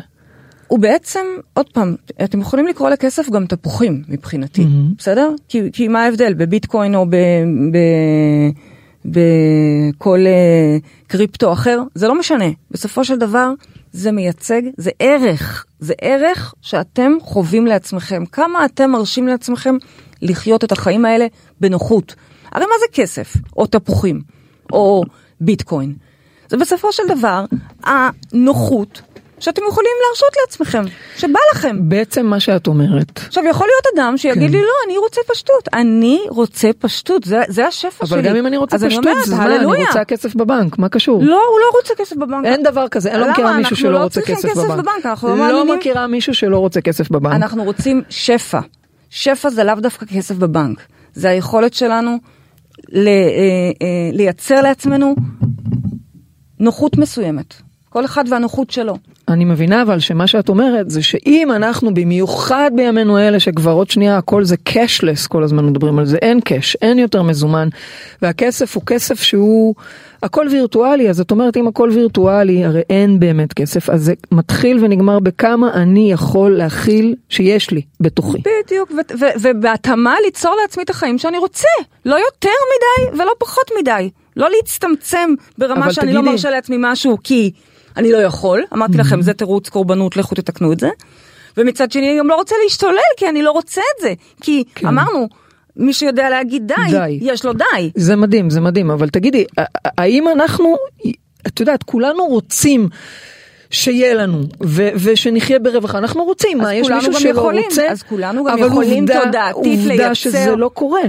הוא 0.67 0.79
בעצם, 0.79 1.25
עוד 1.53 1.69
פעם, 1.69 1.95
אתם 2.23 2.41
יכולים 2.41 2.67
לקרוא 2.67 2.89
לכסף 2.89 3.29
גם 3.29 3.45
תפוחים 3.45 4.03
מבחינתי, 4.07 4.63
מהמם. 4.65 4.93
בסדר? 4.97 5.31
כי, 5.47 5.61
כי 5.73 5.87
מה 5.87 6.03
ההבדל 6.03 6.33
בביטקוין 6.33 6.95
או 6.95 7.05
ב, 7.05 7.15
ב, 7.71 7.77
בכל 9.05 10.19
אה, 10.25 10.77
קריפטו 11.07 11.53
אחר? 11.53 11.83
זה 11.95 12.07
לא 12.07 12.19
משנה. 12.19 12.45
בסופו 12.71 13.05
של 13.05 13.17
דבר 13.17 13.53
זה 13.93 14.11
מייצג, 14.11 14.61
זה 14.77 14.91
ערך, 14.99 15.65
זה 15.79 15.93
ערך 16.01 16.53
שאתם 16.61 17.11
חווים 17.21 17.67
לעצמכם. 17.67 18.25
כמה 18.25 18.65
אתם 18.65 18.91
מרשים 18.91 19.27
לעצמכם 19.27 19.75
לחיות 20.21 20.63
את 20.63 20.71
החיים 20.71 21.05
האלה 21.05 21.27
בנוחות. 21.61 22.15
הרי 22.51 22.65
מה 22.65 22.73
זה 22.79 22.85
כסף? 22.93 23.33
או 23.57 23.65
תפוחים, 23.65 24.21
או 24.71 25.03
ביטקוין. 25.41 25.93
זה 26.49 26.57
בסופו 26.57 26.91
של 26.91 27.03
דבר 27.09 27.45
הנוחות 27.83 29.01
שאתם 29.43 29.61
יכולים 29.69 29.91
להרשות 30.07 30.33
לעצמכם, 30.41 30.83
שבא 31.17 31.39
לכם. 31.53 31.89
בעצם 31.89 32.25
מה 32.25 32.39
שאת 32.39 32.67
אומרת, 32.67 33.19
עכשיו 33.27 33.43
יכול 33.49 33.67
להיות 33.67 33.85
אדם 33.95 34.17
שיגיד 34.17 34.49
כן. 34.49 34.57
לי 34.57 34.61
לא, 34.61 34.73
אני 34.87 34.97
רוצה 34.97 35.21
פשטות, 35.27 35.69
אני 35.73 36.19
רוצה 36.29 36.69
פשטות, 36.79 37.23
זה, 37.23 37.41
זה 37.47 37.67
השפע 37.67 38.05
שלי. 38.05 38.19
אבל 38.19 38.29
גם 38.29 38.35
אם 38.35 38.47
אני 38.47 38.57
רוצה 38.57 38.77
פשטות, 38.77 39.05
אומרת, 39.05 39.25
זה 39.25 39.35
מה, 39.35 39.45
אני 39.45 39.55
הללויה. 39.55 39.87
רוצה 39.87 40.05
כסף 40.05 40.35
בבנק, 40.35 40.77
מה 40.77 40.89
קשור? 40.89 41.23
לא, 41.23 41.41
הוא 41.51 41.59
לא 41.59 41.77
רוצה 41.77 41.93
כסף 41.97 42.15
בבנק. 42.15 42.45
אין 42.45 42.63
דבר 42.63 42.87
כזה, 42.87 43.11
אני 43.11 43.21
לא? 43.21 43.31
מכירה 43.31 43.57
מישהו 43.57 43.75
שלא 43.75 43.91
לא 43.91 43.97
רוצה 44.03 44.21
כסף 44.21 44.49
כסף 44.49 44.57
בבנק. 44.57 44.71
בבנק, 44.71 45.05
אנחנו 45.05 45.27
לא 45.27 45.35
לא 45.37 45.57
מאמינים. 45.57 45.77
מכירה 45.77 46.07
מישהו 46.07 46.33
שלא 46.33 46.57
רוצה 46.57 46.81
כסף 46.81 47.09
בבנק. 47.09 47.33
אנחנו 47.35 47.63
רוצים 47.63 48.01
שפע. 48.09 48.59
שפע 49.09 49.49
זה 49.49 49.63
לאו 49.63 49.75
דווקא 49.75 50.05
כסף 50.05 50.35
בבנק, 50.35 50.81
זה 51.13 51.29
היכולת 51.29 51.73
שלנו 51.73 52.17
ל, 52.89 53.07
אה, 53.07 53.13
אה, 53.81 54.09
לייצר 54.13 54.61
לעצמנו 54.61 55.15
נוחות 56.59 56.97
מסוימת. 56.97 57.53
כל 57.93 58.05
אחד 58.05 58.23
והנוחות 58.29 58.69
שלו. 58.69 58.97
אני 59.27 59.45
מבינה 59.45 59.81
אבל 59.81 59.99
שמה 59.99 60.27
שאת 60.27 60.49
אומרת 60.49 60.89
זה 60.89 61.03
שאם 61.03 61.51
אנחנו 61.55 61.93
במיוחד 61.93 62.71
בימינו 62.75 63.19
אלה 63.19 63.39
שכבר 63.39 63.71
עוד 63.71 63.89
שנייה 63.89 64.17
הכל 64.17 64.43
זה 64.43 64.55
קשלס 64.63 65.27
כל 65.27 65.43
הזמן 65.43 65.65
מדברים 65.65 65.99
על 65.99 66.05
זה 66.05 66.17
אין 66.17 66.39
קש 66.45 66.77
אין 66.81 66.99
יותר 66.99 67.21
מזומן 67.23 67.67
והכסף 68.21 68.75
הוא 68.75 68.83
כסף 68.85 69.21
שהוא 69.21 69.75
הכל 70.23 70.47
וירטואלי 70.51 71.09
אז 71.09 71.19
את 71.19 71.31
אומרת 71.31 71.57
אם 71.57 71.67
הכל 71.67 71.89
וירטואלי 71.93 72.65
הרי 72.65 72.81
אין 72.89 73.19
באמת 73.19 73.53
כסף 73.53 73.89
אז 73.89 74.03
זה 74.03 74.13
מתחיל 74.31 74.85
ונגמר 74.85 75.19
בכמה 75.19 75.73
אני 75.73 76.11
יכול 76.11 76.57
להכיל 76.57 77.15
שיש 77.29 77.71
לי 77.71 77.81
בתוכי. 77.99 78.37
בדיוק, 78.65 78.91
ו- 78.91 79.19
ו- 79.19 79.37
ובהתאמה 79.41 80.15
ליצור 80.25 80.55
לעצמי 80.61 80.83
את 80.83 80.89
החיים 80.89 81.17
שאני 81.17 81.37
רוצה. 81.37 81.67
לא 82.05 82.15
יותר 82.15 82.49
מדי 82.73 83.21
ולא 83.21 83.31
פחות 83.39 83.65
מדי. 83.79 84.09
לא 84.37 84.47
להצטמצם 84.55 85.33
ברמה 85.57 85.93
שאני 85.93 86.13
לא 86.13 86.19
תגידי- 86.19 86.31
מרשה 86.31 86.49
לעצמי 86.49 86.75
משהו 86.79 87.17
כי 87.23 87.51
אני 87.97 88.11
לא 88.11 88.17
יכול. 88.17 88.63
אמרתי 88.73 88.97
לכם, 88.97 89.21
זה 89.21 89.33
תירוץ 89.33 89.69
קורבנות, 89.69 90.17
לכו 90.17 90.35
תתקנו 90.35 90.73
את 90.73 90.79
זה. 90.79 90.89
ומצד 91.57 91.91
שני, 91.91 92.09
אני 92.11 92.19
גם 92.19 92.27
לא 92.27 92.35
רוצה 92.35 92.55
להשתולל 92.63 92.97
כי 93.17 93.29
אני 93.29 93.41
לא 93.41 93.51
רוצה 93.51 93.81
את 93.97 94.01
זה. 94.01 94.13
כי 94.41 94.63
כן. 94.75 94.87
אמרנו, 94.87 95.27
מי 95.77 95.93
שיודע 95.93 96.29
להגיד 96.29 96.67
די, 96.67 96.73
די. 96.91 97.19
יש 97.21 97.45
לו 97.45 97.53
די. 97.53 97.91
זה 97.95 98.15
מדהים, 98.15 98.49
זה 98.49 98.61
מדהים, 98.61 98.91
אבל 98.91 99.09
תגידי, 99.09 99.45
האם 99.97 100.27
אנחנו, 100.27 100.75
את 101.47 101.59
יודעת, 101.59 101.83
כולנו 101.83 102.25
רוצים 102.25 102.89
שיהיה 103.71 104.13
לנו, 104.13 104.41
ו- 104.63 104.89
ושנחיה 105.03 105.59
ברווחה, 105.59 105.97
אנחנו 105.97 106.23
רוצים, 106.23 106.61
אז 106.61 106.67
מה, 106.67 106.75
יש 106.75 106.81
כולנו 106.87 106.97
מישהו 106.97 107.13
גם 107.13 107.19
שלא 107.19 107.29
יכולים, 107.29 107.63
רוצה, 107.65 107.87
אז 107.91 108.03
כולנו 108.03 108.43
גם 108.43 108.53
אבל 108.59 108.67
יכולים 108.67 109.03
עובדה- 109.03 109.19
תודעתית 109.25 109.55
עובדה 109.55 109.87
לייצר. 109.95 110.13
שזה 110.13 110.55
לא 110.55 110.69
קורה. 110.73 111.01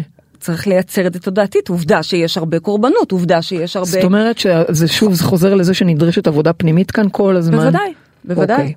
צריך 0.44 0.66
לייצר 0.66 1.06
את 1.06 1.14
זה 1.14 1.20
תודעתית. 1.20 1.68
עובדה 1.68 2.02
שיש 2.02 2.38
הרבה 2.38 2.60
קורבנות, 2.60 3.12
עובדה 3.12 3.42
שיש 3.42 3.76
הרבה... 3.76 3.90
זאת 3.90 4.04
אומרת 4.04 4.38
שזה 4.38 4.88
שוב, 4.88 5.14
זה 5.14 5.24
חוזר 5.24 5.54
לזה 5.54 5.74
שנדרשת 5.74 6.26
עבודה 6.26 6.52
פנימית 6.52 6.90
כאן 6.90 7.06
כל 7.12 7.36
הזמן. 7.36 7.56
בוודאי, 7.56 7.92
בוודאי. 8.24 8.56
אוקיי. 8.56 8.74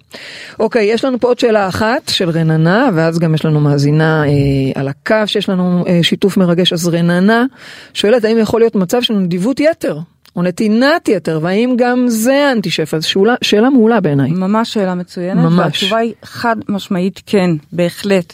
אוקיי, 0.59 0.85
יש 0.85 1.05
לנו 1.05 1.19
פה 1.19 1.27
עוד 1.27 1.39
שאלה 1.39 1.67
אחת 1.67 2.01
של 2.09 2.29
רננה, 2.29 2.89
ואז 2.93 3.19
גם 3.19 3.35
יש 3.35 3.45
לנו 3.45 3.59
מאזינה 3.59 4.23
אה, 4.25 4.31
על 4.75 4.87
הקו 4.87 5.15
שיש 5.25 5.49
לנו 5.49 5.83
אה, 5.87 5.99
שיתוף 6.03 6.37
מרגש. 6.37 6.73
אז 6.73 6.87
רננה 6.87 7.45
שואלת 7.93 8.25
האם 8.25 8.37
יכול 8.37 8.61
להיות 8.61 8.75
מצב 8.75 9.01
של 9.01 9.13
נדיבות 9.13 9.59
יתר, 9.59 9.99
או 10.35 10.41
נתינת 10.41 11.09
יתר, 11.09 11.39
והאם 11.41 11.75
גם 11.77 12.05
זה 12.07 12.49
אנטישפע? 12.51 12.99
זו 12.99 13.09
שאלה, 13.09 13.35
שאלה 13.41 13.69
מעולה 13.69 13.99
בעיניי. 13.99 14.31
ממש 14.31 14.73
שאלה 14.73 14.95
מצוינת, 14.95 15.43
ממש. 15.43 15.59
והתשובה 15.59 15.97
היא 15.97 16.13
חד 16.23 16.55
משמעית 16.69 17.21
כן, 17.25 17.49
בהחלט. 17.71 18.33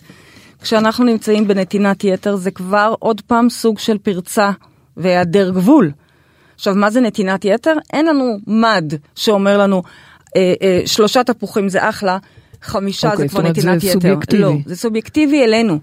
כשאנחנו 0.64 1.06
נמצאים 1.06 1.48
בנתינת 1.48 2.04
יתר 2.04 2.36
זה 2.36 2.52
כבר 2.52 2.94
עוד 3.00 3.22
פעם 3.22 3.50
סוג 3.50 3.80
של 3.80 3.98
פרצה 3.98 4.52
והיעדר 4.98 5.50
גבול. 5.50 5.92
עכשיו, 6.56 6.76
מה 6.76 6.90
זה 6.90 7.02
נתינת 7.02 7.46
יתר? 7.46 7.74
אין 7.94 8.06
לנו 8.06 8.38
מד 8.48 8.94
שאומר 9.16 9.58
לנו, 9.58 9.84
אה, 10.36 10.54
אה, 10.62 10.82
שלושה 10.86 11.24
תפוחים 11.24 11.70
זה 11.70 11.90
אחלה, 11.90 12.18
חמישה 12.62 13.12
אוקיי, 13.12 13.28
זה 13.28 13.30
כבר 13.30 13.40
אומרת, 13.40 13.56
זה 13.56 13.62
נתינת 13.62 13.84
יתר. 13.84 13.94
סובייקטיבי. 13.94 14.42
לא, 14.42 14.54
זה 14.66 14.76
סובייקטיבי 14.76 15.44
אלינו. 15.44 15.80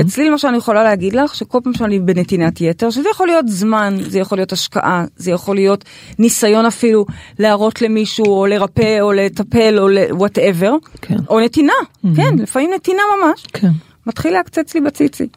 אצלי 0.00 0.30
למשל 0.30 0.48
אני 0.48 0.56
יכולה 0.56 0.84
להגיד 0.84 1.14
לך 1.14 1.34
שכל 1.34 1.58
פעם 1.64 1.74
שאני 1.74 1.98
בנתינת 1.98 2.60
יתר, 2.60 2.90
שזה 2.90 3.08
יכול 3.10 3.26
להיות 3.26 3.48
זמן, 3.48 3.96
זה 4.00 4.18
יכול 4.18 4.38
להיות 4.38 4.52
השקעה, 4.52 5.04
זה 5.16 5.30
יכול 5.30 5.56
להיות 5.56 5.84
ניסיון 6.18 6.66
אפילו 6.66 7.06
להראות 7.38 7.82
למישהו 7.82 8.26
או 8.26 8.46
לרפא 8.46 9.00
או 9.00 9.12
לטפל 9.12 9.78
או 9.78 9.88
וואטאבר, 10.10 10.74
כן. 11.02 11.16
או 11.28 11.40
נתינה, 11.40 11.72
כן, 12.16 12.38
לפעמים 12.38 12.70
נתינה 12.74 13.02
ממש. 13.22 13.46
כן. 13.52 13.70
מתחיל 14.06 14.32
להקצץ 14.32 14.74
לי 14.74 14.80
בציצי. 14.80 15.28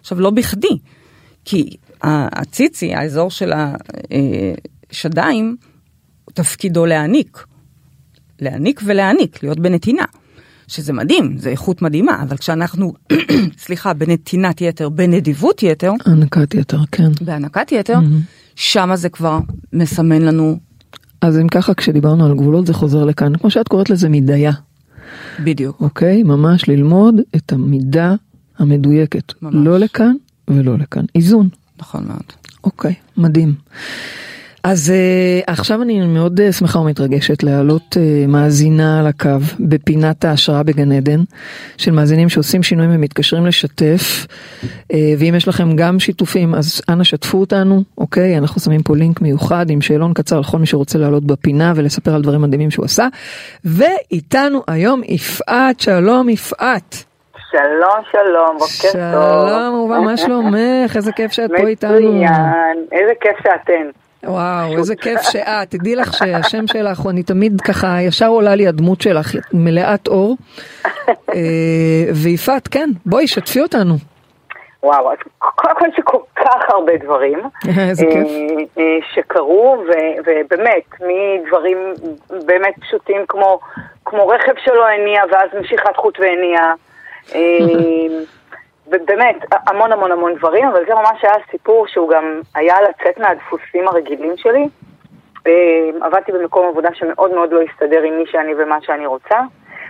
עכשיו, 0.00 0.20
לא 0.20 0.30
בכדי, 0.30 0.78
כי 1.44 1.76
הציצי, 2.02 2.94
האזור 2.94 3.30
של 3.30 3.52
השדיים, 4.90 5.56
תפקידו 6.34 6.86
להעניק. 6.86 7.44
להעניק 8.40 8.80
ולהעניק, 8.84 9.42
להיות 9.42 9.60
בנתינה. 9.60 10.04
שזה 10.68 10.92
מדהים, 10.92 11.38
זה 11.38 11.50
איכות 11.50 11.82
מדהימה, 11.82 12.22
אבל 12.22 12.36
כשאנחנו, 12.36 12.92
סליחה, 13.64 13.92
בנתינת 13.92 14.60
יתר, 14.60 14.88
בנדיבות 14.88 15.62
יתר, 15.62 15.92
הענקת 16.06 16.54
יתר, 16.54 16.78
כן. 16.92 17.12
בהענקת 17.20 17.72
יתר, 17.72 17.98
שמה 18.56 18.96
זה 18.96 19.08
כבר 19.08 19.38
מסמן 19.72 20.22
לנו 20.22 20.58
אז 21.20 21.38
אם 21.38 21.48
ככה, 21.48 21.74
כשדיברנו 21.74 22.26
על 22.26 22.34
גבולות 22.34 22.66
זה 22.66 22.74
חוזר 22.74 23.04
לכאן, 23.04 23.36
כמו 23.36 23.50
שאת 23.50 23.68
קוראת 23.68 23.90
לזה 23.90 24.08
מידיה, 24.08 24.52
בדיוק. 25.44 25.80
אוקיי? 25.80 26.22
ממש 26.22 26.68
ללמוד 26.68 27.14
את 27.36 27.52
המידה 27.52 28.14
המדויקת. 28.58 29.32
ממש. 29.42 29.54
לא 29.54 29.78
לכאן 29.78 30.14
ולא 30.48 30.78
לכאן. 30.78 31.04
איזון. 31.14 31.48
נכון 31.78 32.04
מאוד. 32.08 32.22
אוקיי, 32.64 32.94
מדהים. 33.16 33.54
אז 34.68 34.92
uh, 34.92 35.52
עכשיו 35.52 35.82
אני 35.82 36.06
מאוד 36.06 36.40
uh, 36.40 36.52
שמחה 36.52 36.78
ומתרגשת 36.78 37.42
להעלות 37.42 37.94
uh, 37.94 38.28
מאזינה 38.28 39.00
על 39.00 39.06
הקו 39.06 39.38
בפינת 39.60 40.24
ההשראה 40.24 40.62
בגן 40.62 40.92
עדן 40.92 41.20
של 41.76 41.90
מאזינים 41.90 42.28
שעושים 42.28 42.62
שינויים 42.62 42.90
ומתקשרים 42.94 43.46
לשתף 43.46 44.26
uh, 44.92 44.94
ואם 45.18 45.34
יש 45.36 45.48
לכם 45.48 45.76
גם 45.76 45.98
שיתופים 45.98 46.54
אז 46.54 46.82
אנא 46.88 47.04
שתפו 47.04 47.38
אותנו 47.38 47.82
אוקיי 47.98 48.38
אנחנו 48.38 48.60
שמים 48.60 48.82
פה 48.82 48.96
לינק 48.96 49.20
מיוחד 49.20 49.70
עם 49.70 49.80
שאלון 49.80 50.14
קצר 50.14 50.40
לכל 50.40 50.58
מי 50.58 50.66
שרוצה 50.66 50.98
לעלות 50.98 51.24
בפינה 51.24 51.72
ולספר 51.76 52.14
על 52.14 52.22
דברים 52.22 52.42
מדהימים 52.42 52.70
שהוא 52.70 52.84
עשה 52.84 53.06
ואיתנו 53.64 54.62
היום 54.68 55.02
יפעת 55.04 55.80
שלום 55.80 56.28
יפעת 56.28 57.04
שלום, 57.50 58.04
שלום, 58.12 58.58
בוקר 58.58 58.92
טוב. 58.92 59.48
שלום 59.48 59.74
אהובה 59.74 60.00
מה 60.00 60.16
שלומך 60.16 60.96
איזה 60.96 61.12
כיף 61.12 61.32
שאת 61.32 61.50
פה 61.56 61.66
איתנו. 61.66 61.96
מצוין, 61.96 62.86
איזה 62.92 63.12
כיף 63.20 63.36
שאתן. 63.42 64.05
וואו, 64.24 64.78
איזה 64.78 64.96
כיף 64.96 65.20
שאת, 65.22 65.70
תדעי 65.70 65.96
לך 65.96 66.14
שהשם 66.14 66.66
שלך, 66.66 67.00
אני 67.10 67.22
תמיד 67.22 67.60
ככה, 67.60 68.02
ישר 68.02 68.26
עולה 68.26 68.54
לי 68.54 68.66
הדמות 68.66 69.00
שלך, 69.00 69.34
מלאת 69.52 70.08
אור. 70.08 70.36
אה, 71.08 72.04
ויפעת, 72.14 72.68
כן, 72.68 72.90
בואי, 73.06 73.26
שתפי 73.26 73.60
אותנו. 73.60 73.94
וואו, 74.82 75.12
אז 75.12 75.18
קודם 75.38 75.74
כל 75.78 75.86
שכל 75.96 76.18
כך 76.36 76.62
הרבה 76.68 76.96
דברים. 76.96 77.38
אה, 77.68 77.92
אה, 78.78 78.98
שקרו, 79.14 79.84
ובאמת, 80.26 80.84
מדברים 81.00 81.78
באמת 82.46 82.74
פשוטים 82.80 83.20
כמו, 83.28 83.60
כמו 84.04 84.28
רכב 84.28 84.52
שלא 84.64 84.86
הניע 84.88 85.22
ואז 85.32 85.48
משיכת 85.60 85.96
חוט 85.96 86.18
והניע. 86.20 86.60
ובאמת, 88.86 89.36
המון 89.52 89.92
המון 89.92 90.12
המון 90.12 90.34
דברים, 90.34 90.66
אבל 90.68 90.84
זה 90.86 90.94
ממש 90.94 91.24
היה 91.24 91.34
סיפור 91.50 91.86
שהוא 91.86 92.10
גם 92.10 92.40
היה 92.54 92.76
לצאת 92.82 93.18
מהדפוסים 93.18 93.88
הרגילים 93.88 94.36
שלי. 94.36 94.68
אה, 95.46 95.90
עבדתי 96.06 96.32
במקום 96.32 96.68
עבודה 96.68 96.88
שמאוד 96.94 97.34
מאוד 97.34 97.52
לא 97.52 97.60
הסתדר 97.62 98.02
עם 98.02 98.18
מי 98.18 98.24
שאני 98.26 98.52
ומה 98.58 98.78
שאני 98.80 99.06
רוצה, 99.06 99.40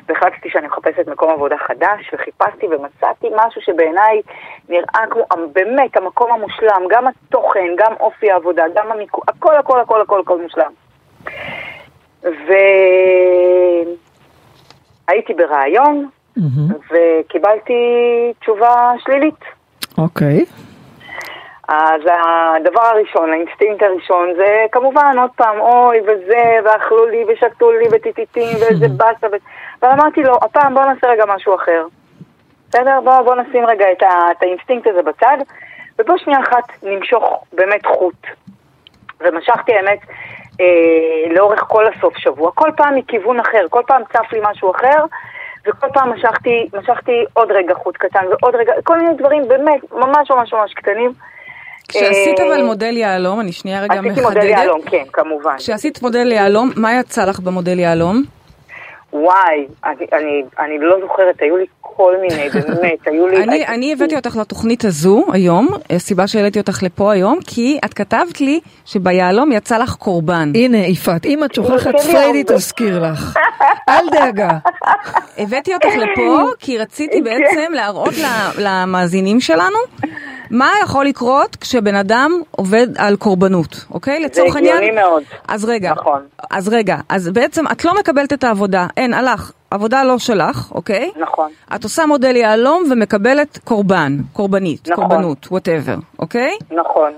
והחלטתי 0.09 0.51
שאני 0.51 0.66
מחפשת 0.66 1.09
מקום 1.09 1.30
עבודה 1.30 1.57
חדש, 1.57 2.14
וחיפשתי 2.14 2.66
ומצאתי 2.66 3.26
משהו 3.36 3.61
שבעיניי 3.61 4.22
נראה 4.68 5.07
כמו, 5.11 5.24
באמת, 5.53 5.97
המקום 5.97 6.32
המושלם, 6.32 6.82
גם 6.88 7.07
התוכן, 7.07 7.66
גם 7.76 7.92
אופי 8.01 8.30
העבודה, 8.30 8.64
גם 8.74 8.92
המיקום, 8.92 9.20
הכל 9.28 9.57
הכל 9.57 9.80
הכל 9.80 10.01
הכל 10.01 10.20
הכל 10.20 10.38
מושלם. 10.42 10.72
והייתי 15.07 15.34
בריאיון, 15.34 16.09
מהמם. 16.37 16.72
וקיבלתי 16.91 17.74
תשובה 18.41 18.93
שלילית. 19.05 19.45
אוקיי. 19.99 20.45
אז 21.68 22.01
הדבר 22.05 22.82
הראשון, 22.82 23.32
האינסטינקט 23.32 23.82
הראשון, 23.82 24.28
זה 24.37 24.66
כמובן 24.72 25.16
עוד 25.18 25.30
פעם, 25.37 25.61
אוי 25.61 26.01
וזה, 26.01 26.59
ואכלו 26.64 27.07
לי 27.07 27.24
ושתו 27.28 27.72
לי 27.72 27.84
וטיטיטים 27.93 28.57
ואיזה 28.61 28.89
באסה. 28.99 29.26
ו... 29.32 29.37
אבל 29.82 29.91
אמרתי 29.91 30.22
לו, 30.22 30.34
הפעם 30.43 30.74
בוא 30.74 30.84
נעשה 30.84 31.07
רגע 31.07 31.24
משהו 31.34 31.55
אחר. 31.55 31.87
בסדר? 32.68 33.01
בוא, 33.05 33.22
בוא 33.22 33.34
נשים 33.34 33.66
רגע 33.66 33.93
את, 33.93 34.03
ה, 34.03 34.30
את 34.30 34.43
האינסטינקט 34.43 34.87
הזה 34.87 35.03
בצד, 35.03 35.37
ובוא 35.99 36.18
שנייה 36.18 36.41
אחת 36.41 36.64
נמשוך 36.82 37.45
באמת 37.53 37.87
חוט. 37.87 38.26
ומשכתי 39.20 39.74
האמת 39.74 39.99
אה, 40.61 41.34
לאורך 41.34 41.61
כל 41.68 41.84
הסוף 41.87 42.18
שבוע, 42.18 42.51
כל 42.55 42.70
פעם 42.76 42.95
מכיוון 42.95 43.41
אחר, 43.41 43.66
כל 43.70 43.82
פעם 43.87 44.03
צף 44.12 44.32
לי 44.32 44.41
משהו 44.43 44.70
אחר, 44.70 45.05
וכל 45.66 45.86
פעם 45.94 46.12
משכתי, 46.12 46.68
משכתי 46.72 47.24
עוד 47.32 47.50
רגע 47.50 47.74
חוט 47.74 47.96
קטן 47.96 48.24
ועוד 48.30 48.54
רגע, 48.54 48.72
כל 48.84 48.98
מיני 48.98 49.14
דברים 49.14 49.48
באמת 49.48 49.92
ממש 49.92 50.30
ממש 50.30 50.52
ממש 50.52 50.72
קטנים. 50.74 51.12
כשעשית 51.88 52.40
אה, 52.40 52.46
אבל 52.46 52.62
מודל 52.62 52.96
יהלום, 52.96 53.40
אני 53.40 53.52
שנייה 53.52 53.82
רגע 53.82 53.94
עשיתי 53.94 54.08
מודל 54.08 54.22
מחדדת. 54.22 54.44
יהלום, 54.44 54.82
כן, 54.82 55.04
כמובן. 55.12 55.56
כשעשית 55.58 56.02
מודל 56.02 56.32
יהלום, 56.32 56.70
מה 56.76 57.00
יצא 57.00 57.24
לך 57.24 57.40
במודל 57.40 57.78
יהלום? 57.78 58.22
וואי, 59.12 59.66
אני, 59.84 60.06
אני, 60.12 60.42
אני 60.58 60.78
לא 60.78 60.96
זוכרת, 61.00 61.42
היו 61.42 61.56
לי 61.56 61.66
כל 61.97 62.14
מיני, 62.20 62.49
באמת, 62.68 63.07
היו 63.07 63.28
לי... 63.28 63.42
אני, 63.42 63.66
אני 63.66 63.92
הבאתי 63.92 64.16
אותך 64.16 64.36
לתוכנית 64.36 64.84
הזו 64.84 65.24
היום, 65.32 65.68
הסיבה 65.90 66.26
שהעליתי 66.26 66.59
אותך 66.59 66.82
לפה 66.82 67.12
היום, 67.12 67.38
כי 67.47 67.78
את 67.84 67.94
כתבת 67.94 68.40
לי 68.40 68.61
שביהלום 68.84 69.53
יצא 69.53 69.78
לך 69.78 69.94
קורבן. 69.94 70.53
הנה, 70.55 70.78
יפעת, 70.78 71.26
אם 71.26 71.44
את 71.44 71.55
שוכחת 71.55 71.94
פריידי. 72.01 72.44
תזכיר 72.47 73.03
לך. 73.03 73.36
אל 73.88 74.11
דאגה. 74.12 74.49
הבאתי 75.38 75.74
אותך 75.74 75.88
לפה 75.97 76.47
כי 76.59 76.78
רציתי 76.78 77.22
בעצם 77.26 77.72
להראות 77.72 78.14
למאזינים 78.59 79.40
שלנו 79.40 79.78
מה 80.51 80.70
יכול 80.82 81.07
לקרות 81.07 81.57
כשבן 81.57 81.94
אדם 81.94 82.40
עובד 82.51 82.86
על 82.99 83.16
קורבנות, 83.16 83.84
אוקיי? 83.90 84.20
לצורך 84.20 84.57
העניין... 84.57 84.76
הגיוני 84.76 85.01
מאוד. 85.01 85.22
אז 85.49 85.64
רגע, 85.64 85.92
נכון. 85.92 86.22
אז 86.51 86.68
רגע, 86.68 86.97
אז 87.09 87.28
בעצם 87.28 87.64
את 87.72 87.84
לא 87.84 87.94
מקבלת 87.99 88.32
את 88.32 88.44
העבודה, 88.44 88.86
אין, 88.97 89.14
הלך, 89.14 89.53
עבודה 89.77 90.05
לא 90.05 90.18
שלך, 90.18 90.72
אוקיי? 90.74 91.11
נכון. 91.16 91.51
את 91.74 91.85
עושה 91.85 92.07
מודל 92.07 92.37
יהלום 92.37 92.83
ומקבלת 92.91 93.59
קורבן, 93.64 94.12
קורבנית, 94.33 94.89
נכון. 94.89 95.09
קורבנות, 95.09 95.47
whatever, 95.51 95.94
אוקיי? 96.18 96.51
נכון. 96.70 97.12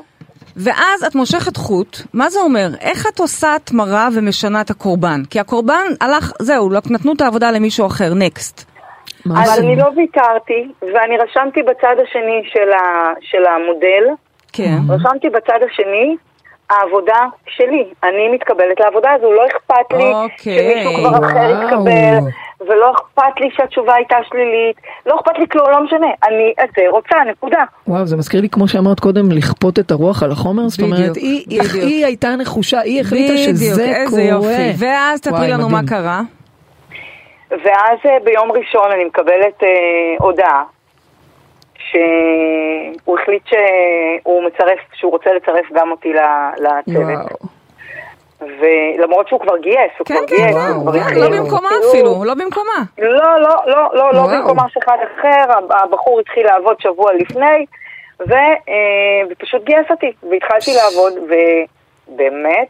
ואז 0.57 1.05
את 1.07 1.15
מושכת 1.15 1.57
חוט, 1.57 1.97
מה 2.15 2.31
זה 2.31 2.41
אומר? 2.41 2.69
איך 2.81 3.07
את 3.15 3.19
עושה 3.19 3.55
התמרה 3.55 4.09
ומשנה 4.15 4.61
את 4.61 4.71
הקורבן? 4.71 5.21
כי 5.31 5.41
הקורבן 5.41 5.87
הלך, 6.01 6.33
זהו, 6.39 6.71
לא- 6.71 6.81
נתנו 6.91 7.13
את 7.13 7.21
העבודה 7.21 7.51
למישהו 7.51 7.87
אחר, 7.87 8.15
next. 8.15 8.65
אבל? 9.27 9.43
אני 9.59 9.77
לא 9.77 9.87
ויתרתי, 9.97 10.69
ואני 10.83 11.17
רשמתי 11.19 11.63
בצד 11.63 11.97
השני 12.03 12.43
של, 12.53 12.73
ה, 12.73 13.13
של 13.21 13.43
המודל, 13.47 14.05
כן. 14.53 14.79
רשמתי 14.89 15.29
בצד 15.29 15.59
השני, 15.71 16.17
העבודה 16.71 17.19
שלי. 17.47 17.85
אני 18.05 18.29
מתקבלת 18.29 18.81
לעבודה 18.81 19.11
הזו, 19.13 19.33
לא 19.33 19.43
אכפת 19.47 19.93
לי 19.99 20.13
אוקיי. 20.13 20.85
שמישהו 20.85 20.95
כבר 20.95 21.27
אחר 21.27 21.37
וואו. 21.37 21.63
יתקבל, 21.65 22.19
ולא 22.61 22.93
אכפת 22.93 23.41
לי 23.41 23.49
שהתשובה 23.57 23.95
הייתה 23.95 24.17
שלילית, 24.29 24.77
לא 25.07 25.17
אכפת 25.21 25.39
לי 25.39 25.49
כלום, 25.49 25.71
לא 25.71 25.85
משנה. 25.85 26.07
אני 26.29 26.53
את 26.65 26.69
זה 26.77 26.83
רוצה, 26.91 27.17
נקודה. 27.31 27.65
וואו, 27.89 28.07
זה 28.07 28.17
מזכיר 28.17 28.41
לי, 28.41 28.49
כמו 28.49 28.69
שאמרת 28.69 29.01
קודם, 29.01 29.33
לכפות 29.33 29.79
את 29.79 29.91
הרוח 29.91 30.23
על 30.23 30.31
החומר, 30.33 30.69
זאת 30.69 30.81
אומרת, 30.81 30.99
בדיוק, 31.01 31.17
היא- 31.17 31.45
היא- 31.49 31.61
בדיוק. 31.61 31.75
היא 31.85 32.07
הייתה 32.07 32.29
נחושה, 32.37 32.81
היא 32.81 33.01
החליטה 33.01 33.33
בדיוק, 33.33 33.57
שזה 33.57 33.85
איזה 33.85 34.11
קורה. 34.11 34.23
יופי. 34.23 34.73
ואז 34.87 35.21
וואי, 35.31 35.51
לנו 35.51 35.69
מה 35.69 35.83
מדהים. 35.83 35.89
קרה. 35.89 36.21
ואז 37.51 37.99
אה, 38.07 38.17
ביום 38.25 38.53
ראשון 38.53 38.91
אני 38.95 39.05
מקבלת 39.05 39.63
אה, 39.63 39.69
הודעה 40.19 40.63
שהוא 41.91 43.19
החליט 43.19 43.43
שהוא 43.47 44.43
מצרף, 44.45 44.79
שהוא 44.95 45.13
רוצה 45.13 45.31
לצרף 45.33 45.65
גם 45.75 45.91
אותי 45.91 46.13
ל- 46.13 46.19
לצוות. 46.63 47.05
וואו. 47.05 47.59
ולמרות 48.41 49.29
שהוא 49.29 49.41
כבר 49.41 49.57
גייס, 49.59 49.93
הוא 49.99 50.07
כן, 50.07 50.15
כבר 50.15 50.27
כן, 50.27 50.37
גייס, 50.37 50.55
וואו, 50.57 50.75
הוא 50.75 50.83
כבר 50.83 50.93
כן, 50.93 50.99
התחיל. 50.99 51.19
לא 51.19 51.29
במקומה 51.29 51.69
כאילו- 51.69 51.91
אפילו, 51.91 52.25
לא 52.25 52.35
במקומה. 52.35 52.83
לא, 52.99 53.09
לא, 53.41 53.49
לא, 53.67 53.91
לא, 53.95 54.13
לא 54.13 54.19
וואו. 54.19 54.29
במקום 54.39 54.59
אף 54.61 54.73
אחד 54.85 54.97
אחר, 55.19 55.53
הבחור 55.85 56.21
התחיל 56.21 56.47
לעבוד 56.47 56.77
שבוע 56.81 57.13
לפני, 57.13 57.67
ו, 58.29 58.33
אה, 58.33 58.75
ופשוט 59.31 59.65
גייס 59.65 59.87
אותי, 59.91 60.13
והתחלתי 60.31 60.71
לעבוד, 60.75 61.13
ובאמת, 62.09 62.69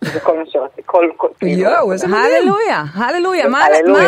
זה 0.00 0.20
כל 0.20 0.38
מה 0.38 0.42
שרציתי, 0.46 0.82
כל, 0.86 1.08
כל, 1.16 1.28
כאילו, 1.40 1.62
יואו, 1.62 1.92
איזה 1.92 2.06
מדהים. 2.06 2.22
הללויה, 2.24 2.82
הללויה. 2.96 3.48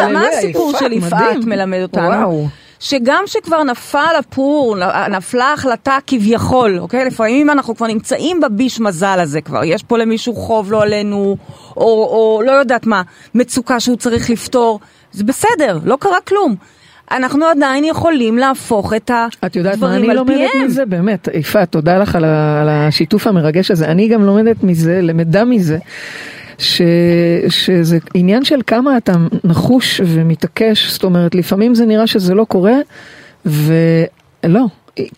מה- 0.09 0.28
הסיפור 0.28 0.72
של 0.78 0.92
יפעת. 0.92 1.36
מלמד 1.46 1.82
אותנו? 1.82 2.44
שגם 2.81 3.22
שכבר 3.27 3.62
נפל 3.62 4.14
הפור, 4.18 4.77
נפלה 5.11 5.53
החלטה 5.53 5.99
כביכול, 6.07 6.79
אוקיי? 6.79 7.05
לפעמים 7.05 7.51
אנחנו 7.51 7.77
כבר 7.77 7.87
נמצאים 7.87 8.41
בביש 8.41 8.81
מזל 8.81 9.20
הזה 9.20 9.41
כבר, 9.41 9.64
יש 9.64 9.83
פה 9.83 9.99
למישהו 9.99 10.35
חוב 10.35 10.72
לא 10.72 10.83
עלינו, 10.83 11.37
או, 11.77 11.83
או 11.87 12.43
לא 12.47 12.53
יודעת 12.53 12.87
מה, 12.87 13.03
מצוקה 13.35 13.81
שהוא 13.81 13.97
צריך 13.97 14.31
לפתור, 14.31 14.81
זה 15.12 15.24
בסדר, 15.24 15.79
לא 15.85 15.97
קרה 16.01 16.20
כלום. 16.20 16.55
אנחנו 17.11 17.47
עדיין 17.47 17.85
יכולים 17.85 18.39
להפוך 18.39 18.93
את 18.95 19.11
את 19.45 19.57
יודעת 19.57 19.79
מה 19.79 19.87
הדברים 19.87 20.03
אני 20.03 20.11
על 20.11 20.16
לומדת 20.16 20.51
פיהם. 20.53 20.64
מזה? 20.64 20.87
באמת, 20.87 21.29
יפעת, 21.35 21.72
תודה 21.72 21.99
לך 21.99 22.16
על, 22.16 22.24
על 22.61 22.68
השיתוף 22.68 23.27
המרגש 23.27 23.70
הזה. 23.70 23.87
אני 23.87 24.09
גם 24.09 24.22
לומדת 24.22 24.62
מזה, 24.62 25.01
למדה 25.03 25.45
מזה, 25.45 25.79
ש, 26.59 26.82
שזה 27.48 27.98
עניין 28.14 28.44
של 28.44 28.61
כמה 28.66 28.96
אתה 28.96 29.12
נחוש 29.44 30.00
ומתעקש, 30.04 30.92
זאת 30.92 31.04
אומרת, 31.04 31.34
לפעמים 31.34 31.74
זה 31.74 31.86
נראה 31.86 32.07
שזה 32.07 32.34
לא 32.34 32.44
קורה, 32.44 32.76
ולא. 33.46 34.66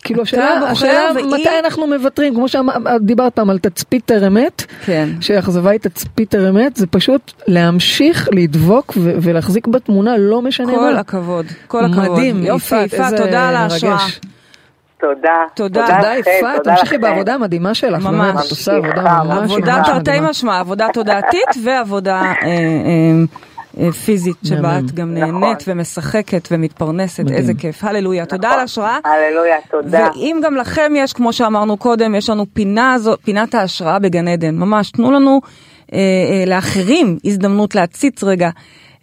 כאילו 0.03 0.21
השאלה, 0.23 0.69
השאלה 0.71 1.09
מתי 1.13 1.49
אנחנו 1.65 1.87
מוותרים, 1.87 2.35
כמו 2.35 2.47
שדיברת 2.47 3.33
פעם 3.33 3.49
על 3.49 3.59
תצפית 3.59 4.11
אמת, 4.11 4.65
כן. 4.85 5.09
שאכזבה 5.21 5.69
היא 5.69 5.79
תצפית 5.79 6.35
אמת, 6.35 6.75
זה 6.75 6.87
פשוט 6.87 7.31
להמשיך 7.47 8.29
לדבוק 8.31 8.93
ו- 8.97 9.13
ולהחזיק 9.21 9.67
בתמונה, 9.67 10.17
לא 10.17 10.41
משנה 10.41 10.71
כל 10.71 10.93
מה. 10.93 10.99
הכבוד, 10.99 11.45
כל 11.67 11.85
הכבוד. 11.85 12.11
מדהים, 12.11 12.43
יופי, 12.43 12.83
יפעת, 12.83 12.93
איזה 12.93 13.17
תודה 13.17 13.49
על. 13.49 13.55
ההשראה. 13.55 13.97
תודה. 14.99 15.45
תודה. 15.53 15.85
תודה 15.85 16.13
יפעת, 16.17 16.57
תודה 16.57 16.75
תמשיכי 16.75 16.95
לכם. 16.95 17.01
בעבודה 17.01 17.33
המדהימה 17.33 17.73
שלך, 17.73 18.05
ממש. 18.05 18.45
את 18.45 18.51
עושה 18.51 18.75
עבודה 18.75 19.23
ממש 19.23 19.51
עבודה 19.51 19.81
תרתי. 19.85 20.19
משמע, 20.19 20.59
עבודה 20.59 20.87
תודעתית 20.93 21.49
ועבודה 21.63 22.21
אה, 22.21 22.33
אה, 22.45 22.51
אה, 23.79 23.91
פיזית, 23.91 24.35
שבה. 24.43 24.79
את 24.79 24.91
גם 24.91 25.15
נכון. 25.15 25.41
נהנית 25.41 25.63
ומשחקת 25.67 26.47
ומתפרנסת, 26.51 27.19
מדהים. 27.23 27.37
איזה 27.37 27.53
כיף. 27.53 27.83
הללויה, 27.83 28.25
תודה 28.25 28.51
על 28.51 28.59
ההשראה. 28.59 28.97
הללויה, 29.03 29.55
תודה. 29.71 30.07
ואם 30.15 30.39
גם 30.43 30.55
לכם 30.55 30.93
יש, 30.95 31.13
כמו 31.13 31.33
שאמרנו 31.33 31.77
קודם, 31.77 32.15
יש 32.15 32.29
לנו 32.29 32.45
פינה 32.53 32.95
זו, 32.99 33.15
פינת 33.23 33.55
ההשראה 33.55 33.99
בגן 33.99 34.27
עדן. 34.27 34.55
ממש, 34.55 34.91
תנו 34.91 35.11
לנו 35.11 35.41
אה, 35.93 35.97
אה, 35.97 36.43
לאחרים 36.45 37.17
הזדמנות 37.25 37.75
להציץ 37.75 38.23
רגע 38.23 38.49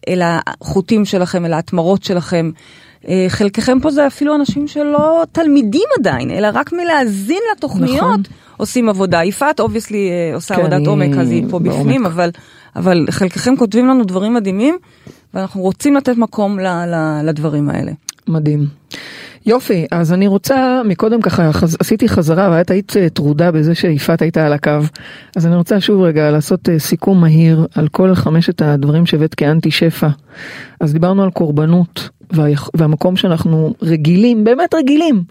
אל 0.09 0.22
החוטים 0.24 1.05
שלכם, 1.05 1.44
אל 1.44 1.53
ההתמרות 1.53 2.05
שלכם. 2.05 2.51
אה, 3.09 3.27
חלקכם 3.29 3.81
פה 3.81 3.91
זה 3.91 4.07
אפילו 4.07 4.35
אנשים 4.35 4.69
שלא 4.69 5.25
תלמידים 5.33 5.89
עדיין, 5.99 6.31
אלא 6.31 6.49
רק 6.53 6.73
מלהאזין 6.73 7.43
לתוכניות 7.53 8.03
נכון. 8.03 8.23
עושים 8.57 8.89
עבודה. 8.89 9.25
יפעת 9.25 9.61
obviously 9.61 10.11
עושה 10.35 10.55
כן, 10.55 10.61
עבודת 10.61 10.87
עומק, 10.87 11.19
אז 11.19 11.31
היא 11.31 11.45
פה 11.51 11.59
בעומק. 11.59 11.81
בפנים, 11.81 12.07
אבל, 12.07 12.31
אבל 12.77 13.07
חלקכם 13.11 13.57
כותבים 13.57 13.87
לנו 13.87 14.05
דברים 14.05 14.35
מדהימים, 14.35 14.79
ואנחנו 15.35 15.61
רוצים 15.61 15.95
לתת 15.95 16.17
מקום 16.17 16.59
ל, 16.59 16.67
ל, 16.67 17.21
לדברים 17.25 17.69
האלה. 17.69 17.93
מדהים. 18.29 18.67
יופי, 19.47 19.86
אז 19.90 20.12
אני 20.12 20.26
רוצה, 20.26 20.82
מקודם 20.84 21.20
ככה 21.20 21.53
חז, 21.53 21.76
עשיתי 21.80 22.09
חזרה 22.09 22.49
ואת 22.53 22.70
היית 22.70 22.97
אה, 22.97 23.09
טרודה 23.09 23.51
בזה 23.51 23.74
שיפעת 23.74 24.22
הייתה 24.22 24.47
על 24.47 24.53
הקו, 24.53 24.70
אז 25.36 25.47
אני 25.47 25.57
רוצה 25.57 25.80
שוב 25.80 26.03
רגע 26.03 26.30
לעשות 26.30 26.68
אה, 26.68 26.78
סיכום 26.78 27.20
מהיר 27.20 27.66
על 27.74 27.88
כל 27.88 28.14
חמשת 28.14 28.62
הדברים 28.62 29.07
שהבאת 29.07 29.34
כאנטי 29.34 29.70
שפע. 29.70 30.09
אז 30.80 30.92
דיברנו 30.92 31.22
על 31.22 31.30
קורבנות 31.30 32.09
והיכ- 32.32 32.70
והמקום 32.74 33.16
שאנחנו 33.16 33.74
רגילים, 33.82 34.44
באמת 34.44 34.74
רגילים, 34.74 35.22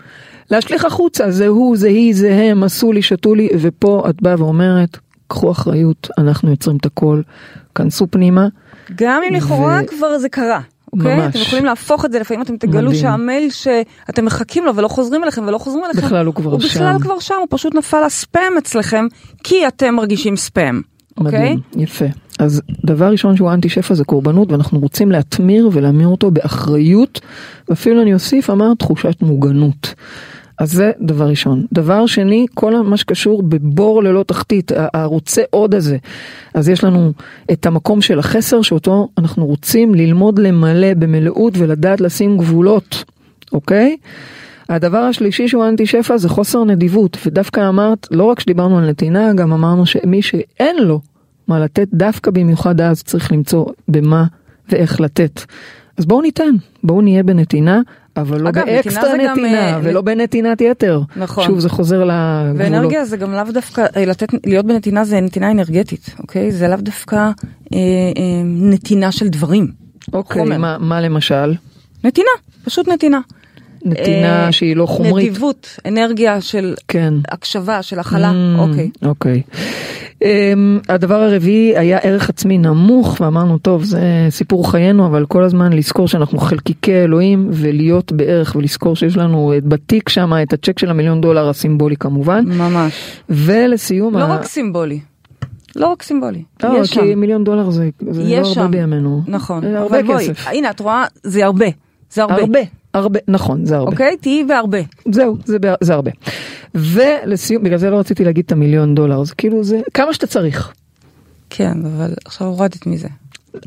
להשליך 0.51 0.85
החוצה, 0.85 1.31
זה 1.31 1.47
הוא, 1.47 1.77
זה 1.77 1.87
היא, 1.87 2.15
זה 2.15 2.33
הם, 2.35 2.63
עשו 2.63 2.91
לי, 2.91 3.01
שתו 3.01 3.35
לי, 3.35 3.49
ופה 3.61 4.03
את 4.09 4.21
באה 4.21 4.35
ואומרת, 4.37 4.97
קחו 5.27 5.51
אחריות, 5.51 6.07
אנחנו 6.17 6.49
יוצרים 6.49 6.77
את 6.77 6.85
הכל, 6.85 7.21
כנסו 7.75 8.07
פנימה. 8.11 8.47
גם 8.95 9.21
אם 9.29 9.33
לכאורה 9.33 9.79
ו- 9.83 9.87
כבר 9.87 10.17
זה 10.17 10.29
קרה, 10.29 10.59
אוקיי? 10.97 11.15
ממש. 11.15 11.35
אתם 11.35 11.39
יכולים 11.39 11.65
להפוך 11.65 12.05
את 12.05 12.11
זה, 12.11 12.19
לפעמים 12.19 12.41
אתם 12.41 12.57
תגלו 12.57 12.87
מדהים. 12.87 13.01
שהמייל 13.01 13.49
שאתם 13.49 14.25
מחכים 14.25 14.65
לו 14.65 14.75
ולא 14.75 14.87
חוזרים 14.87 15.23
אליכם 15.23 15.43
ולא 15.47 15.57
חוזרים 15.57 15.85
אליכם, 15.85 16.01
בכלל 16.01 16.25
הוא 16.25 16.35
כבר 16.35 16.51
הוא 16.51 16.59
בכלל 16.59 16.93
שם. 16.97 16.99
כבר 17.03 17.19
שם, 17.19 17.35
הוא 17.39 17.47
פשוט 17.49 17.75
נפל 17.75 18.05
לספאם 18.05 18.57
אצלכם, 18.57 19.05
כי 19.43 19.67
אתם 19.67 19.95
מרגישים 19.95 20.37
ספאם, 20.37 20.81
אוקיי? 21.17 21.39
מדהים, 21.39 21.59
יפה. 21.75 22.05
אז 22.39 22.61
דבר 22.85 23.11
ראשון 23.11 23.35
שהוא 23.37 23.51
אנטי 23.51 23.69
שפע 23.69 23.93
זה 23.93 24.03
קורבנות 24.03 24.51
ואנחנו 24.51 24.79
רוצים 24.79 25.11
להתמיר 25.11 25.69
ולהמיר 25.73 26.07
אותו 26.07 26.31
באחריות 26.31 27.21
ואפילו 27.69 28.01
אני 28.01 28.13
אוסיף 28.13 28.49
אמר 28.49 28.73
תחושת 28.73 29.21
מוגנות. 29.21 29.93
אז 30.57 30.71
זה 30.71 30.91
דבר 31.01 31.27
ראשון. 31.27 31.65
דבר 31.73 32.05
שני, 32.05 32.45
כל 32.53 32.83
מה 32.83 32.97
שקשור 32.97 33.43
בבור 33.43 34.03
ללא 34.03 34.23
תחתית, 34.23 34.71
הרוצה 34.93 35.41
עוד 35.49 35.75
הזה. 35.75 35.97
אז 36.53 36.69
יש 36.69 36.83
לנו 36.83 37.11
את 37.51 37.65
המקום 37.65 38.01
של 38.01 38.19
החסר 38.19 38.61
שאותו 38.61 39.07
אנחנו 39.17 39.45
רוצים 39.45 39.95
ללמוד 39.95 40.39
למלא 40.39 40.93
במלאות 40.93 41.53
ולדעת 41.57 42.01
לשים 42.01 42.37
גבולות, 42.37 43.03
אוקיי? 43.51 43.97
הדבר 44.69 44.97
השלישי 44.97 45.47
שהוא 45.47 45.65
אנטי 45.65 45.85
שפע 45.85 46.17
זה 46.17 46.29
חוסר 46.29 46.63
נדיבות, 46.63 47.17
ודווקא 47.25 47.69
אמרת, 47.69 48.07
לא 48.11 48.23
רק 48.23 48.39
שדיברנו 48.39 48.77
על 48.77 48.89
נתינה, 48.89 49.33
גם 49.33 49.53
אמרנו 49.53 49.85
שמי 49.85 50.21
שאין 50.21 50.75
לו 50.83 50.99
מה 51.47 51.59
לתת, 51.59 51.87
דווקא 51.93 52.31
במיוחד 52.31 52.81
אז 52.81 53.03
צריך 53.03 53.31
למצוא 53.31 53.65
במה 53.87 54.25
ואיך 54.69 55.01
לתת. 55.01 55.41
אז 55.97 56.05
בואו 56.05 56.21
ניתן, 56.21 56.55
בואו 56.83 57.01
נהיה 57.01 57.23
בנתינה, 57.23 57.81
אבל 58.17 58.41
לא 58.41 58.49
אגב, 58.49 58.61
נתינה 58.61 58.77
באקסטרה 58.77 59.11
זה 59.11 59.17
גם, 59.17 59.31
נתינה, 59.31 59.69
אה, 59.73 59.79
ולא 59.83 60.01
בנתינת 60.01 60.61
יתר. 60.61 61.01
נכון. 61.15 61.43
שוב, 61.45 61.59
זה 61.59 61.69
חוזר 61.69 62.03
לגבולות. 62.03 62.55
ואנרגיה 62.57 63.05
זה 63.05 63.17
גם 63.17 63.31
לאו 63.33 63.43
דווקא, 63.53 63.85
אה, 63.97 64.05
לתת, 64.05 64.27
להיות 64.45 64.65
בנתינה 64.65 65.05
זה 65.05 65.21
נתינה 65.21 65.51
אנרגטית, 65.51 66.15
אוקיי? 66.19 66.51
זה 66.51 66.67
לאו 66.67 66.77
דווקא 66.77 67.15
אה, 67.15 67.29
אה, 67.73 67.81
נתינה 68.45 69.11
של 69.11 69.27
דברים. 69.27 69.71
אוקיי, 70.13 70.41
חומר. 70.41 70.57
מה, 70.57 70.77
מה 70.79 71.01
למשל? 71.01 71.53
נתינה, 72.03 72.29
פשוט 72.65 72.87
נתינה. 72.87 73.19
נתינה 73.85 74.45
אה, 74.45 74.51
שהיא 74.51 74.75
לא 74.75 74.85
חומרית. 74.85 75.29
נדיבות, 75.29 75.79
אנרגיה 75.87 76.41
של 76.41 76.73
כן. 76.87 77.13
הקשבה, 77.27 77.81
של 77.81 77.99
הכלה, 77.99 78.31
Mm, 78.31 78.59
אוקיי. 78.59 78.89
אוקיי. 79.05 79.41
Um, 80.23 80.27
הדבר 80.89 81.15
הרביעי 81.21 81.77
היה 81.77 81.97
ערך 81.97 82.29
עצמי 82.29 82.57
נמוך 82.57 83.17
ואמרנו 83.21 83.57
טוב 83.57 83.83
זה 83.83 83.99
סיפור 84.29 84.71
חיינו 84.71 85.05
אבל 85.05 85.25
כל 85.25 85.43
הזמן 85.43 85.73
לזכור 85.73 86.07
שאנחנו 86.07 86.37
חלקיקי 86.37 86.93
אלוהים 86.95 87.47
ולהיות 87.51 88.11
בערך 88.11 88.55
ולזכור 88.55 88.95
שיש 88.95 89.17
לנו 89.17 89.53
את 89.57 89.65
בתיק 89.65 90.09
שם 90.09 90.33
את 90.43 90.53
הצ'ק 90.53 90.79
של 90.79 90.89
המיליון 90.89 91.21
דולר 91.21 91.49
הסימבולי 91.49 91.95
כמובן 91.97 92.43
ממש. 92.47 92.93
ולסיום 93.29 94.17
לא 94.17 94.23
ה- 94.23 94.35
רק 94.35 94.45
סימבולי. 94.45 94.99
לא 95.75 95.87
רק 95.87 96.03
סימבולי. 96.03 96.43
לא, 96.63 96.69
יש 96.81 96.89
שם. 96.89 97.01
כי 97.01 97.15
מיליון 97.15 97.43
דולר 97.43 97.69
זה, 97.69 97.89
זה 98.09 98.21
לא 98.23 98.27
יש 98.27 98.57
הרבה 98.57 98.67
שם. 98.67 98.71
בימינו 98.71 99.21
נכון. 99.27 99.61
זה 99.61 99.79
הרבה 99.79 100.03
בואי, 100.03 100.29
כסף 100.29 100.47
הנה, 100.47 100.69
את 100.69 100.79
רואה, 100.79 101.05
זה 101.23 101.45
הרבה. 101.45 101.65
זה 102.11 102.21
הרבה. 102.21 102.35
הרבה 102.35 102.59
הרבה 102.95 103.19
נכון 103.27 103.65
זה 103.65 103.77
הרבה 103.77 103.91
אוקיי? 103.91 104.17
תהיי 104.21 104.43
בהרבה. 104.43 104.77
זהו, 105.11 105.37
זה, 105.45 105.57
זה 105.81 105.93
הרבה. 105.93 106.11
ולסיום, 106.75 107.63
בגלל 107.63 107.77
זה 107.77 107.89
לא 107.89 107.99
רציתי 107.99 108.25
להגיד 108.25 108.45
את 108.45 108.51
המיליון 108.51 108.95
דולר, 108.95 109.23
זה 109.23 109.35
כאילו 109.35 109.63
זה 109.63 109.81
כמה 109.93 110.13
שאתה 110.13 110.27
צריך. 110.27 110.73
כן, 111.49 111.73
אבל 111.85 112.13
עכשיו 112.25 112.47
הורדת 112.47 112.85
מזה. 112.85 113.07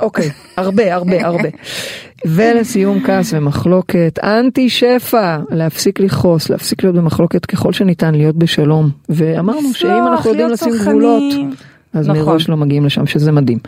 אוקיי, 0.00 0.30
הרבה, 0.56 0.94
הרבה, 0.94 1.26
הרבה. 1.26 1.48
ולסיום 2.34 3.00
כעס 3.06 3.32
ומחלוקת, 3.32 4.18
אנטי 4.22 4.68
שפע, 4.68 5.38
להפסיק 5.50 6.00
לכעוס, 6.00 6.50
להפסיק 6.50 6.82
להיות 6.82 6.96
במחלוקת 6.96 7.46
ככל 7.46 7.72
שניתן, 7.72 8.14
להיות 8.14 8.36
בשלום. 8.36 8.90
ואמרנו 9.08 9.74
שאם 9.74 10.06
אנחנו 10.06 10.30
יודעים 10.30 10.48
לשים. 10.48 10.72
גבולות, 10.80 11.22
אז 11.92 12.08
נכון. 12.08 12.22
מראש 12.22 12.48
לא 12.48 12.56
מגיעים 12.56 12.84
לשם, 12.84 13.06
שזה 13.06 13.32
מדהים. 13.32 13.58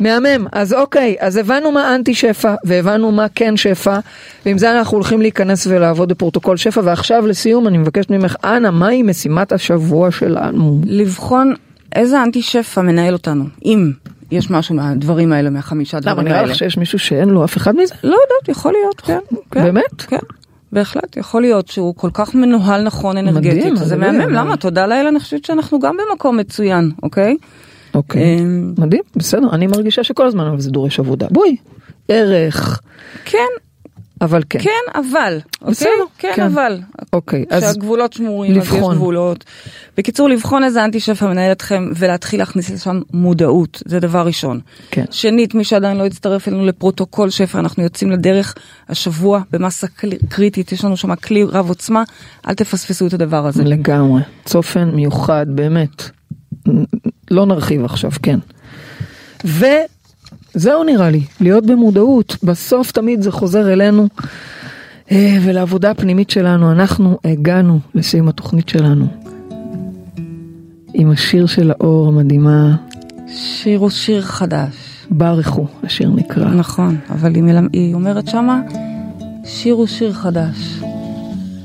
מהמם, 0.00 0.46
אז 0.52 0.72
אוקיי, 0.72 1.16
אז 1.20 1.36
הבנו 1.36 1.72
מה 1.72 1.94
אנטי 1.94 2.14
שפע, 2.14 2.54
והבנו 2.64 3.12
מה 3.12 3.26
כן 3.34 3.56
שפע, 3.56 3.98
ועם 4.46 4.58
זה 4.58 4.78
אנחנו 4.78 4.96
הולכים 4.96 5.20
להיכנס 5.22 5.66
ולעבוד 5.66 6.08
בפרוטוקול 6.08 6.56
שפע, 6.56 6.80
ועכשיו 6.84 7.26
לסיום 7.26 7.68
אני 7.68 7.78
מבקשת 7.78 8.10
ממך, 8.10 8.36
אנה, 8.44 8.70
מהי 8.70 9.02
משימת 9.02 9.52
השבוע 9.52 10.10
שלנו? 10.10 10.80
לבחון 10.84 11.54
איזה 11.94 12.22
אנטי 12.22 12.42
שפע 12.42 12.82
מנהל 12.82 13.12
אותנו, 13.12 13.44
אם 13.64 13.92
יש 14.30 14.50
משהו 14.50 14.74
מהדברים 14.74 15.32
האלה, 15.32 15.50
מהחמישה 15.50 15.98
למה 16.02 16.12
דברים 16.12 16.28
נראה 16.28 16.38
האלה. 16.38 16.50
לך 16.50 16.58
שיש 16.58 16.78
מישהו 16.78 16.98
שאין 16.98 17.28
לו 17.28 17.44
אף 17.44 17.56
אחד 17.56 17.76
מזה? 17.76 17.94
לא 18.04 18.16
יודעת, 18.22 18.48
יכול 18.48 18.72
להיות, 18.72 19.00
כן. 19.00 19.18
כן 19.50 19.62
באמת? 19.62 20.02
כן. 20.08 20.16
בהחלט, 20.72 21.16
יכול 21.16 21.42
להיות 21.42 21.68
שהוא 21.68 21.94
כל 21.96 22.10
כך 22.14 22.34
מנוהל 22.34 22.82
נכון 22.82 23.16
אנרגטית, 23.16 23.56
מדהים, 23.58 23.76
זה 23.76 23.96
מהמם, 23.96 24.20
אבל- 24.20 24.38
למה? 24.38 24.56
תודה 24.56 24.86
לאל, 24.86 25.06
אני 25.06 25.20
חושבת 25.20 25.44
שאנחנו 25.44 25.78
גם 25.78 25.96
במקום 26.10 26.36
מצוין, 26.36 26.90
אוקיי? 27.02 27.36
אוקיי, 27.94 28.38
אמ, 28.40 28.74
מדהים, 28.78 29.02
בסדר, 29.16 29.48
אני 29.52 29.66
מרגישה 29.66 30.04
שכל 30.04 30.26
הזמן 30.26 30.46
אבל 30.46 30.60
זה 30.60 30.70
דורש 30.70 30.98
עבודה. 31.00 31.26
בואי, 31.30 31.56
ערך, 32.08 32.80
כן, 33.24 33.38
אבל 34.20 34.42
כן. 34.50 34.58
כן, 34.58 34.70
אבל, 34.94 35.40
אוקיי? 35.60 35.70
בסדר, 35.70 36.04
כן, 36.18 36.32
כן. 36.36 36.42
אבל. 36.42 36.80
אוקיי, 37.12 37.44
אז 37.50 37.62
שהגבולות 37.62 38.12
שמורים, 38.12 38.50
אז 38.50 38.56
יש 38.66 38.72
לבחון. 38.72 38.96
גבולות. 38.96 39.44
בקיצור, 39.96 40.28
לבחון 40.28 40.64
איזה 40.64 40.84
אנטי 40.84 41.00
שפע 41.00 41.26
מנהל 41.26 41.52
אתכם 41.52 41.90
ולהתחיל 41.96 42.40
להכניס 42.40 42.70
לשם 42.70 43.00
מודעות, 43.12 43.82
זה 43.86 44.00
דבר 44.00 44.26
ראשון. 44.26 44.60
כן. 44.90 45.04
שנית, 45.10 45.54
מי 45.54 45.64
שעדיין 45.64 45.96
לא 45.96 46.06
הצטרף 46.06 46.48
אלינו 46.48 46.66
לפרוטוקול 46.66 47.30
שפע, 47.30 47.58
אנחנו 47.58 47.82
יוצאים 47.82 48.10
לדרך 48.10 48.54
השבוע 48.88 49.40
במסה 49.52 49.86
קריטית, 50.28 50.72
יש 50.72 50.84
לנו 50.84 50.96
שם 50.96 51.14
כלי 51.16 51.44
רב 51.44 51.68
עוצמה, 51.68 52.02
אל 52.48 52.54
תפספסו 52.54 53.06
את 53.06 53.12
הדבר 53.12 53.46
הזה. 53.46 53.64
לגמרי. 53.64 54.22
צופן 54.44 54.90
מיוחד, 54.90 55.46
באמת. 55.48 56.10
לא 57.30 57.46
נרחיב 57.46 57.84
עכשיו, 57.84 58.10
כן. 58.22 58.38
וזהו 60.58 60.84
נראה 60.84 61.10
לי, 61.10 61.20
להיות 61.40 61.66
במודעות. 61.66 62.36
בסוף 62.42 62.92
תמיד 62.92 63.22
זה 63.22 63.32
חוזר 63.32 63.72
אלינו 63.72 64.08
אה, 65.10 65.38
ולעבודה 65.42 65.90
הפנימית 65.90 66.30
שלנו. 66.30 66.72
אנחנו 66.72 67.18
הגענו 67.24 67.78
לסיום 67.94 68.28
התוכנית 68.28 68.68
שלנו. 68.68 69.06
עם 70.94 71.10
השיר 71.10 71.46
של 71.46 71.70
האור 71.70 72.08
המדהימה, 72.08 72.76
שיר 73.26 73.78
הוא 73.78 73.90
שיר 73.90 74.22
חדש. 74.22 74.74
ברכו, 75.10 75.66
השיר 75.82 76.10
נקרא. 76.10 76.48
נכון, 76.48 76.96
אבל 77.10 77.34
היא, 77.34 77.42
מלמ... 77.42 77.68
היא 77.72 77.94
אומרת 77.94 78.28
שמה, 78.28 78.60
שיר 79.44 79.74
הוא 79.74 79.86
שיר 79.86 80.12
חדש. 80.12 80.80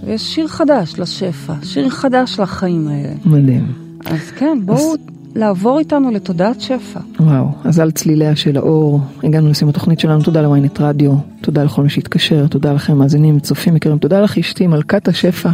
ויש 0.06 0.22
שיר 0.22 0.48
חדש 0.48 0.94
לשפע, 1.00 1.54
שיר 1.64 1.89
חדש 1.89 2.39
לחיים 2.39 2.88
האלה. 2.88 3.14
מדהים. 3.26 3.72
אז 4.06 4.32
כן, 4.36 4.58
בואו 4.66 4.96
לעבור 5.36 5.80
איתנו 5.80 6.12
לתודעת 6.12 6.62
שפע. 6.62 7.00
וואו, 7.20 7.52
אז 7.64 7.80
על 7.80 7.92
צליליה 7.92 8.36
של 8.36 8.58
האור, 8.58 9.00
הגענו 9.24 9.50
לסיום 9.50 9.70
התוכנית 9.70 10.00
שלנו, 10.00 10.24
תודה 10.24 10.42
לוויינט 10.42 10.82
רדיו, 10.82 11.14
תודה 11.42 11.64
לכל 11.64 11.84
מי 11.84 11.90
שהתקשר, 11.90 12.48
תודה 12.48 12.74
לכם 12.74 12.98
מאזינים, 12.98 13.40
צופים 13.40 13.76
יקרים, 13.76 13.98
תודה 13.98 14.22
לך 14.22 14.38
אשתי 14.38 14.68
מלכת 14.68 15.08
השפע, 15.08 15.50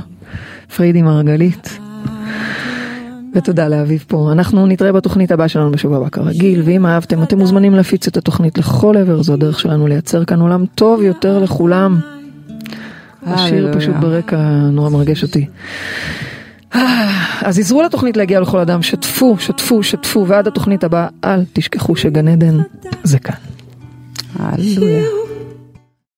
פריידי 0.75 1.01
מרגלית. 1.01 1.79
ותודה 3.33 3.67
לאביב 3.67 4.05
פה. 4.07 4.29
אנחנו 4.31 4.65
נתראה 4.65 4.91
בתוכנית 4.91 5.31
הבאה 5.31 5.47
שלנו 5.47 5.71
בשבוע 5.71 5.97
הבא 5.97 6.09
כרגיל, 6.09 6.61
ואם 6.65 6.85
אהבתם 6.85 7.23
אתם 7.23 7.37
מוזמנים 7.37 7.73
להפיץ 7.73 8.07
את 8.07 8.17
התוכנית 8.17 8.57
לכל 8.57 8.97
עבר, 8.97 9.21
זו 9.21 9.33
הדרך 9.33 9.59
שלנו 9.59 9.87
לייצר 9.87 10.25
כאן 10.25 10.39
עולם 10.39 10.65
טוב 10.75 11.01
יותר 11.01 11.39
לכולם. 11.39 11.99
השיר. 13.27 13.73
פשוט 13.73 13.95
ברקע 13.95 14.37
נורא 14.71 14.89
מרגש 14.89 15.23
אותי. 15.23 15.45
אה, 16.75 17.09
אז 17.41 17.59
עזרו 17.59 17.81
לתוכנית 17.81 18.17
להגיע 18.17 18.39
לכל 18.39 18.59
אדם, 18.59 18.81
שתפו, 19.19 19.35
שתפו, 19.39 19.83
שתפו, 19.83 20.25
ועד 20.27 20.47
התוכנית 20.47 20.83
הבאה, 20.83 21.07
אל 21.23 21.43
תשכחו 21.53 21.95
שגן 21.95 22.27
עדן 22.27 22.57
זה 23.03 23.19
כאן. 23.19 23.35
הללויה. 24.39 25.03